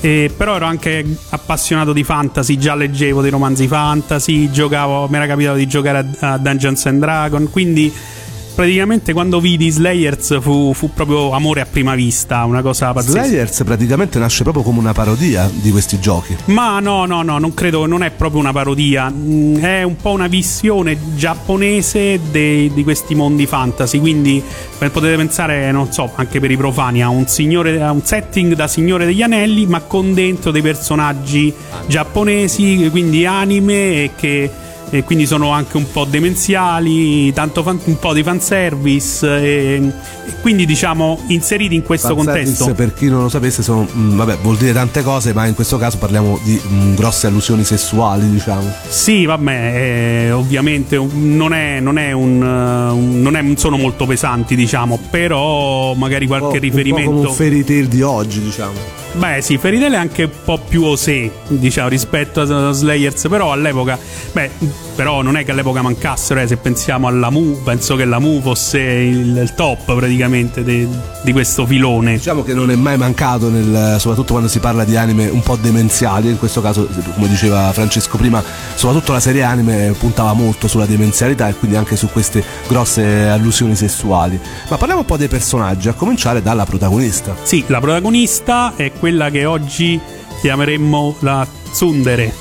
Eh, 0.00 0.32
però 0.36 0.56
ero 0.56 0.64
anche 0.64 1.04
appassionato 1.28 1.92
di 1.92 2.02
fantasy, 2.02 2.58
già 2.58 2.74
leggevo 2.74 3.22
dei 3.22 3.30
romanzi 3.30 3.68
fantasy, 3.68 4.50
giocavo, 4.50 5.06
mi 5.08 5.14
era 5.14 5.28
capitato 5.28 5.56
di 5.56 5.68
giocare 5.68 6.08
a, 6.18 6.32
a 6.32 6.38
Dungeons 6.38 6.86
and 6.86 6.98
Dragons, 6.98 7.50
quindi 7.50 7.92
praticamente 8.54 9.12
quando 9.12 9.40
vidi 9.40 9.70
Slayers 9.70 10.40
fu, 10.40 10.72
fu 10.74 10.92
proprio 10.92 11.32
amore 11.32 11.60
a 11.60 11.66
prima 11.66 11.94
vista, 11.94 12.44
una 12.44 12.62
cosa 12.62 12.92
pazzesca. 12.92 13.24
Slayers 13.24 13.62
praticamente 13.64 14.18
nasce 14.18 14.42
proprio 14.42 14.62
come 14.62 14.78
una 14.78 14.92
parodia 14.92 15.50
di 15.52 15.70
questi 15.70 15.98
giochi. 15.98 16.36
Ma 16.46 16.80
no, 16.80 17.06
no, 17.06 17.22
no, 17.22 17.38
non 17.38 17.54
credo, 17.54 17.86
non 17.86 18.02
è 18.02 18.10
proprio 18.10 18.40
una 18.40 18.52
parodia, 18.52 19.10
Mm, 19.12 19.56
è 19.58 19.82
un 19.82 19.96
po' 19.96 20.10
una 20.10 20.26
visione 20.26 20.96
giapponese 21.14 22.20
dei- 22.30 22.72
di 22.72 22.82
questi 22.82 23.14
mondi 23.14 23.46
fantasy, 23.46 23.98
quindi 23.98 24.42
potete 24.78 25.16
pensare, 25.16 25.70
non 25.70 25.92
so, 25.92 26.10
anche 26.14 26.40
per 26.40 26.50
i 26.50 26.56
profani, 26.56 27.02
a 27.02 27.08
un, 27.08 27.26
signore, 27.26 27.80
a 27.82 27.90
un 27.90 28.02
setting 28.04 28.54
da 28.54 28.66
Signore 28.66 29.04
degli 29.06 29.22
Anelli, 29.22 29.66
ma 29.66 29.80
con 29.80 30.14
dentro 30.14 30.50
dei 30.50 30.62
personaggi 30.62 31.52
giapponesi, 31.86 32.88
quindi 32.90 33.24
anime 33.26 34.04
e 34.04 34.10
che... 34.16 34.50
E 34.94 35.04
quindi 35.04 35.24
sono 35.24 35.48
anche 35.52 35.78
un 35.78 35.90
po' 35.90 36.04
demenziali, 36.04 37.32
tanto 37.32 37.62
fan- 37.62 37.80
un 37.84 37.98
po' 37.98 38.12
di 38.12 38.22
fanservice, 38.22 39.26
e, 39.26 39.80
e 40.26 40.32
quindi 40.42 40.66
diciamo 40.66 41.18
inseriti 41.28 41.74
in 41.74 41.82
questo 41.82 42.14
Fanservice, 42.14 42.44
contesto. 42.58 42.74
per 42.74 42.92
chi 42.92 43.08
non 43.08 43.22
lo 43.22 43.28
sapesse, 43.30 43.62
sono, 43.62 43.88
mm, 43.90 44.16
vabbè, 44.18 44.36
vuol 44.42 44.58
dire 44.58 44.74
tante 44.74 45.02
cose, 45.02 45.32
ma 45.32 45.46
in 45.46 45.54
questo 45.54 45.78
caso 45.78 45.96
parliamo 45.96 46.38
di 46.44 46.60
mm, 46.62 46.94
grosse 46.94 47.26
allusioni 47.26 47.64
sessuali, 47.64 48.28
diciamo. 48.28 48.70
Sì, 48.86 49.24
vabbè, 49.24 50.26
eh, 50.26 50.30
ovviamente 50.32 50.96
un- 50.96 51.36
non, 51.36 51.54
è, 51.54 51.80
non, 51.80 51.96
è 51.96 52.12
un, 52.12 52.42
eh, 52.42 52.92
un- 52.92 53.22
non 53.22 53.34
è- 53.36 53.44
sono 53.56 53.78
molto 53.78 54.04
pesanti, 54.04 54.54
diciamo, 54.54 54.98
però 55.08 55.94
magari 55.94 56.26
qualche 56.26 56.46
Un 56.46 56.52
po' 56.52 56.58
riferimento. 56.58 57.10
come 57.12 57.26
un 57.28 57.32
fairy 57.34 57.64
tale 57.64 57.88
di 57.88 58.02
oggi, 58.02 58.40
diciamo. 58.42 59.00
Beh, 59.14 59.42
sì, 59.42 59.58
Fairy 59.58 59.78
Tail 59.78 59.92
è 59.92 59.96
anche 59.96 60.22
un 60.24 60.30
po' 60.42 60.58
più 60.58 60.84
osé, 60.84 61.30
diciamo, 61.48 61.88
rispetto 61.88 62.40
a 62.40 62.72
Slayers, 62.72 63.26
però 63.28 63.52
all'epoca, 63.52 63.98
beh, 64.32 64.50
però 64.94 65.20
non 65.20 65.36
è 65.36 65.44
che 65.44 65.50
all'epoca 65.50 65.82
mancassero, 65.82 66.40
eh, 66.40 66.46
se 66.46 66.56
pensiamo 66.56 67.08
alla 67.08 67.28
Mu, 67.28 67.62
penso 67.62 67.94
che 67.94 68.06
la 68.06 68.18
Mu 68.18 68.40
fosse 68.40 68.78
il, 68.80 69.36
il 69.36 69.52
top 69.54 69.94
praticamente 69.94 70.64
de- 70.64 70.88
di 71.22 71.32
questo 71.32 71.66
filone. 71.66 72.14
Diciamo 72.14 72.42
che 72.42 72.54
non 72.54 72.70
è 72.70 72.74
mai 72.74 72.96
mancato, 72.96 73.50
nel- 73.50 73.96
soprattutto 73.98 74.32
quando 74.32 74.48
si 74.48 74.60
parla 74.60 74.84
di 74.84 74.96
anime 74.96 75.28
un 75.28 75.42
po' 75.42 75.56
demenziali, 75.56 76.30
in 76.30 76.38
questo 76.38 76.62
caso, 76.62 76.88
come 77.14 77.28
diceva 77.28 77.70
Francesco 77.72 78.16
prima, 78.16 78.42
soprattutto 78.74 79.12
la 79.12 79.20
serie 79.20 79.42
anime 79.42 79.94
puntava 79.98 80.32
molto 80.32 80.68
sulla 80.68 80.86
demenzialità 80.86 81.48
e 81.48 81.54
quindi 81.54 81.76
anche 81.76 81.96
su 81.96 82.08
queste 82.10 82.42
grosse 82.66 83.28
allusioni 83.28 83.76
sessuali. 83.76 84.40
Ma 84.68 84.76
parliamo 84.78 85.00
un 85.02 85.06
po' 85.06 85.18
dei 85.18 85.28
personaggi, 85.28 85.88
a 85.88 85.92
cominciare 85.92 86.40
dalla 86.40 86.64
protagonista. 86.64 87.36
Sì, 87.42 87.62
la 87.66 87.80
protagonista 87.80 88.72
è 88.74 88.90
quella 89.02 89.30
che 89.30 89.44
oggi 89.46 89.98
chiameremmo 90.40 91.16
la 91.18 91.44
Tsundere. 91.72 92.32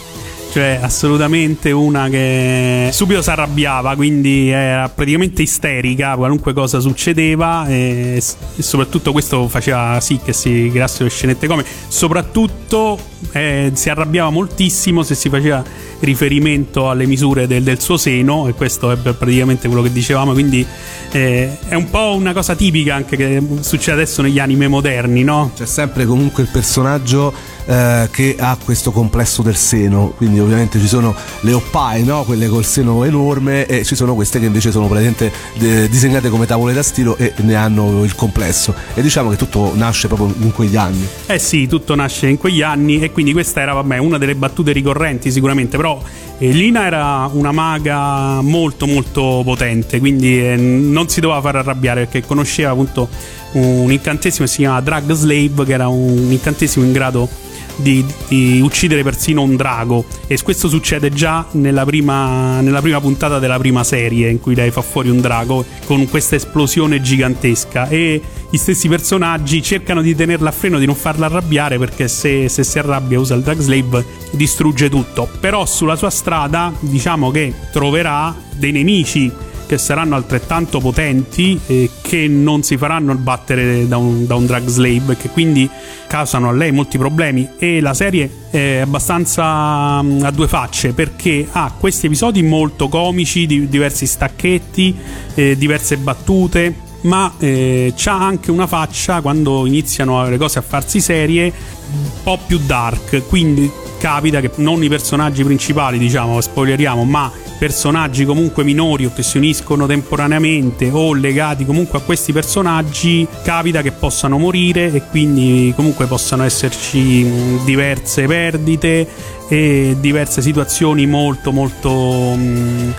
Cioè, 0.51 0.77
assolutamente 0.79 1.71
una 1.71 2.07
che 2.07 2.89
subito 2.91 3.23
si 3.23 3.29
arrabbiava, 3.31 3.95
quindi 3.95 4.49
era 4.49 4.87
praticamente 4.89 5.41
isterica, 5.41 6.15
qualunque 6.15 6.53
cosa 6.53 6.79
succedeva, 6.79 7.65
e, 7.67 8.21
e 8.55 8.61
soprattutto 8.61 9.11
questo 9.11 9.47
faceva 9.47 9.99
sì 10.01 10.19
che 10.23 10.33
si 10.33 10.69
creassero 10.71 11.09
scenette 11.09 11.47
come. 11.47 11.65
Soprattutto 11.87 12.99
eh, 13.31 13.71
si 13.73 13.89
arrabbiava 13.89 14.29
moltissimo 14.29 15.01
se 15.01 15.15
si 15.15 15.29
faceva 15.29 15.63
riferimento 16.01 16.89
alle 16.89 17.05
misure 17.05 17.47
del, 17.47 17.63
del 17.63 17.79
suo 17.79 17.97
seno, 17.97 18.47
e 18.47 18.53
questo 18.53 18.91
è 18.91 18.97
praticamente 18.97 19.67
quello 19.67 19.83
che 19.83 19.91
dicevamo, 19.91 20.33
quindi 20.33 20.65
eh, 21.11 21.57
è 21.67 21.75
un 21.75 21.89
po' 21.89 22.13
una 22.15 22.33
cosa 22.33 22.55
tipica 22.55 22.95
anche 22.95 23.15
che 23.15 23.41
succede 23.61 24.01
adesso 24.01 24.21
negli 24.21 24.39
anime 24.39 24.67
moderni, 24.67 25.23
no? 25.23 25.51
C'è 25.55 25.65
sempre 25.65 26.05
comunque 26.05 26.43
il 26.43 26.49
personaggio 26.51 27.33
eh, 27.65 28.09
che 28.11 28.35
ha 28.39 28.57
questo 28.63 28.91
complesso 28.91 29.41
del 29.41 29.55
seno, 29.55 30.13
quindi 30.15 30.39
ovviamente 30.39 30.79
ci 30.79 30.87
sono 30.87 31.13
le 31.41 31.53
oppae, 31.53 32.03
no? 32.03 32.23
quelle 32.23 32.47
col 32.47 32.65
seno 32.65 33.03
enorme, 33.03 33.65
e 33.65 33.83
ci 33.83 33.95
sono 33.95 34.15
queste 34.15 34.39
che 34.39 34.45
invece 34.45 34.71
sono 34.71 34.87
praticamente 34.87 35.31
eh, 35.59 35.87
disegnate 35.89 36.29
come 36.29 36.45
tavole 36.45 36.73
da 36.73 36.83
stilo 36.83 37.17
e 37.17 37.33
ne 37.37 37.55
hanno 37.55 38.03
il 38.03 38.15
complesso. 38.15 38.73
E 38.93 39.01
diciamo 39.01 39.29
che 39.29 39.35
tutto 39.35 39.71
nasce 39.75 40.07
proprio 40.07 40.33
in 40.39 40.51
quegli 40.51 40.75
anni. 40.75 41.07
Eh 41.25 41.39
sì, 41.39 41.67
tutto 41.67 41.95
nasce 41.95 42.27
in 42.27 42.37
quegli 42.37 42.61
anni 42.61 42.99
e 42.99 43.11
quindi 43.11 43.33
questa 43.33 43.61
era 43.61 43.73
vabbè, 43.73 43.97
una 43.97 44.17
delle 44.17 44.35
battute 44.35 44.71
ricorrenti 44.71 45.31
sicuramente, 45.31 45.77
però 45.77 46.01
eh, 46.37 46.49
Lina 46.51 46.85
era 46.85 47.29
una 47.31 47.51
maga 47.51 48.41
molto 48.41 48.87
molto 48.87 49.41
potente, 49.43 49.99
quindi 49.99 50.39
eh, 50.39 50.55
non 50.55 51.07
si 51.09 51.19
doveva 51.19 51.41
far 51.41 51.57
arrabbiare 51.57 52.05
perché 52.05 52.25
conosceva 52.25 52.71
appunto 52.71 53.07
un 53.53 53.91
incantesimo 53.91 54.45
che 54.45 54.51
si 54.51 54.57
chiama 54.59 54.81
Drag 54.81 55.11
Slave, 55.11 55.65
che 55.65 55.73
era 55.73 55.87
un 55.87 56.31
incantesimo 56.31 56.85
in 56.85 56.91
grado 56.91 57.29
di, 57.75 58.05
di 58.27 58.61
uccidere 58.61 59.03
persino 59.03 59.41
un 59.41 59.55
drago. 59.55 60.05
E 60.27 60.39
questo 60.41 60.67
succede 60.67 61.11
già 61.11 61.45
nella 61.51 61.85
prima, 61.85 62.61
nella 62.61 62.81
prima 62.81 62.99
puntata 62.99 63.39
della 63.39 63.57
prima 63.57 63.83
serie 63.83 64.29
in 64.29 64.39
cui 64.39 64.55
lei 64.55 64.71
fa 64.71 64.81
fuori 64.81 65.09
un 65.09 65.21
drago 65.21 65.65
con 65.85 66.07
questa 66.09 66.35
esplosione 66.35 67.01
gigantesca. 67.01 67.87
E 67.87 68.21
gli 68.49 68.57
stessi 68.57 68.87
personaggi 68.89 69.61
cercano 69.61 70.01
di 70.01 70.13
tenerla 70.13 70.49
a 70.49 70.51
freno 70.51 70.77
di 70.77 70.85
non 70.85 70.95
farla 70.95 71.27
arrabbiare 71.27 71.77
perché 71.77 72.07
se, 72.07 72.49
se 72.49 72.63
si 72.63 72.79
arrabbia 72.79 73.19
usa 73.19 73.35
il 73.35 73.41
Drag 73.41 73.59
Slave 73.59 74.05
distrugge 74.31 74.89
tutto. 74.89 75.29
Però 75.39 75.65
sulla 75.65 75.95
sua 75.95 76.09
strada 76.09 76.73
diciamo 76.79 77.31
che 77.31 77.53
troverà 77.71 78.35
dei 78.55 78.71
nemici 78.71 79.31
che 79.71 79.77
saranno 79.77 80.17
altrettanto 80.17 80.81
potenti 80.81 81.57
e 81.65 81.89
che 82.01 82.27
non 82.27 82.61
si 82.61 82.75
faranno 82.75 83.15
battere 83.15 83.87
da 83.87 83.95
un, 83.95 84.27
da 84.27 84.35
un 84.35 84.45
drug 84.45 84.67
slave, 84.67 85.15
che 85.15 85.29
quindi 85.29 85.69
causano 86.07 86.49
a 86.49 86.51
lei 86.51 86.73
molti 86.73 86.97
problemi. 86.97 87.51
E 87.57 87.79
la 87.79 87.93
serie 87.93 88.29
è 88.49 88.79
abbastanza 88.79 90.01
mm, 90.01 90.23
a 90.23 90.31
due 90.31 90.49
facce 90.49 90.91
perché 90.91 91.47
ha 91.49 91.73
questi 91.79 92.07
episodi 92.07 92.43
molto 92.43 92.89
comici, 92.89 93.45
di 93.45 93.69
diversi 93.69 94.05
stacchetti, 94.05 94.93
eh, 95.35 95.57
diverse 95.57 95.95
battute. 95.95 96.89
Ma 97.03 97.33
eh, 97.39 97.93
c'ha 97.95 98.19
anche 98.19 98.51
una 98.51 98.67
faccia 98.67 99.21
quando 99.21 99.65
iniziano 99.65 100.27
le 100.27 100.37
cose 100.37 100.59
a 100.59 100.61
farsi 100.61 100.99
serie 100.99 101.45
un 101.45 102.09
po' 102.23 102.37
più 102.45 102.59
dark. 102.59 103.25
Quindi 103.29 103.71
capita 103.99 104.41
che 104.41 104.51
non 104.55 104.83
i 104.83 104.89
personaggi 104.89 105.45
principali, 105.45 105.97
diciamo, 105.97 106.41
spoileriamo, 106.41 107.05
ma 107.05 107.31
personaggi 107.61 108.25
comunque 108.25 108.63
minori 108.63 109.05
o 109.05 109.11
che 109.13 109.21
si 109.21 109.37
uniscono 109.37 109.85
temporaneamente 109.85 110.89
o 110.91 111.13
legati 111.13 111.63
comunque 111.63 111.99
a 111.99 112.01
questi 112.01 112.33
personaggi, 112.33 113.27
capita 113.43 113.83
che 113.83 113.91
possano 113.91 114.39
morire 114.39 114.91
e 114.91 115.03
quindi 115.11 115.71
comunque 115.75 116.07
possano 116.07 116.41
esserci 116.41 117.61
diverse 117.63 118.25
perdite 118.25 119.07
e 119.47 119.95
diverse 119.99 120.41
situazioni 120.41 121.05
molto 121.05 121.51
molto 121.51 121.91
mh, 122.35 122.93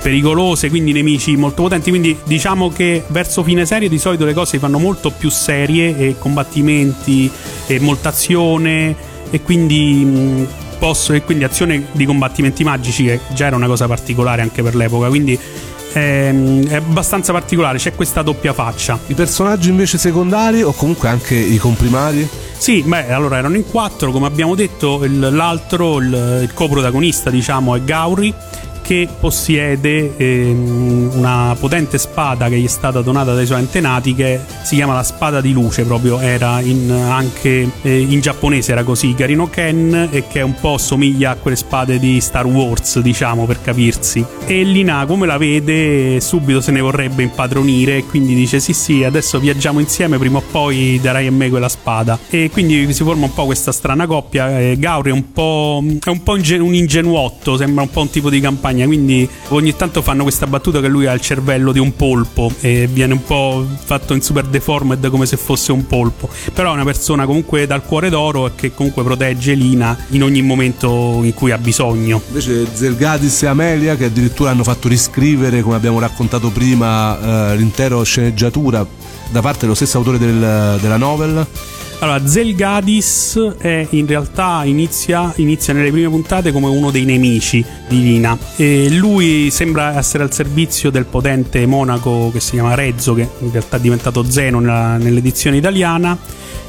pericolose, 0.00 0.70
quindi 0.70 0.92
nemici 0.92 1.36
molto 1.36 1.64
potenti. 1.64 1.90
Quindi 1.90 2.16
diciamo 2.24 2.70
che 2.70 3.02
verso 3.08 3.42
fine 3.42 3.66
serie 3.66 3.90
di 3.90 3.98
solito 3.98 4.24
le 4.24 4.32
cose 4.32 4.52
si 4.52 4.58
fanno 4.58 4.78
molto 4.78 5.10
più 5.10 5.28
serie 5.28 5.94
e 5.94 6.16
combattimenti 6.18 7.30
e 7.66 7.80
molta 7.80 8.08
azione 8.08 8.96
e 9.28 9.42
quindi 9.42 10.04
mh, 10.06 10.65
posso 10.78 11.12
e 11.12 11.22
quindi 11.22 11.44
azione 11.44 11.86
di 11.92 12.04
combattimenti 12.04 12.64
magici 12.64 13.04
che 13.04 13.20
già 13.32 13.46
era 13.46 13.56
una 13.56 13.66
cosa 13.66 13.86
particolare 13.86 14.42
anche 14.42 14.62
per 14.62 14.74
l'epoca, 14.74 15.08
quindi 15.08 15.38
ehm, 15.92 16.66
è 16.68 16.76
abbastanza 16.76 17.32
particolare, 17.32 17.78
c'è 17.78 17.94
questa 17.94 18.22
doppia 18.22 18.52
faccia. 18.52 18.98
I 19.06 19.14
personaggi 19.14 19.70
invece 19.70 19.98
secondari 19.98 20.62
o 20.62 20.72
comunque 20.72 21.08
anche 21.08 21.34
i 21.34 21.56
comprimari? 21.56 22.28
Sì, 22.58 22.82
beh, 22.82 23.12
allora 23.12 23.36
erano 23.36 23.56
in 23.56 23.66
quattro, 23.66 24.10
come 24.10 24.26
abbiamo 24.26 24.54
detto, 24.54 25.04
il- 25.04 25.18
l'altro, 25.18 25.98
il, 25.98 26.40
il 26.42 26.54
coprotagonista, 26.54 27.30
diciamo, 27.30 27.76
è 27.76 27.82
Gauri 27.82 28.32
che 28.86 29.08
possiede 29.18 30.16
ehm, 30.16 31.10
una 31.14 31.56
potente 31.58 31.98
spada 31.98 32.48
che 32.48 32.56
gli 32.56 32.66
è 32.66 32.68
stata 32.68 33.00
donata 33.00 33.34
dai 33.34 33.44
suoi 33.44 33.58
antenati 33.58 34.14
che 34.14 34.38
si 34.62 34.76
chiama 34.76 34.94
la 34.94 35.02
spada 35.02 35.40
di 35.40 35.52
luce 35.52 35.82
proprio 35.82 36.20
era 36.20 36.60
in, 36.60 36.92
anche 36.92 37.68
eh, 37.82 37.98
in 37.98 38.20
giapponese 38.20 38.70
era 38.70 38.84
così 38.84 39.12
Garino 39.14 39.50
Ken 39.50 40.08
e 40.12 40.28
che 40.28 40.40
un 40.40 40.54
po' 40.54 40.78
somiglia 40.78 41.32
a 41.32 41.34
quelle 41.34 41.56
spade 41.56 41.98
di 41.98 42.20
Star 42.20 42.46
Wars 42.46 43.00
diciamo 43.00 43.44
per 43.44 43.60
capirsi. 43.60 44.24
E 44.46 44.62
Lina 44.62 45.04
come 45.04 45.26
la 45.26 45.36
vede 45.36 46.20
subito 46.20 46.60
se 46.60 46.70
ne 46.70 46.80
vorrebbe 46.80 47.24
impadronire 47.24 47.96
e 47.96 48.06
quindi 48.06 48.36
dice 48.36 48.60
sì 48.60 48.72
sì 48.72 49.02
adesso 49.02 49.40
viaggiamo 49.40 49.80
insieme 49.80 50.16
prima 50.16 50.38
o 50.38 50.42
poi 50.48 51.00
darai 51.02 51.26
a 51.26 51.32
me 51.32 51.48
quella 51.48 51.68
spada. 51.68 52.16
E 52.30 52.50
quindi 52.52 52.92
si 52.92 53.02
forma 53.02 53.24
un 53.24 53.34
po' 53.34 53.46
questa 53.46 53.72
strana 53.72 54.06
coppia 54.06 54.60
eh, 54.60 54.76
Gauri 54.78 55.10
è 55.10 55.12
un 55.12 55.32
po', 55.32 55.82
è 56.04 56.08
un, 56.08 56.22
po 56.22 56.36
inge- 56.36 56.58
un 56.58 56.72
ingenuotto 56.72 57.56
sembra 57.56 57.82
un 57.82 57.90
po' 57.90 58.02
un 58.02 58.10
tipo 58.10 58.30
di 58.30 58.38
campagna 58.38 58.75
quindi 58.84 59.28
ogni 59.48 59.74
tanto 59.74 60.02
fanno 60.02 60.22
questa 60.22 60.46
battuta 60.46 60.80
che 60.80 60.88
lui 60.88 61.06
ha 61.06 61.12
il 61.12 61.20
cervello 61.20 61.72
di 61.72 61.78
un 61.78 61.94
polpo 61.96 62.52
e 62.60 62.86
viene 62.92 63.14
un 63.14 63.22
po' 63.24 63.64
fatto 63.84 64.12
in 64.14 64.20
super 64.20 64.44
deformed 64.44 65.08
come 65.08 65.24
se 65.26 65.36
fosse 65.36 65.72
un 65.72 65.86
polpo 65.86 66.28
però 66.52 66.70
è 66.70 66.74
una 66.74 66.84
persona 66.84 67.24
comunque 67.24 67.66
dal 67.66 67.82
cuore 67.84 68.10
d'oro 68.10 68.46
e 68.46 68.50
che 68.54 68.74
comunque 68.74 69.02
protegge 69.02 69.54
Lina 69.54 69.96
in 70.10 70.22
ogni 70.22 70.42
momento 70.42 71.20
in 71.22 71.32
cui 71.34 71.50
ha 71.52 71.58
bisogno 71.58 72.20
Invece 72.28 72.66
Zelgadis 72.72 73.42
e 73.42 73.46
Amelia 73.46 73.96
che 73.96 74.04
addirittura 74.06 74.50
hanno 74.50 74.64
fatto 74.64 74.88
riscrivere, 74.88 75.62
come 75.62 75.76
abbiamo 75.76 75.98
raccontato 75.98 76.50
prima, 76.50 77.52
eh, 77.52 77.56
l'intera 77.56 78.02
sceneggiatura 78.02 78.86
da 79.30 79.40
parte 79.40 79.60
dello 79.60 79.74
stesso 79.74 79.98
autore 79.98 80.18
del- 80.18 80.78
della 80.80 80.96
novel. 80.96 81.46
Allora, 81.98 82.26
Zelgadis 82.26 83.54
è 83.56 83.86
in 83.90 84.06
realtà 84.06 84.62
inizia, 84.64 85.32
inizia 85.36 85.72
nelle 85.72 85.90
prime 85.90 86.10
puntate 86.10 86.52
come 86.52 86.68
uno 86.68 86.90
dei 86.90 87.04
nemici 87.06 87.64
di 87.88 88.02
Lina. 88.02 88.36
E 88.56 88.90
lui 88.90 89.50
sembra 89.50 89.96
essere 89.96 90.22
al 90.22 90.32
servizio 90.32 90.90
del 90.90 91.06
potente 91.06 91.64
monaco 91.64 92.30
che 92.30 92.40
si 92.40 92.52
chiama 92.52 92.74
Rezzo, 92.74 93.14
che 93.14 93.26
in 93.38 93.50
realtà 93.50 93.78
è 93.78 93.80
diventato 93.80 94.28
Zeno 94.28 94.60
nella- 94.60 94.98
nell'edizione 94.98 95.56
italiana. 95.56 96.16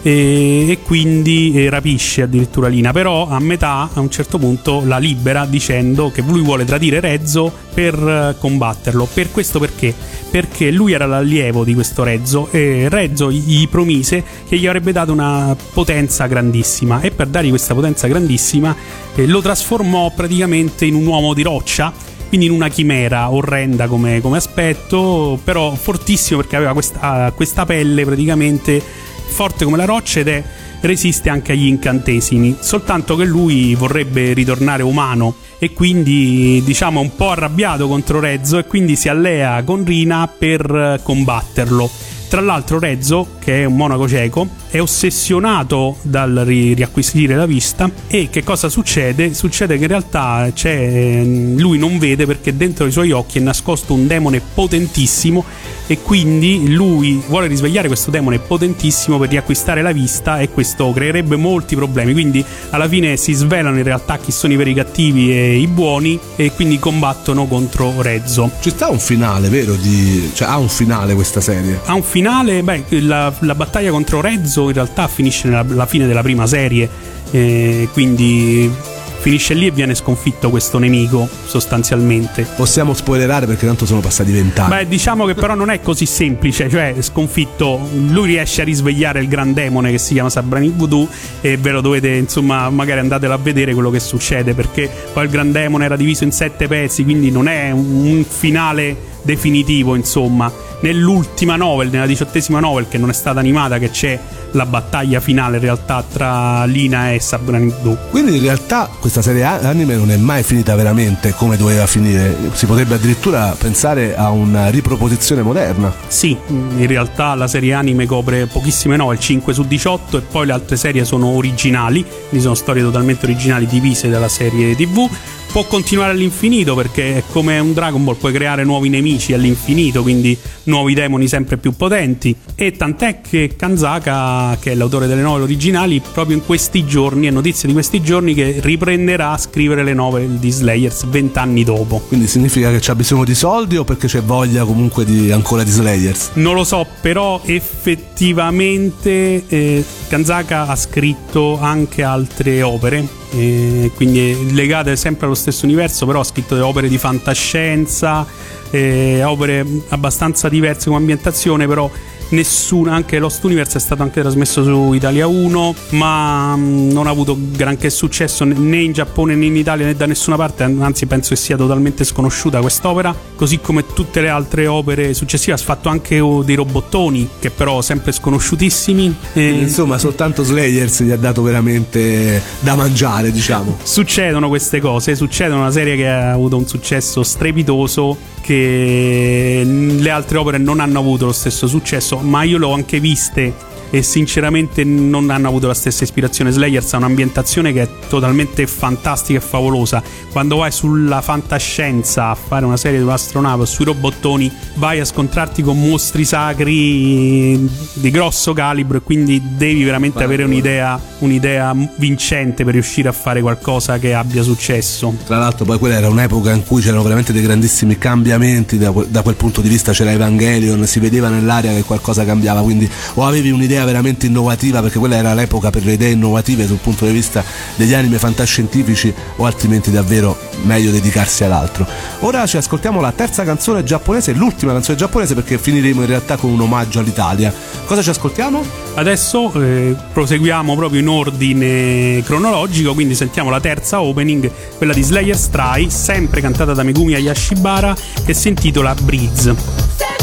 E, 0.02 0.70
e 0.70 0.80
quindi 0.84 1.54
eh, 1.54 1.70
rapisce 1.70 2.22
addirittura 2.22 2.68
Lina. 2.68 2.92
Però 2.92 3.28
a 3.28 3.40
metà, 3.40 3.90
a 3.94 4.00
un 4.00 4.10
certo 4.10 4.38
punto, 4.38 4.84
la 4.86 4.98
libera 4.98 5.46
dicendo 5.46 6.12
che 6.12 6.22
lui 6.22 6.42
vuole 6.42 6.66
tradire 6.66 7.00
Rezzo 7.00 7.52
per 7.74 7.94
eh, 7.96 8.36
combatterlo. 8.40 9.08
Per 9.14 9.32
questo 9.32 9.60
perché? 9.60 9.94
Perché 10.30 10.72
lui 10.72 10.94
era 10.94 11.06
l'allievo 11.06 11.64
di 11.64 11.74
questo 11.74 12.04
Rezzo 12.04 12.50
e 12.52 12.88
Rezzo 12.90 13.32
gli 13.32 13.68
promise 13.68 14.24
che 14.48 14.58
gli 14.58 14.68
avrebbe 14.68 14.92
dato 14.92 15.12
una 15.12 15.56
potenza 15.74 16.28
grandissima 16.28 17.02
e 17.02 17.12
per 17.12 17.28
dargli 17.28 17.50
questa 17.50 17.74
potenza 17.74 18.08
grandissima 18.08 18.76
eh, 19.16 19.26
lo 19.26 19.42
trasformò 19.42 20.12
praticamente 20.14 20.86
in 20.86 20.96
un 20.96 21.06
uomo 21.06 21.34
di 21.34 21.44
roccia 21.44 21.94
quindi 22.28 22.48
in 22.48 22.52
una 22.52 22.68
chimera 22.68 23.32
orrenda 23.32 23.88
come, 23.88 24.20
come 24.22 24.38
aspetto, 24.38 25.40
però 25.44 25.74
fortissimo 25.76 26.42
perché 26.42 26.58
aveva 26.58 26.74
questa, 26.74 27.32
questa 27.34 27.66
pelle 27.66 28.04
praticamente 28.04 28.82
forte 29.28 29.66
come 29.66 29.78
la 29.78 29.86
roccia 29.86 30.20
ed 30.20 30.28
è 30.28 30.44
resiste 30.82 31.30
anche 31.30 31.54
agli 31.54 31.66
incantesimi, 31.66 32.58
soltanto 32.60 33.16
che 33.16 33.26
lui 33.26 33.76
vorrebbe 33.76 34.34
ritornare 34.34 34.84
umano 34.84 35.36
e 35.60 35.74
quindi 35.74 36.62
diciamo 36.64 37.00
un 37.00 37.16
po' 37.16 37.32
arrabbiato 37.32 37.88
contro 37.88 38.20
Rezzo 38.20 38.58
e 38.58 38.66
quindi 38.66 38.96
si 38.96 39.10
allea 39.10 39.64
con 39.64 39.84
Rina 39.84 40.28
per 40.28 41.00
combatterlo. 41.02 41.90
Tra 42.30 42.42
l'altro 42.42 42.78
Rezzo, 42.78 43.28
che 43.40 43.62
è 43.62 43.66
un 43.66 43.78
monaco 43.78 44.06
cieco, 44.08 44.48
è 44.70 44.82
ossessionato 44.82 45.98
dal 46.02 46.44
ri- 46.46 46.74
riacquisire 46.74 47.36
la 47.36 47.46
vista 47.46 47.90
e 48.08 48.28
che 48.30 48.44
cosa 48.44 48.68
succede? 48.68 49.34
Succede 49.34 49.78
che 49.78 49.84
in 49.84 49.88
realtà 49.88 50.50
c'è, 50.54 50.76
ehm, 50.76 51.58
lui 51.58 51.78
non 51.78 51.98
vede 51.98 52.26
perché 52.26 52.56
dentro 52.58 52.86
i 52.86 52.92
suoi 52.92 53.12
occhi 53.12 53.38
è 53.38 53.42
nascosto 53.42 53.94
un 53.94 54.08
demone 54.08 54.42
potentissimo 54.54 55.46
e 55.88 56.00
quindi 56.02 56.74
lui 56.74 57.24
vuole 57.28 57.48
risvegliare 57.48 57.88
questo 57.88 58.12
demone 58.12 58.40
potentissimo 58.40 59.18
per 59.18 59.30
riacquistare 59.30 59.82
la 59.82 59.94
vista 59.94 60.40
e 60.40 60.50
questo 60.50 60.92
creerebbe 60.92 61.38
molti 61.38 61.76
problemi. 61.76 62.12
Quindi 62.12 62.44
alla 62.72 62.90
fine 62.90 63.16
si 63.16 63.32
svelano 63.32 63.78
in 63.78 63.84
realtà 63.84 64.18
chi 64.18 64.34
sono 64.34 64.52
i 64.52 64.58
veri 64.58 64.74
cattivi 64.74 65.32
e 65.32 65.58
i 65.58 65.68
buoni 65.68 66.20
e 66.36 66.52
quindi 66.52 66.78
combattono 66.78 67.48
contro 67.48 68.02
Rezzo. 68.02 68.52
Ci 68.60 68.72
sta 68.72 68.90
un 68.90 69.00
finale, 69.00 69.48
vero? 69.48 69.76
Di... 69.76 70.30
Cioè 70.34 70.50
ha 70.50 70.58
un 70.58 70.68
finale 70.68 71.16
questa 71.16 71.40
serie. 71.40 71.80
Ha 71.86 71.94
un 71.94 72.04
finale, 72.04 72.17
beh, 72.22 72.84
la, 73.02 73.34
la 73.40 73.56
battaglia 73.56 73.92
contro 73.92 74.22
Rezzo 74.22 74.68
in 74.68 74.74
realtà 74.74 75.08
finisce 75.08 75.48
nella 75.48 75.86
fine 75.86 76.08
della 76.08 76.22
prima 76.22 76.46
serie, 76.48 76.90
eh, 77.32 77.88
quindi 77.94 78.72
finisce 79.20 79.56
lì 79.56 79.66
e 79.66 79.72
viene 79.72 79.94
sconfitto 79.96 80.50
questo 80.50 80.80
nemico 80.80 81.28
sostanzialmente. 81.46 82.48
Possiamo 82.56 82.94
spoilerare 82.94 83.46
perché 83.46 83.66
tanto 83.66 83.86
sono 83.86 84.00
passati 84.00 84.32
vent'anni. 84.32 84.70
Beh, 84.70 84.88
diciamo 84.88 85.26
che 85.26 85.34
però 85.34 85.54
non 85.54 85.70
è 85.70 85.82
così 85.82 86.06
semplice, 86.06 86.70
cioè 86.70 86.96
sconfitto, 87.00 87.90
lui 88.08 88.28
riesce 88.28 88.62
a 88.62 88.64
risvegliare 88.64 89.20
il 89.20 89.28
gran 89.28 89.54
demone 89.54 89.92
che 89.92 89.98
si 89.98 90.14
chiama 90.14 90.30
Sabrani 90.30 90.72
Voodoo 90.74 91.08
e 91.42 91.58
ve 91.58 91.72
lo 91.72 91.82
dovete, 91.82 92.10
insomma, 92.10 92.70
magari 92.70 93.00
andatelo 93.00 93.34
a 93.34 93.38
vedere 93.38 93.74
quello 93.74 93.90
che 93.90 94.00
succede, 94.00 94.54
perché 94.54 94.90
poi 95.12 95.26
il 95.26 95.30
gran 95.30 95.52
demone 95.52 95.86
era 95.86 95.96
diviso 95.96 96.24
in 96.24 96.32
sette 96.32 96.68
pezzi, 96.68 97.04
quindi 97.04 97.32
non 97.32 97.48
è 97.48 97.72
un 97.72 98.24
finale 98.28 99.16
definitivo, 99.28 99.94
insomma. 99.94 100.50
Nell'ultima 100.80 101.56
novel, 101.56 101.90
nella 101.90 102.06
diciottesima 102.06 102.60
novel 102.60 102.88
che 102.88 102.98
non 102.98 103.10
è 103.10 103.14
stata 103.14 103.40
animata, 103.40 103.78
che 103.78 103.90
c'è 103.90 104.20
la 104.52 104.66
battaglia 104.66 105.20
finale 105.20 105.58
in 105.58 105.64
realtà 105.64 106.04
tra 106.10 106.64
Lina 106.66 107.12
e 107.12 107.20
Sabrani 107.20 107.68
Voodoo. 107.68 107.98
Quindi 108.10 108.38
in 108.38 108.42
realtà 108.42 108.90
questa 109.00 109.22
serie 109.22 109.44
anime 109.44 109.96
non 109.96 110.12
è 110.12 110.18
mai 110.18 110.44
finita 110.44 110.76
veramente 110.76 111.34
come 111.34 111.58
doveva 111.58 111.86
finire. 111.88 112.36
Si 112.54 112.66
potrebbe 112.66 112.96
addirittura 112.96 113.56
pensare 113.58 114.16
a 114.16 114.30
una 114.30 114.70
riproposizione 114.70 115.42
moderna. 115.42 115.94
Sì, 116.08 116.38
in 116.48 116.88
realtà 116.88 117.34
la 117.36 117.48
serie 117.48 117.74
anime 117.74 118.06
copre 118.06 118.46
pochissime 118.46 118.96
novel, 118.96 119.20
5 119.20 119.54
su 119.54 119.64
18 119.66 120.18
e 120.18 120.22
poi 120.22 120.46
le 120.46 120.54
altre 120.54 120.78
serie 120.78 121.04
sono 121.04 121.28
originali, 121.28 122.04
quindi 122.04 122.42
sono 122.42 122.56
storie 122.56 122.84
totalmente 122.84 123.26
originali 123.26 123.66
divise 123.66 124.10
dalla 124.10 124.30
serie 124.30 124.76
TV. 124.76 125.10
Può 125.52 125.66
continuare 125.66 126.12
all'infinito 126.12 126.76
perché 126.76 127.18
è 127.18 127.24
come 127.32 127.58
un 127.58 127.74
Dragon 127.74 128.04
Ball, 128.04 128.18
puoi 128.18 128.32
creare 128.32 128.64
nuovi 128.64 128.90
nemici 128.90 129.34
all'infinito, 129.34 130.04
quindi 130.04 130.38
nuovi 130.64 130.94
demoni 130.94 131.28
sempre 131.28 131.58
più 131.58 131.76
potenti. 131.76 132.36
E 132.54 132.74
tant'è 132.74 133.22
che 133.22 133.56
Kanzaka, 133.58 134.58
che 134.60 134.74
è 134.74 134.76
l'autore 134.76 135.08
delle 135.08 135.22
novel 135.22 135.44
originali, 135.44 136.00
proprio 136.14 136.36
in 136.36 136.46
questi 136.46 136.86
giorni, 136.86 137.26
è 137.28 137.32
notizia 137.32 137.68
di 137.68 137.74
questi 137.74 138.02
giorni, 138.04 138.36
che 138.36 138.58
riprenderà 138.62 139.32
a 139.32 139.38
scrivere 139.38 139.84
le 139.84 139.94
novel 139.94 140.38
di 140.38 140.52
Slayers 140.52 141.06
vent'anni 141.08 141.64
dopo. 141.64 142.04
Quindi 142.08 142.28
significa 142.28 142.70
che 142.70 142.78
c'ha 142.80 142.94
bisogno 142.94 143.24
di 143.24 143.34
soldi 143.36 143.78
o 143.78 143.84
perché 143.84 144.08
c'è 144.08 144.22
voglia 144.22 144.64
comunque 144.64 145.06
di, 145.06 145.32
ancora 145.32 145.64
di 145.64 145.72
Slayers? 145.72 146.32
Non 146.34 146.54
lo 146.54 146.64
so, 146.64 146.86
però 147.02 147.42
effettivamente 147.46 149.44
eh, 149.48 149.84
Kanzaka 150.08 150.68
ha 150.68 150.76
scritto 150.76 151.60
anche 151.60 152.04
altre 152.04 152.62
opere, 152.62 153.08
eh, 153.32 153.92
quindi 153.96 154.54
legate 154.54 154.96
sempre 154.96 155.26
allo 155.26 155.36
stesso 155.38 155.66
universo, 155.66 156.06
però 156.06 156.20
ha 156.20 156.24
scritto 156.24 156.66
opere 156.66 156.90
di 156.90 156.98
fantascienza, 156.98 158.26
eh, 158.70 159.24
opere 159.24 159.66
abbastanza 159.90 160.50
diverse 160.50 160.88
come 160.88 160.98
ambientazione, 160.98 161.66
però 161.68 161.90
nessuna, 162.30 162.94
anche 162.94 163.20
Lost 163.20 163.44
Universe 163.44 163.78
è 163.78 163.82
stato 163.82 164.04
anche 164.04 164.22
trasmesso 164.22 164.64
su 164.64 164.94
Italia 164.94 165.28
1, 165.28 165.76
ma 165.92 166.56
mh, 166.56 166.92
non 166.92 167.08
ha 167.08 167.10
avuto 167.10 167.38
granché 167.40 167.90
successo 167.90 168.44
né- 168.44 168.82
in 168.82 168.92
Giappone 168.92 169.36
né 169.36 169.46
in 169.46 169.56
Italia 169.56 169.86
né 169.86 169.96
da 169.96 170.06
nessuna 170.06 170.36
parte, 170.36 170.64
anzi 170.64 171.06
penso 171.06 171.30
che 171.30 171.36
sia 171.36 171.58
totalmente 171.58 172.04
sconosciuta 172.04 172.60
quest'opera, 172.60 173.16
così 173.36 173.60
come 173.60 173.86
tutte 173.94 174.22
le 174.22 174.30
altre 174.30 174.68
opere 174.68 175.14
successive, 175.14 175.54
ha 175.54 175.58
fatto 175.58 175.90
anche 175.90 176.20
oh, 176.20 176.44
dei 176.44 176.56
robottoni 176.56 177.28
che 177.40 177.50
però 177.50 177.82
sempre 177.82 178.12
sconosciutissimi. 178.12 179.16
Eh, 179.34 179.50
Insomma, 179.50 179.98
soltanto 179.98 180.44
Slayers 180.44 181.04
gli 181.04 181.12
ha 181.12 181.18
dato 181.18 181.42
veramente 181.42 182.42
da 182.60 182.76
mangiare, 182.76 183.32
diciamo. 183.32 183.78
succedono 183.84 184.48
queste 184.48 184.80
cose, 184.80 185.16
succedono 185.16 185.62
una 185.62 185.72
serie 185.72 185.96
che 185.96 186.08
ha 186.08 186.32
avuto 186.32 186.58
un 186.58 186.68
successo 186.68 187.24
strepitoso 187.24 188.36
che 188.42 189.62
le 189.66 190.10
altre 190.10 190.38
opere 190.38 190.58
non 190.58 190.80
hanno 190.80 191.00
avuto 191.00 191.26
lo 191.26 191.34
stesso 191.34 191.68
successo, 191.68 192.17
ma 192.22 192.44
io 192.44 192.58
le 192.58 192.66
ho 192.66 192.74
anche 192.74 193.00
viste 193.00 193.54
e 193.90 194.04
sinceramente 194.04 194.84
non 194.84 195.30
hanno 195.30 195.48
avuto 195.48 195.68
la 195.68 195.74
stessa 195.74 196.04
ispirazione. 196.04 196.52
Slayers 196.52 196.94
ha 196.94 196.98
un'ambientazione 196.98 197.74
che 197.74 197.84
è 197.84 197.90
totalmente 198.08 198.68
fantastica 198.68 199.40
e 199.40 199.42
favolosa. 199.42 200.02
Quando 200.32 200.58
vai 200.58 200.72
sulla 200.72 201.22
fantascienza 201.22 202.30
a 202.30 202.36
fare 202.36 202.66
una 202.66 202.78
serie 202.78 202.98
di 202.98 203.04
un'astronave 203.04 203.66
sui 203.66 203.86
robottoni, 203.86 204.52
vai 204.76 205.00
a 205.00 205.06
scontrarti 205.06 205.62
con 205.62 205.80
mostri 205.80 206.26
sacri 206.26 207.70
di 207.94 208.12
grosso 208.12 208.54
calibro 208.54 208.98
e 208.98 209.02
quindi 209.02 209.42
devi 209.56 209.84
veramente 209.84 210.24
avere 210.24 210.44
un'idea, 210.44 211.00
un'idea 211.20 211.76
vincente 211.96 212.64
per 212.64 212.74
riuscire 212.74 213.10
a 213.10 213.12
fare 213.12 213.42
qualcosa 213.42 213.98
che 213.98 214.14
abbia 214.14 214.44
successo. 214.44 215.14
Tra 215.26 215.38
l'altro 215.38 215.66
poi 215.66 215.80
quella 215.80 215.96
era 215.96 216.10
un'epoca 216.10 216.52
in 216.52 216.64
cui 216.64 216.82
c'erano 216.82 217.04
veramente 217.04 217.34
dei 217.34 217.42
grandissimi 217.42 217.98
cambiamenti 217.98 218.78
da, 218.78 218.94
da 219.08 219.22
quel 219.22 219.36
punto 219.36 219.62
di 219.62 219.70
vista, 219.70 219.92
c'era 219.92 220.12
Evangelion, 220.12 220.86
si 220.86 221.00
vedeva 221.00 221.30
nell'aria 221.30 221.74
che 221.74 221.84
qualcosa 221.84 222.26
cambiava, 222.26 222.62
quindi 222.62 222.90
o 223.16 223.26
avevi 223.26 223.52
un'idea 223.52 223.77
veramente 223.86 224.26
innovativa 224.26 224.82
perché 224.82 225.00
quella 225.00 225.16
era 225.16 225.34
l'epoca 225.34 225.70
per 225.70 225.84
le 225.84 225.94
idee 225.94 226.12
innovative 226.12 226.66
sul 226.66 226.78
punto 226.78 227.06
di 227.06 227.12
vista 227.12 227.44
degli 227.76 227.94
anime 227.94 228.18
fantascientifici 228.18 229.14
o 229.38 229.46
altrimenti 229.46 229.92
davvero 229.92 230.38
meglio 230.64 230.92
dedicarsi 230.92 231.44
ad 231.44 231.52
altro. 231.52 231.86
Ora 232.20 232.46
ci 232.46 232.58
ascoltiamo 232.58 233.02
la 233.02 233.12
terza 233.12 233.44
canzone 233.44 233.84
giapponese, 233.84 234.34
l'ultima 234.34 234.74
canzone 234.74 234.98
giapponese 234.98 235.34
perché 235.34 235.58
finiremo 235.58 236.02
in 236.02 236.08
realtà 236.08 236.38
con 236.38 236.50
un 236.52 236.62
omaggio 236.62 237.00
all'Italia. 237.00 237.54
Cosa 237.86 238.02
ci 238.02 238.10
ascoltiamo? 238.10 238.64
Adesso 238.96 239.52
eh, 239.62 239.96
proseguiamo 240.14 240.76
proprio 240.76 241.00
in 241.00 241.08
ordine 241.08 242.22
cronologico, 242.24 242.94
quindi 242.94 243.16
sentiamo 243.16 243.50
la 243.50 243.60
terza 243.60 244.02
opening, 244.02 244.50
quella 244.78 244.94
di 244.94 245.04
Slayer 245.04 245.38
Stray, 245.38 245.90
sempre 245.90 246.42
cantata 246.42 246.74
da 246.74 246.84
Megumi 246.84 247.14
Ayashibara, 247.14 247.96
che 248.26 248.34
si 248.34 248.50
intitola 248.50 248.94
Breeze. 248.96 250.17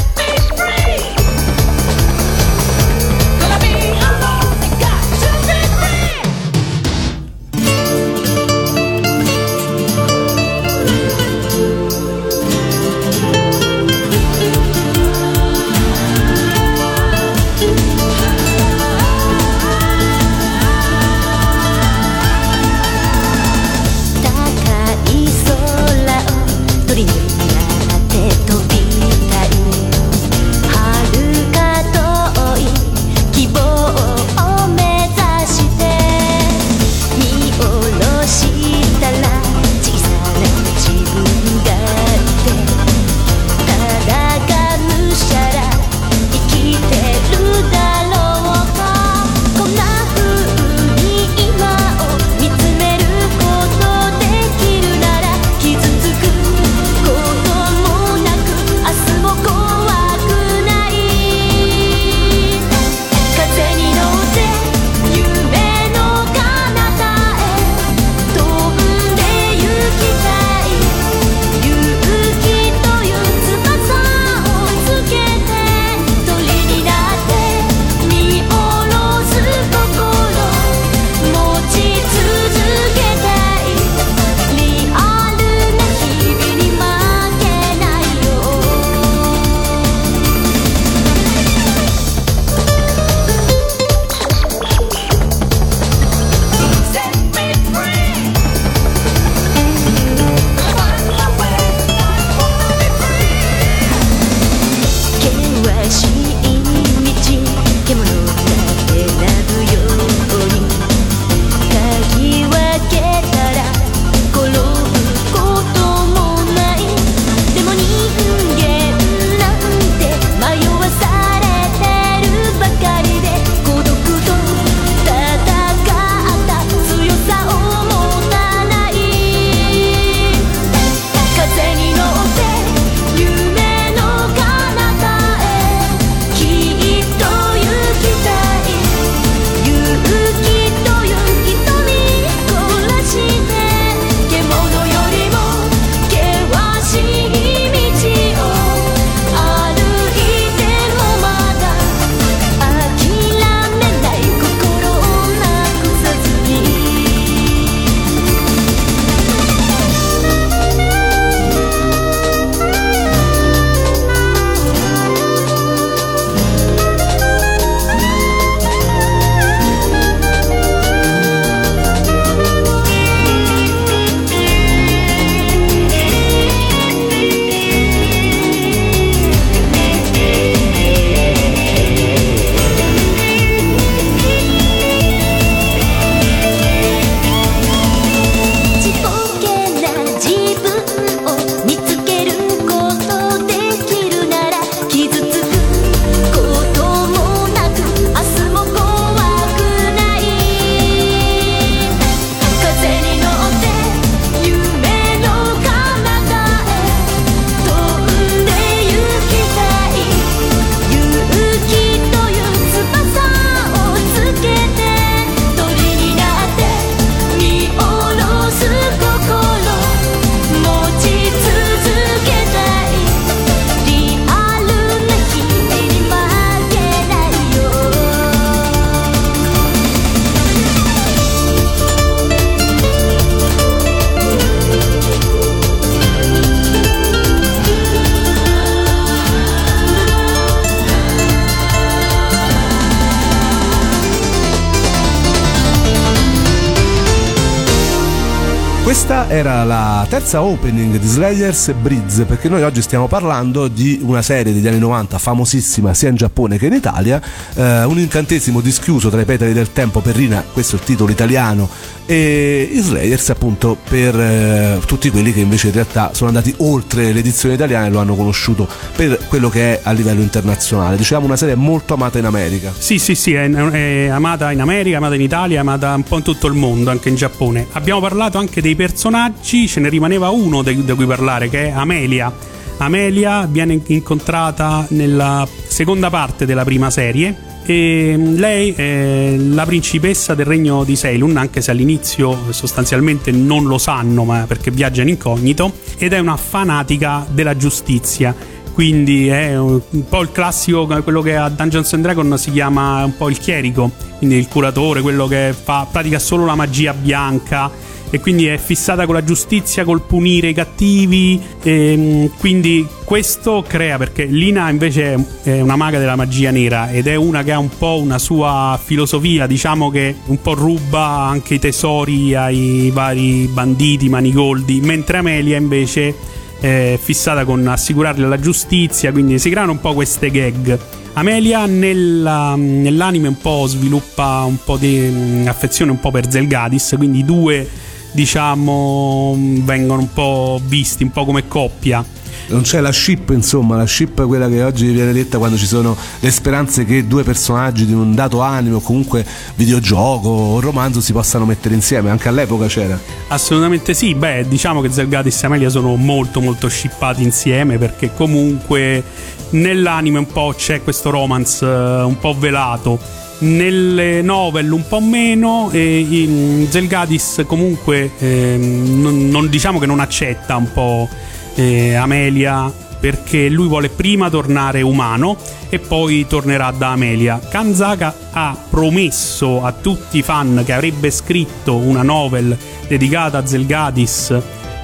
Terza 250.24 250.42
opening 250.42 250.96
di 250.96 251.06
Slayers 251.06 251.72
Breeze 251.72 252.24
perché 252.24 252.48
noi 252.48 252.62
oggi 252.62 252.80
stiamo 252.80 253.06
parlando 253.08 253.68
di 253.68 254.00
una 254.02 254.22
serie 254.22 254.54
degli 254.54 254.66
anni 254.66 254.78
90 254.78 255.18
famosissima 255.18 255.92
sia 255.92 256.08
in 256.08 256.16
Giappone 256.16 256.56
che 256.56 256.64
in 256.64 256.72
Italia, 256.72 257.20
eh, 257.52 257.84
un 257.84 257.98
incantesimo 257.98 258.62
dischiuso 258.62 259.10
tra 259.10 259.20
i 259.20 259.26
petali 259.26 259.52
del 259.52 259.72
tempo 259.74 260.00
per 260.00 260.16
Rina, 260.16 260.42
questo 260.50 260.76
è 260.76 260.78
il 260.78 260.84
titolo 260.86 261.10
italiano, 261.10 261.68
e 262.06 262.68
i 262.70 262.80
Slayers 262.80 263.30
appunto 263.30 263.76
per 263.88 264.18
eh, 264.18 264.80
tutti 264.86 265.10
quelli 265.10 265.32
che 265.32 265.40
invece 265.40 265.68
in 265.68 265.72
realtà 265.72 266.10
sono 266.12 266.28
andati 266.28 266.54
oltre 266.58 267.12
l'edizione 267.12 267.54
italiana 267.54 267.86
e 267.86 267.90
lo 267.90 267.98
hanno 267.98 268.14
conosciuto 268.14 268.68
per 268.94 269.26
quello 269.28 269.48
che 269.48 269.74
è 269.74 269.80
a 269.82 269.92
livello 269.92 270.20
internazionale. 270.20 270.96
Diciamo 270.96 271.24
una 271.26 271.36
serie 271.36 271.54
molto 271.54 271.94
amata 271.94 272.18
in 272.18 272.26
America. 272.26 272.72
Sì, 272.76 272.98
sì, 272.98 273.14
sì, 273.14 273.32
è, 273.32 273.48
è 273.50 274.06
amata 274.08 274.52
in 274.52 274.60
America, 274.60 274.98
amata 274.98 275.14
in 275.14 275.22
Italia, 275.22 275.60
amata 275.60 275.94
un 275.94 276.02
po' 276.02 276.16
in 276.16 276.22
tutto 276.22 276.46
il 276.46 276.54
mondo, 276.54 276.90
anche 276.90 277.08
in 277.08 277.14
Giappone. 277.14 277.66
Abbiamo 277.72 278.00
parlato 278.00 278.38
anche 278.38 278.60
dei 278.60 278.74
personaggi, 278.74 279.66
ce 279.66 279.80
ne 279.80 279.88
rimaneva 279.88 280.28
uno 280.30 280.62
da 280.62 280.94
cui 280.94 281.06
parlare, 281.06 281.48
che 281.48 281.68
è 281.68 281.70
Amelia. 281.70 282.32
Amelia 282.78 283.46
viene 283.50 283.80
incontrata 283.86 284.84
nella 284.90 285.46
seconda 285.68 286.10
parte 286.10 286.44
della 286.44 286.64
prima 286.64 286.90
serie 286.90 287.52
e 287.66 288.14
lei 288.16 288.72
è 288.72 289.36
la 289.36 289.64
principessa 289.64 290.34
del 290.34 290.44
regno 290.44 290.84
di 290.84 290.96
Ceylon, 290.96 291.36
anche 291.36 291.62
se 291.62 291.70
all'inizio 291.70 292.52
sostanzialmente 292.52 293.30
non 293.30 293.64
lo 293.64 293.78
sanno, 293.78 294.24
ma 294.24 294.44
perché 294.46 294.70
viaggia 294.70 295.02
in 295.02 295.08
incognito, 295.08 295.72
ed 295.96 296.12
è 296.12 296.18
una 296.18 296.36
fanatica 296.36 297.26
della 297.30 297.56
giustizia. 297.56 298.34
Quindi 298.74 299.28
è 299.28 299.56
un 299.56 299.80
po' 300.08 300.20
il 300.22 300.32
classico, 300.32 300.86
quello 300.86 301.22
che 301.22 301.36
a 301.36 301.48
Dungeons 301.48 301.92
and 301.92 302.02
Dragons 302.02 302.42
si 302.42 302.50
chiama 302.50 303.04
un 303.04 303.16
po' 303.16 303.28
il 303.28 303.38
chierico, 303.38 303.92
quindi 304.18 304.36
il 304.36 304.48
curatore, 304.48 305.00
quello 305.00 305.28
che 305.28 305.54
fa, 305.54 305.86
pratica 305.90 306.18
solo 306.18 306.44
la 306.44 306.56
magia 306.56 306.92
bianca 306.92 307.70
e 308.14 308.20
quindi 308.20 308.46
è 308.46 308.58
fissata 308.58 309.06
con 309.06 309.16
la 309.16 309.24
giustizia, 309.24 309.82
col 309.82 310.00
punire 310.00 310.50
i 310.50 310.54
cattivi. 310.54 311.40
E, 311.60 312.30
quindi 312.38 312.86
questo 313.02 313.64
crea 313.66 313.98
perché 313.98 314.24
Lina 314.24 314.70
invece 314.70 315.18
è 315.42 315.60
una 315.60 315.74
maga 315.74 315.98
della 315.98 316.14
magia 316.14 316.52
nera 316.52 316.92
ed 316.92 317.08
è 317.08 317.16
una 317.16 317.42
che 317.42 317.50
ha 317.50 317.58
un 317.58 317.70
po' 317.76 317.98
una 318.00 318.20
sua 318.20 318.78
filosofia, 318.80 319.48
diciamo 319.48 319.90
che 319.90 320.14
un 320.26 320.40
po' 320.40 320.54
ruba 320.54 321.04
anche 321.04 321.54
i 321.54 321.58
tesori 321.58 322.36
ai 322.36 322.92
vari 322.94 323.50
banditi, 323.52 324.08
manigoldi, 324.08 324.80
mentre 324.80 325.18
Amelia 325.18 325.56
invece 325.56 326.14
è 326.60 326.96
fissata 327.02 327.44
con 327.44 327.66
assicurargli 327.66 328.22
la 328.22 328.38
giustizia, 328.38 329.10
quindi 329.10 329.40
si 329.40 329.50
creano 329.50 329.72
un 329.72 329.80
po' 329.80 329.92
queste 329.92 330.30
gag. 330.30 330.78
Amelia 331.14 331.66
nella, 331.66 332.54
nell'anime 332.54 333.26
un 333.26 333.38
po' 333.38 333.66
sviluppa 333.66 334.44
un 334.44 334.58
po' 334.62 334.76
di 334.76 335.42
affezione 335.46 335.90
un 335.90 335.98
po' 335.98 336.12
per 336.12 336.30
Zelgadis, 336.30 336.94
quindi 336.96 337.24
due 337.24 337.68
diciamo 338.14 339.36
vengono 339.36 340.00
un 340.00 340.12
po' 340.12 340.60
visti 340.64 341.02
un 341.02 341.10
po' 341.10 341.24
come 341.24 341.46
coppia. 341.48 342.22
Non 342.46 342.60
c'è 342.60 342.80
la 342.80 342.92
ship, 342.92 343.30
insomma, 343.30 343.76
la 343.76 343.86
ship 343.86 344.22
è 344.22 344.26
quella 344.26 344.48
che 344.48 344.62
oggi 344.62 344.90
viene 344.90 345.12
detta 345.12 345.38
quando 345.38 345.56
ci 345.56 345.64
sono 345.64 345.96
le 346.20 346.30
speranze 346.30 346.84
che 346.84 347.06
due 347.06 347.22
personaggi 347.22 347.86
di 347.86 347.94
un 347.94 348.14
dato 348.14 348.40
anime 348.40 348.76
o 348.76 348.80
comunque 348.80 349.24
videogioco 349.54 350.28
o 350.28 350.60
romanzo 350.60 351.00
si 351.00 351.12
possano 351.12 351.46
mettere 351.46 351.74
insieme, 351.74 352.10
anche 352.10 352.28
all'epoca 352.28 352.66
c'era. 352.66 352.98
Assolutamente 353.28 353.94
sì, 353.94 354.14
beh, 354.14 354.46
diciamo 354.46 354.82
che 354.82 354.90
Zelgadis 354.90 355.42
e 355.42 355.46
Amelia 355.46 355.70
sono 355.70 355.96
molto 355.96 356.40
molto 356.40 356.68
shippati 356.68 357.22
insieme 357.22 357.78
perché 357.78 358.12
comunque 358.14 359.02
nell'anime 359.50 360.18
un 360.18 360.26
po' 360.26 360.52
c'è 360.54 360.82
questo 360.82 361.08
romance 361.08 361.64
uh, 361.64 362.06
un 362.06 362.18
po' 362.18 362.36
velato 362.38 363.22
nelle 363.38 364.22
novel 364.22 364.70
un 364.70 364.86
po' 364.86 365.00
meno 365.00 365.70
e 365.72 366.66
Zelgadis 366.68 367.42
comunque 367.46 368.10
eh, 368.18 368.56
non, 368.58 369.28
non, 369.28 369.48
diciamo 369.48 369.78
che 369.78 369.86
non 369.86 370.00
accetta 370.00 370.56
un 370.56 370.72
po' 370.72 371.08
eh, 371.54 371.94
Amelia 371.94 372.72
perché 373.04 373.50
lui 373.50 373.68
vuole 373.68 373.90
prima 373.90 374.30
tornare 374.30 374.80
umano 374.80 375.36
e 375.68 375.78
poi 375.78 376.26
tornerà 376.26 376.70
da 376.70 376.92
Amelia. 376.92 377.38
Kanzaka 377.38 378.14
ha 378.32 378.56
promesso 378.70 379.62
a 379.62 379.72
tutti 379.72 380.18
i 380.18 380.22
fan 380.22 380.62
che 380.64 380.72
avrebbe 380.72 381.10
scritto 381.10 381.76
una 381.76 382.02
novel 382.02 382.56
dedicata 382.88 383.36
a 383.36 383.46
Zelgadis 383.46 384.40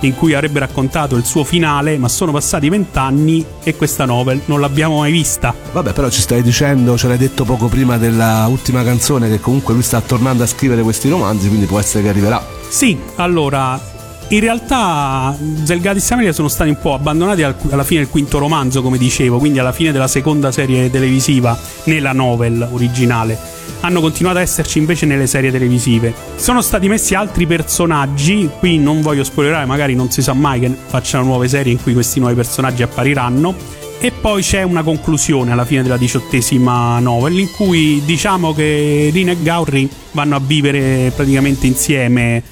in 0.06 0.14
cui 0.14 0.34
avrebbe 0.34 0.58
raccontato 0.60 1.16
il 1.16 1.24
suo 1.24 1.44
finale, 1.44 1.98
ma 1.98 2.08
sono 2.08 2.32
passati 2.32 2.68
vent'anni 2.68 3.44
e 3.62 3.76
questa 3.76 4.04
novel 4.04 4.40
non 4.46 4.60
l'abbiamo 4.60 4.98
mai 4.98 5.12
vista. 5.12 5.54
Vabbè, 5.72 5.92
però 5.92 6.08
ci 6.10 6.20
stai 6.20 6.42
dicendo, 6.42 6.96
ce 6.96 7.08
l'hai 7.08 7.18
detto 7.18 7.44
poco 7.44 7.68
prima 7.68 7.98
della 7.98 8.46
ultima 8.48 8.82
canzone, 8.82 9.28
che 9.28 9.40
comunque 9.40 9.74
lui 9.74 9.82
sta 9.82 10.00
tornando 10.00 10.42
a 10.42 10.46
scrivere 10.46 10.82
questi 10.82 11.08
romanzi, 11.08 11.48
quindi 11.48 11.66
può 11.66 11.78
essere 11.78 12.02
che 12.02 12.08
arriverà. 12.08 12.44
Sì, 12.68 12.98
allora. 13.16 13.99
In 14.32 14.38
realtà 14.38 15.36
Zelgadis 15.64 16.08
e 16.08 16.14
Amelia 16.14 16.32
sono 16.32 16.46
stati 16.46 16.70
un 16.70 16.78
po' 16.80 16.94
abbandonati 16.94 17.42
alla 17.42 17.82
fine 17.82 18.02
del 18.02 18.08
quinto 18.08 18.38
romanzo, 18.38 18.80
come 18.80 18.96
dicevo, 18.96 19.38
quindi 19.38 19.58
alla 19.58 19.72
fine 19.72 19.90
della 19.90 20.06
seconda 20.06 20.52
serie 20.52 20.88
televisiva, 20.88 21.58
nella 21.84 22.12
novel 22.12 22.68
originale 22.70 23.36
hanno 23.80 24.00
continuato 24.00 24.38
a 24.38 24.42
esserci 24.42 24.78
invece 24.78 25.06
nelle 25.06 25.26
serie 25.26 25.50
televisive. 25.50 26.14
Sono 26.36 26.60
stati 26.60 26.86
messi 26.86 27.14
altri 27.14 27.46
personaggi, 27.46 28.48
qui 28.58 28.78
non 28.78 29.00
voglio 29.00 29.24
spoilerare, 29.24 29.64
magari 29.66 29.96
non 29.96 30.12
si 30.12 30.22
sa 30.22 30.32
mai 30.32 30.60
che 30.60 30.72
facciano 30.86 31.24
nuove 31.24 31.48
serie 31.48 31.72
in 31.72 31.82
cui 31.82 31.92
questi 31.92 32.20
nuovi 32.20 32.34
personaggi 32.36 32.82
appariranno. 32.82 33.54
E 33.98 34.12
poi 34.12 34.42
c'è 34.42 34.62
una 34.62 34.82
conclusione 34.82 35.50
alla 35.50 35.64
fine 35.64 35.82
della 35.82 35.96
diciottesima 35.96 37.00
novel 37.00 37.38
in 37.38 37.50
cui 37.50 38.00
diciamo 38.04 38.54
che 38.54 39.10
Rina 39.12 39.32
e 39.32 39.42
Gauri 39.42 39.90
vanno 40.12 40.36
a 40.36 40.40
vivere 40.40 41.10
praticamente 41.14 41.66
insieme, 41.66 42.42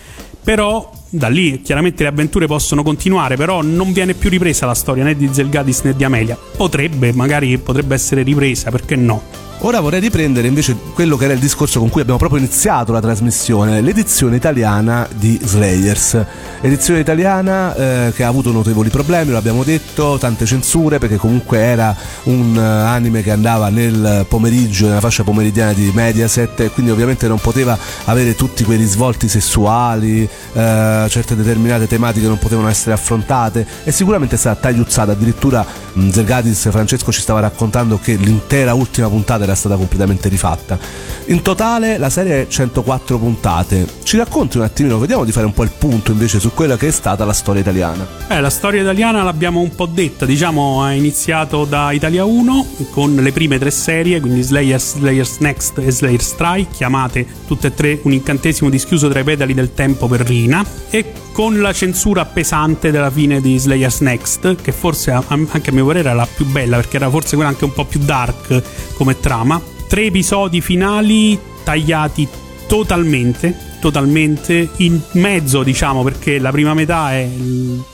però 0.43 0.97
da 1.11 1.29
lì 1.29 1.63
chiaramente 1.63 2.03
le 2.03 2.11
avventure 2.11 2.47
possono 2.47 2.83
continuare, 2.83 3.37
però 3.37 3.63
non 3.63 3.93
viene 3.93 4.15
più 4.15 4.31
ripresa 4.31 4.67
la 4.67 4.75
storia 4.75 5.05
né 5.05 5.17
di 5.17 5.29
Zelgadis 5.33 5.81
né 5.83 5.95
di 5.95 6.05
Amelia. 6.05 6.37
Potrebbe, 6.57 7.13
magari 7.13 7.57
potrebbe 7.59 7.95
essere 7.95 8.23
ripresa, 8.23 8.71
perché 8.71 8.97
no? 8.97 9.48
Ora 9.63 9.81
vorrei 9.81 9.99
riprendere 9.99 10.47
invece 10.47 10.77
quello 10.95 11.17
che 11.17 11.25
era 11.25 11.33
il 11.33 11.41
discorso 11.41 11.81
con 11.81 11.89
cui 11.89 12.01
abbiamo 12.01 12.19
proprio 12.19 12.39
iniziato 12.39 12.93
la 12.93 13.01
trasmissione, 13.01 13.81
l'edizione 13.81 14.37
italiana 14.37 15.09
di 15.13 15.37
Slayers. 15.43 16.25
Edizione 16.61 17.01
italiana 17.01 17.75
eh, 17.75 18.13
che 18.15 18.23
ha 18.23 18.29
avuto 18.29 18.53
notevoli 18.53 18.89
problemi, 18.89 19.33
lo 19.33 19.37
abbiamo 19.37 19.65
detto, 19.65 20.17
tante 20.17 20.47
censure 20.47 20.99
perché 20.99 21.17
comunque 21.17 21.59
era 21.59 21.95
un 22.25 22.55
uh, 22.55 22.61
anime 22.61 23.21
che 23.23 23.33
andava 23.33 23.69
nel 23.69 24.27
pomeriggio, 24.29 24.87
nella 24.87 25.01
fascia 25.01 25.25
pomeridiana 25.25 25.73
di 25.73 25.91
Mediaset 25.93 26.61
e 26.61 26.71
quindi 26.71 26.93
ovviamente 26.93 27.27
non 27.27 27.41
poteva 27.41 27.77
avere 28.05 28.37
tutti 28.37 28.63
quei 28.63 28.79
risvolti 28.79 29.29
sessuali, 29.29 30.23
eh, 30.23 31.07
certe 31.09 31.35
determinate 31.35 31.89
tematiche 31.89 32.29
non 32.29 32.39
potevano 32.39 32.69
essere 32.69 32.93
affrontate 32.93 33.67
e 33.83 33.91
sicuramente 33.91 34.37
è 34.37 34.39
stata 34.39 34.61
tagliuzzata, 34.61 35.13
addirittura 35.13 35.67
mh, 35.93 36.11
Zergadis 36.11 36.69
Francesco 36.71 37.11
ci 37.11 37.21
stava 37.21 37.41
raccontando 37.41 37.99
che 37.99 38.15
l'intera 38.15 38.75
ultima 38.75 39.09
puntata 39.09 39.47
era 39.49 39.57
stata 39.57 39.77
completamente 39.77 40.29
rifatta. 40.29 40.79
In 41.27 41.43
totale 41.43 41.99
la 41.99 42.11
serie 42.11 42.43
è 42.43 42.47
104 42.47 43.19
puntate. 43.19 43.87
Ci 44.03 44.17
racconti 44.17 44.57
un 44.57 44.65
attimino, 44.65 44.99
vediamo 44.99 45.25
di 45.25 45.33
fare 45.33 45.47
un 45.47 45.53
po' 45.53 45.63
il 45.63 45.71
punto 45.77 46.13
invece 46.13 46.41
su 46.41 46.53
quella 46.55 46.77
che 46.77 46.89
è 46.89 46.91
stata 46.91 47.25
la 47.25 47.33
storia 47.33 47.61
italiana. 47.61 48.07
Eh, 48.29 48.41
la 48.41 48.51
storia 48.51 48.83
italiana 48.83 49.23
l'abbiamo 49.23 49.61
un 49.61 49.75
po' 49.75 49.87
detta, 49.87 50.25
diciamo, 50.25 50.83
ha 50.83 50.93
iniziato 50.93 51.65
da 51.65 51.93
Italia 51.93 52.25
1 52.25 52.67
con 52.91 53.15
le 53.15 53.33
prime 53.33 53.59
tre 53.59 53.71
serie, 53.71 54.21
quindi 54.21 54.43
Slayers, 54.43 54.97
Slayers 54.97 55.39
Next 55.39 55.79
e 55.79 55.91
Slayer 55.91 56.23
Strike, 56.23 56.71
chiamate 56.73 57.27
tutte 57.47 57.69
e 57.69 57.75
tre 57.75 58.01
un 58.03 58.13
incantesimo 58.13 58.71
dischiuso 58.71 59.09
tra 59.09 59.21
i 59.21 59.25
petali 59.25 59.55
del 59.55 59.75
tempo 59.75 60.07
per 60.07 60.21
Rina, 60.21 60.65
e 60.91 61.13
con 61.33 61.61
la 61.61 61.73
censura 61.73 62.25
pesante 62.25 62.91
della 62.91 63.11
fine 63.13 63.41
di 63.41 63.57
Slayers 63.59 64.01
Next, 64.01 64.57
che 64.61 64.73
forse 64.73 65.13
anche 65.13 65.71
a 65.71 65.73
mio 65.73 65.87
parere 65.87 66.09
era 66.09 66.15
la 66.15 66.27
più 66.27 66.45
bella, 66.47 66.77
perché 66.77 66.97
era 66.97 67.09
forse 67.11 67.37
quella 67.37 67.51
anche 67.51 67.65
un 67.65 67.73
po' 67.73 67.85
più 67.85 68.01
dark 68.01 68.63
come 68.95 69.21
trama 69.21 69.38
trama, 69.39 69.63
tre 69.87 70.07
episodi 70.07 70.61
finali 70.61 71.39
tagliati 71.63 72.27
totalmente, 72.67 73.55
totalmente 73.81 74.69
in 74.79 75.01
mezzo, 75.13 75.63
diciamo, 75.63 76.03
perché 76.03 76.41
la 76.41 76.51
prima 76.51 76.75
metà 76.75 77.13
è 77.13 77.29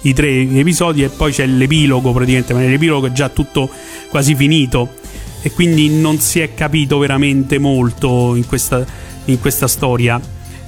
i 0.00 0.12
tre 0.14 0.40
episodi 0.40 1.02
e 1.02 1.10
poi 1.10 1.32
c'è 1.32 1.44
l'epilogo 1.44 2.12
praticamente, 2.12 2.54
ma 2.54 2.60
l'epilogo 2.60 3.08
è 3.08 3.12
già 3.12 3.28
tutto 3.28 3.68
quasi 4.08 4.34
finito 4.34 4.94
e 5.42 5.50
quindi 5.50 5.90
non 5.90 6.18
si 6.18 6.40
è 6.40 6.54
capito 6.54 6.96
veramente 6.96 7.58
molto 7.58 8.34
in 8.36 8.46
questa, 8.46 8.82
in 9.26 9.38
questa 9.38 9.68
storia. 9.68 10.18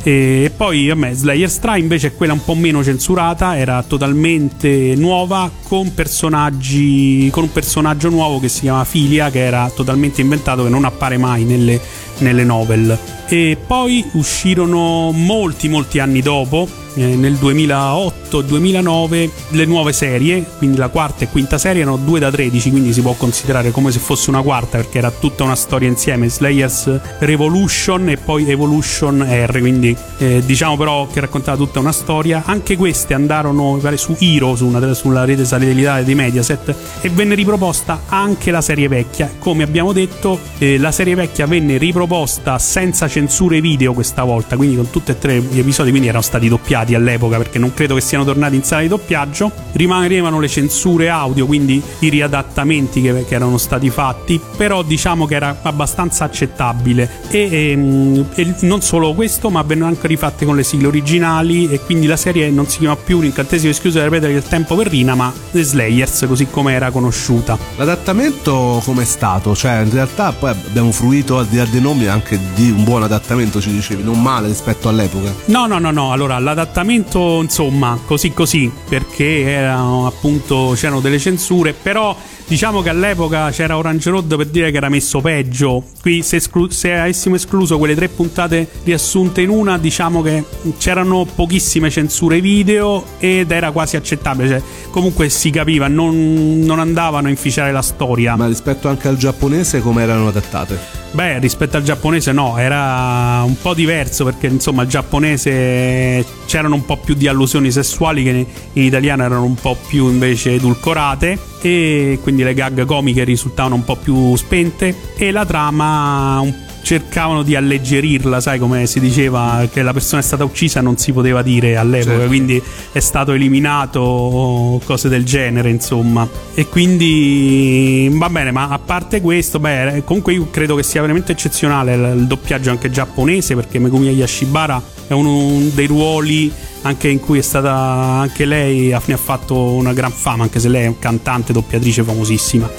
E 0.03 0.53
poi, 0.57 0.89
a 0.89 0.95
me, 0.95 1.15
Slayer 1.15 1.51
Strike 1.51 1.81
invece 1.81 2.09
è 2.09 2.15
quella 2.15 2.33
un 2.33 2.45
po' 2.45 2.55
meno 2.55 2.85
censurata, 2.85 3.57
era 3.57 3.83
totalmente 3.83 4.95
nuova, 4.97 5.51
con 5.63 5.95
personaggi. 5.95 7.29
con 7.33 7.45
un 7.45 7.53
personaggio 7.53 8.09
nuovo 8.09 8.39
che 8.39 8.49
si 8.49 8.61
chiama 8.61 8.85
Filia, 8.85 9.31
che 9.31 9.45
era 9.45 9.71
totalmente 9.75 10.21
inventato, 10.21 10.63
che 10.63 10.69
non 10.69 10.85
appare 10.85 11.17
mai 11.17 11.45
nelle, 11.45 11.81
nelle 12.19 12.45
novel. 12.45 12.97
E 13.29 13.57
poi 13.65 14.05
uscirono 14.13 15.11
molti 15.13 15.69
molti 15.69 15.99
anni 15.99 16.23
dopo 16.23 16.85
eh, 16.97 17.15
nel 17.15 17.35
2008-2009 17.35 19.31
le 19.51 19.65
nuove 19.67 19.93
serie, 19.93 20.45
quindi 20.59 20.77
la 20.79 20.89
quarta 20.89 21.25
e 21.25 21.29
quinta 21.29 21.59
serie 21.59 21.83
erano 21.83 21.99
2 21.99 22.19
da 22.19 22.31
13, 22.31 22.71
quindi 22.71 22.93
si 22.93 23.03
può 23.03 23.13
considerare 23.13 23.71
come 23.71 23.93
se 23.93 23.99
fosse 23.99 24.31
una 24.31 24.41
quarta 24.43 24.79
perché 24.79 24.99
era 24.99 25.11
tutta 25.11 25.45
una 25.45 25.55
storia 25.55 25.89
insieme, 25.89 26.29
Slayers 26.29 27.01
Revolution 27.19 28.09
e 28.09 28.17
poi 28.17 28.51
Evolution 28.51 29.23
R, 29.29 29.59
quindi 29.59 29.95
eh, 30.19 30.43
diciamo 30.45 30.77
però 30.77 31.07
che 31.07 31.21
raccontava 31.21 31.57
tutta 31.57 31.79
una 31.81 31.93
storia. 31.93 32.43
Anche 32.47 32.77
queste 32.77 33.15
andarono 33.15 33.79
pare, 33.81 33.97
su 33.97 34.17
Hero, 34.19 34.57
su 34.57 34.67
una, 34.67 34.95
sulla 34.95 35.25
rete 35.25 35.45
satellitare 35.45 36.05
di 36.05 36.15
Mediaset 36.15 36.75
e 37.01 37.11
venne 37.11 37.35
riproposta 37.35 38.03
anche 38.09 38.51
la 38.51 38.63
serie 38.63 38.89
vecchia. 38.89 39.31
Come 39.39 39.63
abbiamo 39.63 39.93
detto, 39.93 40.39
eh, 40.59 40.79
la 40.79 40.93
serie 40.93 41.15
vecchia 41.15 41.47
venne 41.47 41.77
riproposta 41.77 42.59
senza 42.59 43.07
censure 43.17 43.63
video 43.63 43.95
questa 43.95 44.25
volta, 44.25 44.57
quindi 44.57 44.77
con 44.77 44.91
tutti 44.91 45.11
e 45.11 45.19
tre 45.19 45.41
gli 45.41 45.59
episodi, 45.59 45.89
quindi 45.89 46.09
erano 46.09 46.23
stati 46.23 46.49
doppiati 46.49 46.95
all'epoca 46.95 47.39
perché 47.39 47.59
non 47.59 47.73
credo 47.73 47.95
che 47.95 48.03
siano 48.03 48.25
tornati 48.25 48.57
in 48.57 48.63
sala 48.63 48.83
di 48.83 48.89
doppiaggio. 48.89 49.51
Rimanevano 49.73 50.39
le 50.39 50.49
censure 50.49 51.09
audio, 51.09 51.47
quindi 51.47 51.83
i 52.01 52.11
riadattamenti 52.11 53.01
che, 53.01 53.25
che 53.27 53.35
erano 53.35 53.57
stati 53.57 53.89
fatti, 53.89 54.39
però 54.59 54.83
diciamo 54.83 55.25
che 55.25 55.35
era 55.35 55.57
abbastanza 55.63 56.25
accettabile. 56.25 57.09
E, 57.31 57.71
ehm, 57.71 58.27
e 58.35 58.55
non 58.61 58.83
solo 58.83 59.15
questo, 59.15 59.49
ma 59.49 59.63
vennero 59.63 59.87
anche 59.87 60.07
rifatte 60.07 60.45
con 60.45 60.55
le 60.55 60.63
sigle 60.63 60.89
originali 60.89 61.71
e 61.71 61.81
quindi 61.81 62.07
la 62.07 62.19
serie 62.19 62.51
non 62.51 62.69
si 62.69 62.81
chiama 62.81 62.97
più 62.97 63.23
l'incantesimo 63.23 63.71
escluso 63.71 63.97
da 63.97 64.05
ripetere 64.05 64.35
il 64.35 64.43
tempo 64.43 64.75
per 64.75 64.89
Rina, 64.89 65.15
ma 65.15 65.33
The 65.53 65.63
Slayers, 65.63 66.27
così 66.29 66.49
come 66.51 66.75
era 66.75 66.91
conosciuta. 66.91 67.57
L'adattamento 67.77 68.83
com'è 68.85 69.05
stato? 69.05 69.55
Cioè, 69.55 69.81
in 69.81 69.91
realtà 69.91 70.33
poi 70.33 70.51
abbiamo 70.51 70.93
fruito 70.93 71.39
al 71.39 71.47
di 71.47 71.57
là 71.57 71.65
dei 71.65 71.81
nomi 71.81 72.07
anche 72.09 72.39
di 72.55 72.71
un 72.71 72.85
buon 72.85 73.05
adattamento, 73.07 73.61
ci 73.61 73.71
dicevi, 73.73 74.03
non 74.03 74.21
male 74.21 74.49
rispetto 74.49 74.89
all'epoca. 74.89 75.33
No, 75.47 75.67
no, 75.67 75.79
no, 75.79 75.91
no. 75.91 76.13
Allora, 76.13 76.39
l'adattamento, 76.39 77.41
insomma, 77.41 77.99
così 78.05 78.33
così, 78.33 78.71
perché 78.89 79.43
erano 79.43 80.07
appunto 80.07 80.73
c'erano 80.77 81.01
delle 81.01 81.19
censure, 81.19 81.73
però 81.73 82.17
diciamo 82.47 82.83
che 82.83 82.91
all'epoca 82.91 83.51
c'era 83.51 83.77
Orange 83.77 84.11
Road 84.11 84.37
per 84.37 84.47
dire 84.47 84.71
che 84.71 84.77
era 84.77 84.89
messo 84.89 85.21
peggio. 85.21 85.83
Qui 86.01 86.23
se, 86.23 86.37
esclu- 86.37 86.71
se 86.71 86.93
avessimo 86.93 87.35
escluso 87.35 87.79
quelle 87.79 87.95
tre 87.95 88.09
puntate 88.09 88.69
riassunte 88.85 89.41
in 89.41 89.49
una, 89.49 89.79
diciamo 89.79 90.23
che 90.23 90.45
c'erano 90.79 91.27
pochissime 91.35 91.91
censure 91.91 92.41
video 92.41 93.05
ed 93.19 93.51
era 93.51 93.71
quasi 93.71 93.97
accettabile. 93.97 94.49
Cioè, 94.49 94.63
comunque 94.97 95.29
si 95.29 95.51
capiva, 95.51 95.89
non, 95.89 96.61
non 96.61 96.79
andavano 96.79 97.27
a 97.27 97.31
inficiare 97.31 97.71
la 97.71 97.83
storia. 97.83 98.35
Ma 98.35 98.47
rispetto 98.47 98.89
anche 98.89 99.09
al 99.09 99.19
giapponese 99.19 99.83
come 99.83 100.03
erano 100.03 100.29
adattate? 100.29 100.79
Beh, 101.11 101.39
rispetto 101.39 101.77
al 101.77 101.83
giapponese 101.83 102.33
no, 102.33 102.57
era 102.57 103.43
un 103.45 103.57
po' 103.61 103.75
diverso 103.75 104.25
perché 104.25 104.47
insomma 104.47 104.85
il 104.85 104.89
giapponese 104.89 106.25
c'erano 106.47 106.77
un 106.77 106.87
po' 106.87 106.97
più 106.97 107.13
di 107.13 107.29
allusioni 107.29 107.71
sessuali 107.71 108.23
che 108.23 108.47
in 108.73 108.83
italiano 108.83 109.23
erano 109.23 109.45
un 109.45 109.57
po' 109.57 109.77
più 109.87 110.09
invece 110.09 110.55
edulcorate 110.55 111.39
e 111.61 112.19
quindi 112.23 112.43
le 112.43 112.55
gag 112.55 112.87
comiche 112.87 113.23
risultavano 113.23 113.75
un 113.75 113.85
po' 113.85 113.97
più 113.97 114.35
spente 114.37 114.95
e 115.15 115.31
la 115.31 115.45
trama 115.45 116.41
un 116.41 116.55
cercavano 116.87 117.43
di 117.43 117.57
alleggerirla, 117.57 118.41
sai 118.41 118.61
come 118.61 118.87
si 118.87 119.01
diceva 119.01 119.67
che 119.73 119.83
la 119.83 119.93
persona 119.93 120.21
è 120.21 120.25
stata 120.25 120.45
uccisa 120.45 120.81
non 120.81 120.97
si 120.97 121.11
poteva 121.13 121.43
dire 121.43 121.77
all'epoca, 121.77 122.13
Certo. 122.13 122.27
quindi 122.29 122.63
è 122.93 123.01
stato 123.01 123.33
eliminato 123.33 124.81
cose 124.85 125.09
del 125.09 125.25
genere, 125.25 125.69
insomma. 125.69 126.29
E 126.55 126.69
quindi 126.69 128.09
va 128.13 128.31
bene, 128.31 128.53
ma 128.53 128.69
a 128.69 128.79
parte 128.79 129.21
questo, 129.21 129.59
beh, 129.59 130.03
comunque 130.05 130.35
io 130.35 130.47
credo 130.49 130.77
che 130.77 130.85
sia 130.85 131.01
veramente 131.01 131.33
eccezionale 131.33 131.95
il, 131.95 132.19
il 132.19 132.27
doppiaggio 132.29 132.71
anche 132.71 132.89
giapponese 132.89 133.57
perché 133.57 133.81
Megumi 133.81 134.09
Yashibara 134.11 134.81
è 135.07 135.13
uno 135.13 135.69
dei 135.73 135.87
ruoli 135.87 136.53
anche 136.83 137.09
in 137.09 137.21
cui 137.21 137.39
è 137.39 137.43
stata 137.43 137.73
anche 137.73 138.45
lei 138.45 138.95
ne 139.05 139.15
ha 139.15 139.17
fatto 139.17 139.57
una 139.57 139.93
gran 139.93 140.13
fama 140.13 140.45
anche 140.45 140.61
se 140.61 140.69
lei 140.69 140.85
è 140.85 140.87
un 140.87 140.99
cantante 140.99 141.53
doppiatrice 141.53 142.03
famosissima 142.05 142.71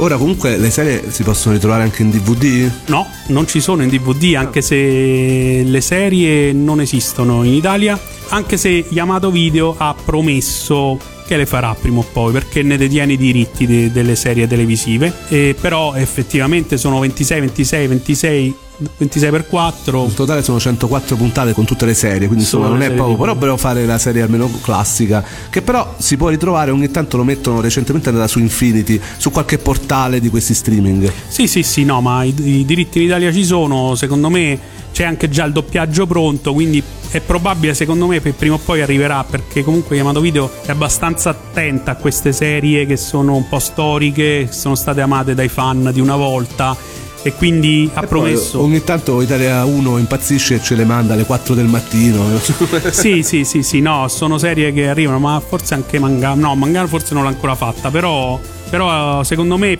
Ora 0.00 0.16
comunque 0.16 0.56
le 0.56 0.70
serie 0.70 1.10
si 1.10 1.24
possono 1.24 1.54
ritrovare 1.54 1.82
anche 1.82 2.02
in 2.02 2.10
DVD? 2.10 2.70
No, 2.86 3.08
non 3.28 3.48
ci 3.48 3.60
sono 3.60 3.82
in 3.82 3.88
DVD, 3.88 4.36
anche 4.36 4.62
se 4.62 5.62
le 5.64 5.80
serie 5.80 6.52
non 6.52 6.80
esistono 6.80 7.42
in 7.42 7.52
Italia, 7.52 7.98
anche 8.28 8.56
se 8.56 8.84
Yamato 8.90 9.32
Video 9.32 9.74
ha 9.76 9.96
promesso 10.04 10.98
che 11.26 11.36
le 11.36 11.46
farà 11.46 11.74
prima 11.74 11.98
o 11.98 12.06
poi 12.10 12.32
perché 12.32 12.62
ne 12.62 12.76
detiene 12.76 13.14
i 13.14 13.16
diritti 13.16 13.66
de- 13.66 13.90
delle 13.90 14.14
serie 14.14 14.46
televisive 14.46 15.12
e 15.28 15.56
però 15.60 15.94
effettivamente 15.94 16.78
sono 16.78 17.00
26 17.00 17.40
26 17.40 17.86
26 17.86 18.56
26 18.78 19.30
per 19.30 19.46
4 19.46 20.04
In 20.04 20.14
totale 20.14 20.42
sono 20.42 20.60
104 20.60 21.16
puntate 21.16 21.52
con 21.52 21.64
tutte 21.64 21.84
le 21.84 21.94
serie, 21.94 22.28
quindi 22.28 22.44
Sono 22.44 22.66
insomma 22.66 22.78
non 22.78 22.82
è. 22.82 22.94
TV. 22.94 23.18
Però 23.18 23.32
dobbiamo 23.32 23.56
fare 23.56 23.84
la 23.84 23.98
serie 23.98 24.22
almeno 24.22 24.48
classica, 24.62 25.24
che 25.50 25.62
però 25.62 25.94
si 25.98 26.16
può 26.16 26.28
ritrovare 26.28 26.70
ogni 26.70 26.90
tanto 26.90 27.16
lo 27.16 27.24
mettono 27.24 27.60
recentemente 27.60 28.08
andata 28.08 28.28
su 28.28 28.38
Infinity, 28.38 29.00
su 29.16 29.30
qualche 29.30 29.58
portale 29.58 30.20
di 30.20 30.28
questi 30.28 30.54
streaming. 30.54 31.10
Sì, 31.28 31.46
sì, 31.46 31.62
sì, 31.62 31.84
no, 31.84 32.00
ma 32.00 32.22
i, 32.22 32.34
i 32.36 32.64
diritti 32.64 32.98
in 32.98 33.04
Italia 33.06 33.32
ci 33.32 33.44
sono, 33.44 33.94
secondo 33.94 34.28
me 34.30 34.58
c'è 34.92 35.04
anche 35.04 35.28
già 35.28 35.44
il 35.44 35.52
doppiaggio 35.52 36.06
pronto, 36.06 36.52
quindi 36.52 36.82
è 37.10 37.20
probabile, 37.20 37.74
secondo 37.74 38.06
me, 38.06 38.20
che 38.20 38.32
prima 38.32 38.54
o 38.54 38.58
poi 38.58 38.82
arriverà, 38.82 39.24
perché 39.24 39.64
comunque 39.64 39.96
Yamato 39.96 40.20
Video 40.20 40.50
è 40.64 40.70
abbastanza 40.70 41.30
attenta 41.30 41.92
a 41.92 41.94
queste 41.96 42.32
serie 42.32 42.86
che 42.86 42.96
sono 42.96 43.34
un 43.34 43.48
po' 43.48 43.58
storiche, 43.58 44.46
che 44.48 44.52
sono 44.52 44.74
state 44.74 45.00
amate 45.00 45.34
dai 45.34 45.48
fan 45.48 45.90
di 45.92 46.00
una 46.00 46.16
volta 46.16 46.76
e 47.22 47.32
quindi 47.34 47.90
ha 47.94 48.02
E 48.02 48.06
promesso... 48.06 48.60
ogni 48.60 48.82
tanto 48.84 49.20
Italia 49.20 49.64
1 49.64 49.98
impazzisce 49.98 50.56
e 50.56 50.62
ce 50.62 50.74
le 50.74 50.84
manda 50.84 51.14
alle 51.14 51.24
4 51.24 51.54
del 51.54 51.66
mattino. 51.66 52.24
Sì, 52.90 53.22
sì, 53.22 53.44
sì, 53.44 53.62
sì, 53.62 53.80
no, 53.80 54.06
sono 54.08 54.38
serie 54.38 54.72
che 54.72 54.88
arrivano, 54.88 55.18
ma 55.18 55.40
forse 55.46 55.74
anche 55.74 55.98
Manga. 55.98 56.34
No, 56.34 56.54
Manga 56.54 56.86
forse 56.86 57.14
non 57.14 57.22
l'ha 57.24 57.30
ancora 57.30 57.54
fatta, 57.54 57.90
però, 57.90 58.38
però 58.70 59.22
secondo 59.24 59.56
me 59.56 59.76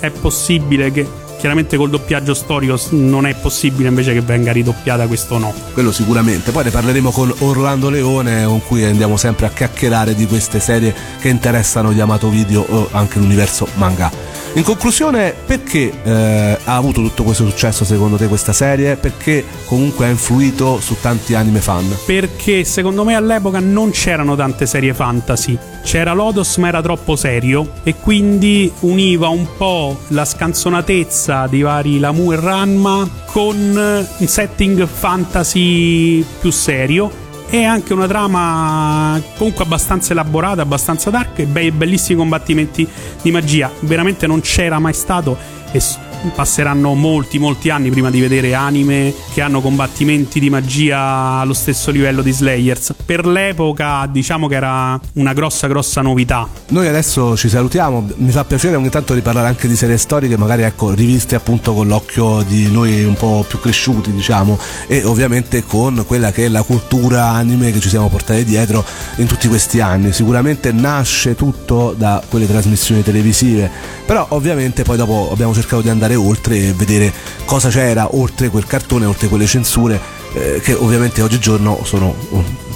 è 0.00 0.10
possibile 0.10 0.90
che. 0.92 1.24
Chiaramente 1.38 1.76
col 1.76 1.90
doppiaggio 1.90 2.32
storico 2.32 2.80
non 2.92 3.26
è 3.26 3.34
possibile 3.34 3.88
invece 3.90 4.14
che 4.14 4.22
venga 4.22 4.52
ridoppiata, 4.52 5.06
questo 5.06 5.36
no. 5.36 5.52
Quello 5.74 5.92
sicuramente. 5.92 6.50
Poi 6.50 6.64
ne 6.64 6.70
parleremo 6.70 7.10
con 7.10 7.32
Orlando 7.40 7.90
Leone, 7.90 8.46
con 8.46 8.62
cui 8.66 8.82
andiamo 8.84 9.18
sempre 9.18 9.44
a 9.44 9.50
chiacchierare 9.50 10.14
di 10.14 10.26
queste 10.26 10.60
serie 10.60 10.94
che 11.20 11.28
interessano 11.28 11.92
Yamato 11.92 12.30
Video 12.30 12.64
o 12.66 12.88
anche 12.90 13.18
l'universo 13.18 13.68
manga. 13.74 14.10
In 14.56 14.62
conclusione, 14.62 15.34
perché 15.44 15.92
eh, 16.02 16.58
ha 16.64 16.76
avuto 16.76 17.02
tutto 17.02 17.24
questo 17.24 17.46
successo 17.46 17.84
secondo 17.84 18.16
te 18.16 18.26
questa 18.26 18.54
serie? 18.54 18.96
Perché 18.96 19.44
comunque 19.66 20.06
ha 20.06 20.08
influito 20.08 20.80
su 20.80 20.96
tanti 20.98 21.34
anime 21.34 21.60
fan? 21.60 21.94
Perché 22.06 22.64
secondo 22.64 23.04
me 23.04 23.14
all'epoca 23.14 23.60
non 23.60 23.90
c'erano 23.90 24.34
tante 24.34 24.64
serie 24.64 24.94
fantasy. 24.94 25.58
C'era 25.84 26.14
Lodos, 26.14 26.56
ma 26.56 26.68
era 26.68 26.80
troppo 26.80 27.16
serio. 27.16 27.70
E 27.82 27.96
quindi 27.96 28.72
univa 28.80 29.28
un 29.28 29.46
po' 29.58 29.98
la 30.08 30.24
scanzonatezza 30.24 31.46
di 31.48 31.60
vari 31.60 31.98
Lamu 31.98 32.32
e 32.32 32.40
Ranma 32.40 33.06
con 33.26 33.56
un 33.56 34.26
setting 34.26 34.86
fantasy 34.86 36.24
più 36.40 36.50
serio. 36.50 37.24
E 37.48 37.64
anche 37.64 37.92
una 37.92 38.06
trama 38.06 39.20
comunque 39.36 39.64
abbastanza 39.64 40.12
elaborata, 40.12 40.62
abbastanza 40.62 41.10
dark 41.10 41.38
e 41.38 41.46
bei, 41.46 41.70
bellissimi 41.70 42.18
combattimenti 42.18 42.86
di 43.22 43.30
magia. 43.30 43.70
Veramente 43.80 44.26
non 44.26 44.40
c'era 44.40 44.78
mai 44.78 44.92
stato 44.92 45.38
e 45.70 45.80
passeranno 46.34 46.94
molti 46.94 47.38
molti 47.38 47.70
anni 47.70 47.90
prima 47.90 48.10
di 48.10 48.20
vedere 48.20 48.54
anime 48.54 49.12
che 49.32 49.40
hanno 49.40 49.60
combattimenti 49.60 50.40
di 50.40 50.50
magia 50.50 50.98
allo 51.40 51.54
stesso 51.54 51.90
livello 51.90 52.22
di 52.22 52.32
Slayers. 52.32 52.94
Per 53.04 53.26
l'epoca 53.26 54.06
diciamo 54.10 54.48
che 54.48 54.54
era 54.54 54.98
una 55.14 55.32
grossa 55.32 55.66
grossa 55.66 56.02
novità. 56.02 56.48
Noi 56.68 56.88
adesso 56.88 57.36
ci 57.36 57.48
salutiamo, 57.48 58.08
mi 58.16 58.30
fa 58.30 58.44
piacere 58.44 58.76
ogni 58.76 58.88
tanto 58.88 59.14
riparlare 59.14 59.48
anche 59.48 59.68
di 59.68 59.76
serie 59.76 59.96
storiche, 59.96 60.36
magari 60.36 60.62
ecco, 60.62 60.92
riviste 60.92 61.34
appunto 61.34 61.72
con 61.74 61.86
l'occhio 61.86 62.42
di 62.42 62.70
noi 62.70 63.04
un 63.04 63.14
po' 63.14 63.44
più 63.46 63.60
cresciuti, 63.60 64.12
diciamo, 64.12 64.58
e 64.86 65.04
ovviamente 65.04 65.64
con 65.64 66.04
quella 66.06 66.32
che 66.32 66.46
è 66.46 66.48
la 66.48 66.62
cultura 66.62 67.30
anime 67.30 67.72
che 67.72 67.80
ci 67.80 67.88
siamo 67.88 68.08
portati 68.08 68.44
dietro 68.44 68.84
in 69.16 69.26
tutti 69.26 69.48
questi 69.48 69.80
anni. 69.80 70.12
Sicuramente 70.12 70.72
nasce 70.72 71.34
tutto 71.34 71.94
da 71.96 72.22
quelle 72.28 72.46
trasmissioni 72.46 73.02
televisive, 73.02 73.70
però 74.04 74.26
ovviamente 74.30 74.82
poi 74.82 74.96
dopo 74.96 75.30
abbiamo 75.32 75.54
cercato 75.54 75.82
di 75.82 75.88
andare 75.88 76.05
oltre 76.14 76.68
e 76.68 76.72
vedere 76.72 77.12
cosa 77.44 77.68
c'era 77.68 78.14
oltre 78.14 78.48
quel 78.48 78.66
cartone, 78.66 79.06
oltre 79.06 79.28
quelle 79.28 79.46
censure 79.46 80.00
eh, 80.34 80.60
che 80.62 80.74
ovviamente 80.74 81.22
oggigiorno 81.22 81.80
sono 81.84 82.14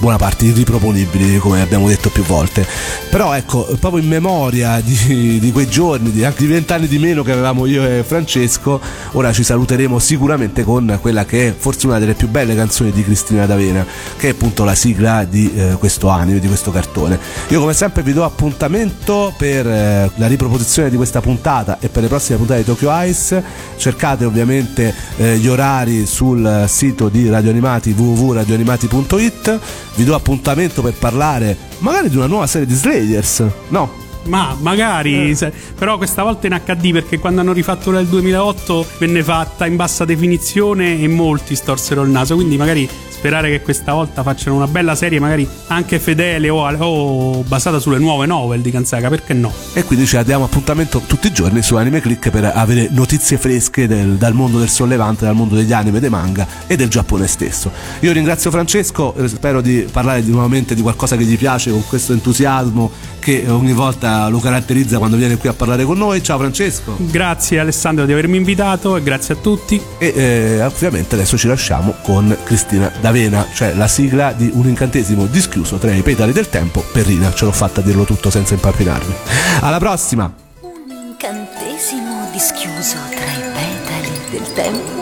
buona 0.01 0.17
parte 0.17 0.47
irriproponibili, 0.47 1.39
come 1.39 1.61
abbiamo 1.61 1.87
detto 1.87 2.09
più 2.09 2.25
volte. 2.25 2.67
Però 3.11 3.35
ecco, 3.35 3.69
proprio 3.79 4.03
in 4.03 4.09
memoria 4.09 4.81
di, 4.81 5.39
di 5.39 5.53
quei 5.53 5.69
giorni, 5.69 6.11
di 6.11 6.27
di 6.37 6.47
vent'anni 6.47 6.89
di 6.89 6.99
meno 6.99 7.23
che 7.23 7.33
avevamo 7.33 7.67
io 7.67 7.85
e 7.85 8.03
Francesco, 8.03 8.81
ora 9.13 9.33
ci 9.33 9.45
saluteremo 9.45 9.99
sicuramente 9.99 10.65
con 10.65 10.99
quella 11.01 11.25
che 11.27 11.49
è 11.49 11.55
forse 11.57 11.87
una 11.87 11.99
delle 11.99 12.15
più 12.15 12.29
belle 12.29 12.55
canzoni 12.55 12.91
di 12.91 13.05
Cristina 13.05 13.45
D'Avena, 13.45 13.85
che 14.17 14.29
è 14.29 14.31
appunto 14.31 14.65
la 14.65 14.75
sigla 14.75 15.25
di 15.25 15.53
eh, 15.55 15.77
questo 15.79 16.09
anime, 16.09 16.39
di 16.39 16.47
questo 16.47 16.71
cartone. 16.71 17.19
Io 17.49 17.61
come 17.61 17.75
sempre 17.75 18.03
vi 18.03 18.15
do 18.15 18.25
appuntamento 18.25 19.35
per 19.37 19.67
eh, 19.67 20.11
la 20.15 20.27
riproposizione 20.27 20.89
di 20.89 20.97
questa 20.97 21.21
puntata 21.21 21.79
e 21.79 21.89
per 21.89 22.03
le 22.03 22.09
prossime 22.09 22.39
puntate 22.39 22.61
di 22.61 22.65
Tokyo 22.65 22.91
Ice. 23.03 23.43
Cercate 23.77 24.25
ovviamente 24.25 24.95
eh, 25.17 25.37
gli 25.37 25.47
orari 25.47 26.07
sul 26.07 26.65
sito 26.69 27.09
di 27.09 27.29
Radio 27.29 27.51
Animati 27.51 27.91
www.radioanimati.it. 27.93 29.59
Vi 29.95 30.05
do 30.05 30.15
appuntamento 30.15 30.83
per 30.83 30.95
parlare 30.95 31.57
magari 31.79 32.09
di 32.09 32.17
una 32.17 32.27
nuova 32.27 32.47
serie 32.47 32.67
di 32.67 32.75
Slayers. 32.75 33.45
No, 33.69 33.93
Ma 34.25 34.55
magari, 34.61 35.35
se- 35.35 35.53
però 35.77 35.97
questa 35.97 36.23
volta 36.23 36.47
in 36.47 36.61
HD 36.65 36.93
perché 36.93 37.19
quando 37.19 37.41
hanno 37.41 37.53
rifatto 37.53 37.91
del 37.91 38.07
2008 38.07 38.87
venne 38.99 39.23
fatta 39.23 39.67
in 39.67 39.77
bassa 39.77 40.05
definizione 40.05 41.01
e 41.01 41.09
molti 41.09 41.55
storsero 41.55 42.03
il 42.03 42.11
naso, 42.11 42.35
quindi 42.35 42.57
magari 42.57 42.89
sperare 43.09 43.51
che 43.51 43.61
questa 43.61 43.93
volta 43.93 44.23
facciano 44.23 44.57
una 44.57 44.67
bella 44.67 44.95
serie, 44.95 45.21
magari 45.21 45.47
anche 45.69 45.99
fedele 45.99 46.49
o, 46.49 46.67
o 46.67 47.43
basata 47.43 47.79
sulle 47.79 47.99
nuove 47.99 48.25
novel 48.27 48.61
di 48.63 48.71
Kanzaka, 48.71 49.09
perché 49.09 49.35
no? 49.35 49.53
E 49.75 49.85
quindi 49.85 50.07
ci 50.07 50.19
diamo 50.25 50.45
appuntamento 50.45 51.03
tutti 51.07 51.27
i 51.27 51.33
giorni 51.33 51.61
su 51.63 51.77
Anime 51.77 52.01
Click 52.01 52.31
per 52.31 52.45
avere 52.55 52.89
notizie 52.91 53.37
fresche 53.37 53.87
del- 53.87 54.17
dal 54.17 54.33
mondo 54.35 54.59
del 54.59 54.69
sollevante, 54.71 55.25
dal 55.27 55.35
mondo 55.35 55.55
degli 55.55 55.73
anime, 55.73 55.99
dei 56.01 56.09
manga 56.11 56.47
e 56.67 56.77
del 56.77 56.89
Giappone 56.89 57.27
stesso. 57.27 57.71
Io 58.01 58.13
ringrazio 58.13 58.51
Francesco, 58.51 59.15
eh, 59.17 59.29
spero 59.29 59.61
di 59.61 59.87
parlare 59.91 60.23
di- 60.23 60.31
nuovamente 60.31 60.75
di 60.75 60.81
qualcosa 60.83 61.17
che 61.17 61.25
gli 61.25 61.37
piace 61.37 61.71
con 61.71 61.85
questo 61.87 62.13
entusiasmo 62.13 62.91
che 63.21 63.45
ogni 63.49 63.73
volta 63.73 64.27
lo 64.29 64.41
caratterizza 64.41 64.99
quando 64.99 65.17
viene 65.17 65.37
qui 65.37 65.49
a 65.49 65.53
parlare 65.53 65.85
con 65.85 65.97
noi. 65.97 66.21
Ciao 66.23 66.39
Francesco! 66.39 66.97
Grazie 66.99 67.61
Alessandro 67.61 68.05
di 68.07 68.13
avermi 68.13 68.37
invitato 68.37 68.97
e 68.97 69.03
grazie 69.03 69.35
a 69.35 69.37
tutti. 69.37 69.81
E 69.99 70.13
eh, 70.17 70.65
ovviamente 70.65 71.15
adesso 71.15 71.39
ci 71.39 71.47
lasciamo 71.47 71.95
con 72.03 72.37
Cristina 72.43 72.91
D'Avena, 73.01 73.47
cioè 73.55 73.75
la 73.75 73.87
sigla 73.87 74.33
di 74.33 74.51
un 74.53 74.67
incantesimo 74.67 75.27
dischiuso 75.27 75.77
tra 75.77 75.93
i 75.93 76.03
petali 76.03 76.33
del 76.33 76.49
tempo 76.49 76.83
per 76.93 77.07
Rina. 77.07 77.33
Ce 77.33 77.45
l'ho 77.45 77.53
fatta 77.53 77.81
a 77.81 77.85
dirlo 77.85 78.03
tutto 78.05 78.31
senza 78.31 78.55
impappinarmi. 78.55 79.15
Alla 79.61 79.79
prossima! 79.79 80.33
Un 80.63 80.91
incantesimo 80.91 82.29
dischiuso 82.33 82.97
tra 83.11 83.25
i 83.25 83.43
petali 83.53 84.11
del 84.31 84.53
tempo 84.55 85.01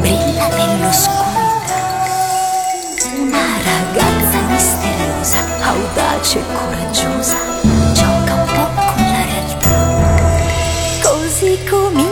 brilla 0.00 0.48
nell'oscurità. 0.48 1.36
Una 3.18 3.46
ragazza 3.62 4.40
misteriosa, 4.48 5.38
audace 5.62 6.38
e 6.38 6.42
coraggiosa, 6.52 7.36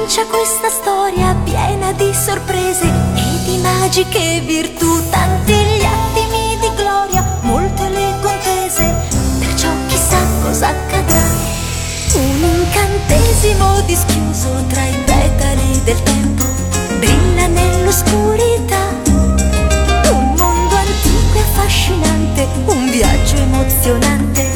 comincia 0.07 0.27
questa 0.27 0.69
storia 0.71 1.35
piena 1.43 1.91
di 1.91 2.15
sorprese 2.15 2.87
e 2.87 3.45
di 3.45 3.59
magiche 3.59 4.41
virtù, 4.47 4.87
tanti 5.11 5.53
gli 5.53 5.85
attimi 5.85 6.57
di 6.61 6.71
gloria, 6.77 7.39
molte 7.41 7.89
le 7.89 8.15
contese, 8.23 8.95
perciò 9.41 9.69
chissà 9.89 10.19
cosa 10.45 10.69
accadrà. 10.69 11.25
Un 12.15 12.41
incantesimo 12.41 13.81
dischiuso 13.81 14.65
tra 14.69 14.85
i 14.85 14.97
petali 15.05 15.83
del 15.83 16.01
tempo 16.05 16.45
brilla 17.01 17.49
nell'oscurità. 17.49 18.87
Un 20.13 20.35
mondo 20.37 20.77
antico 20.77 21.37
e 21.37 21.41
affascinante, 21.41 22.47
un 22.67 22.91
viaggio 22.91 23.37
emozionante 23.39 24.56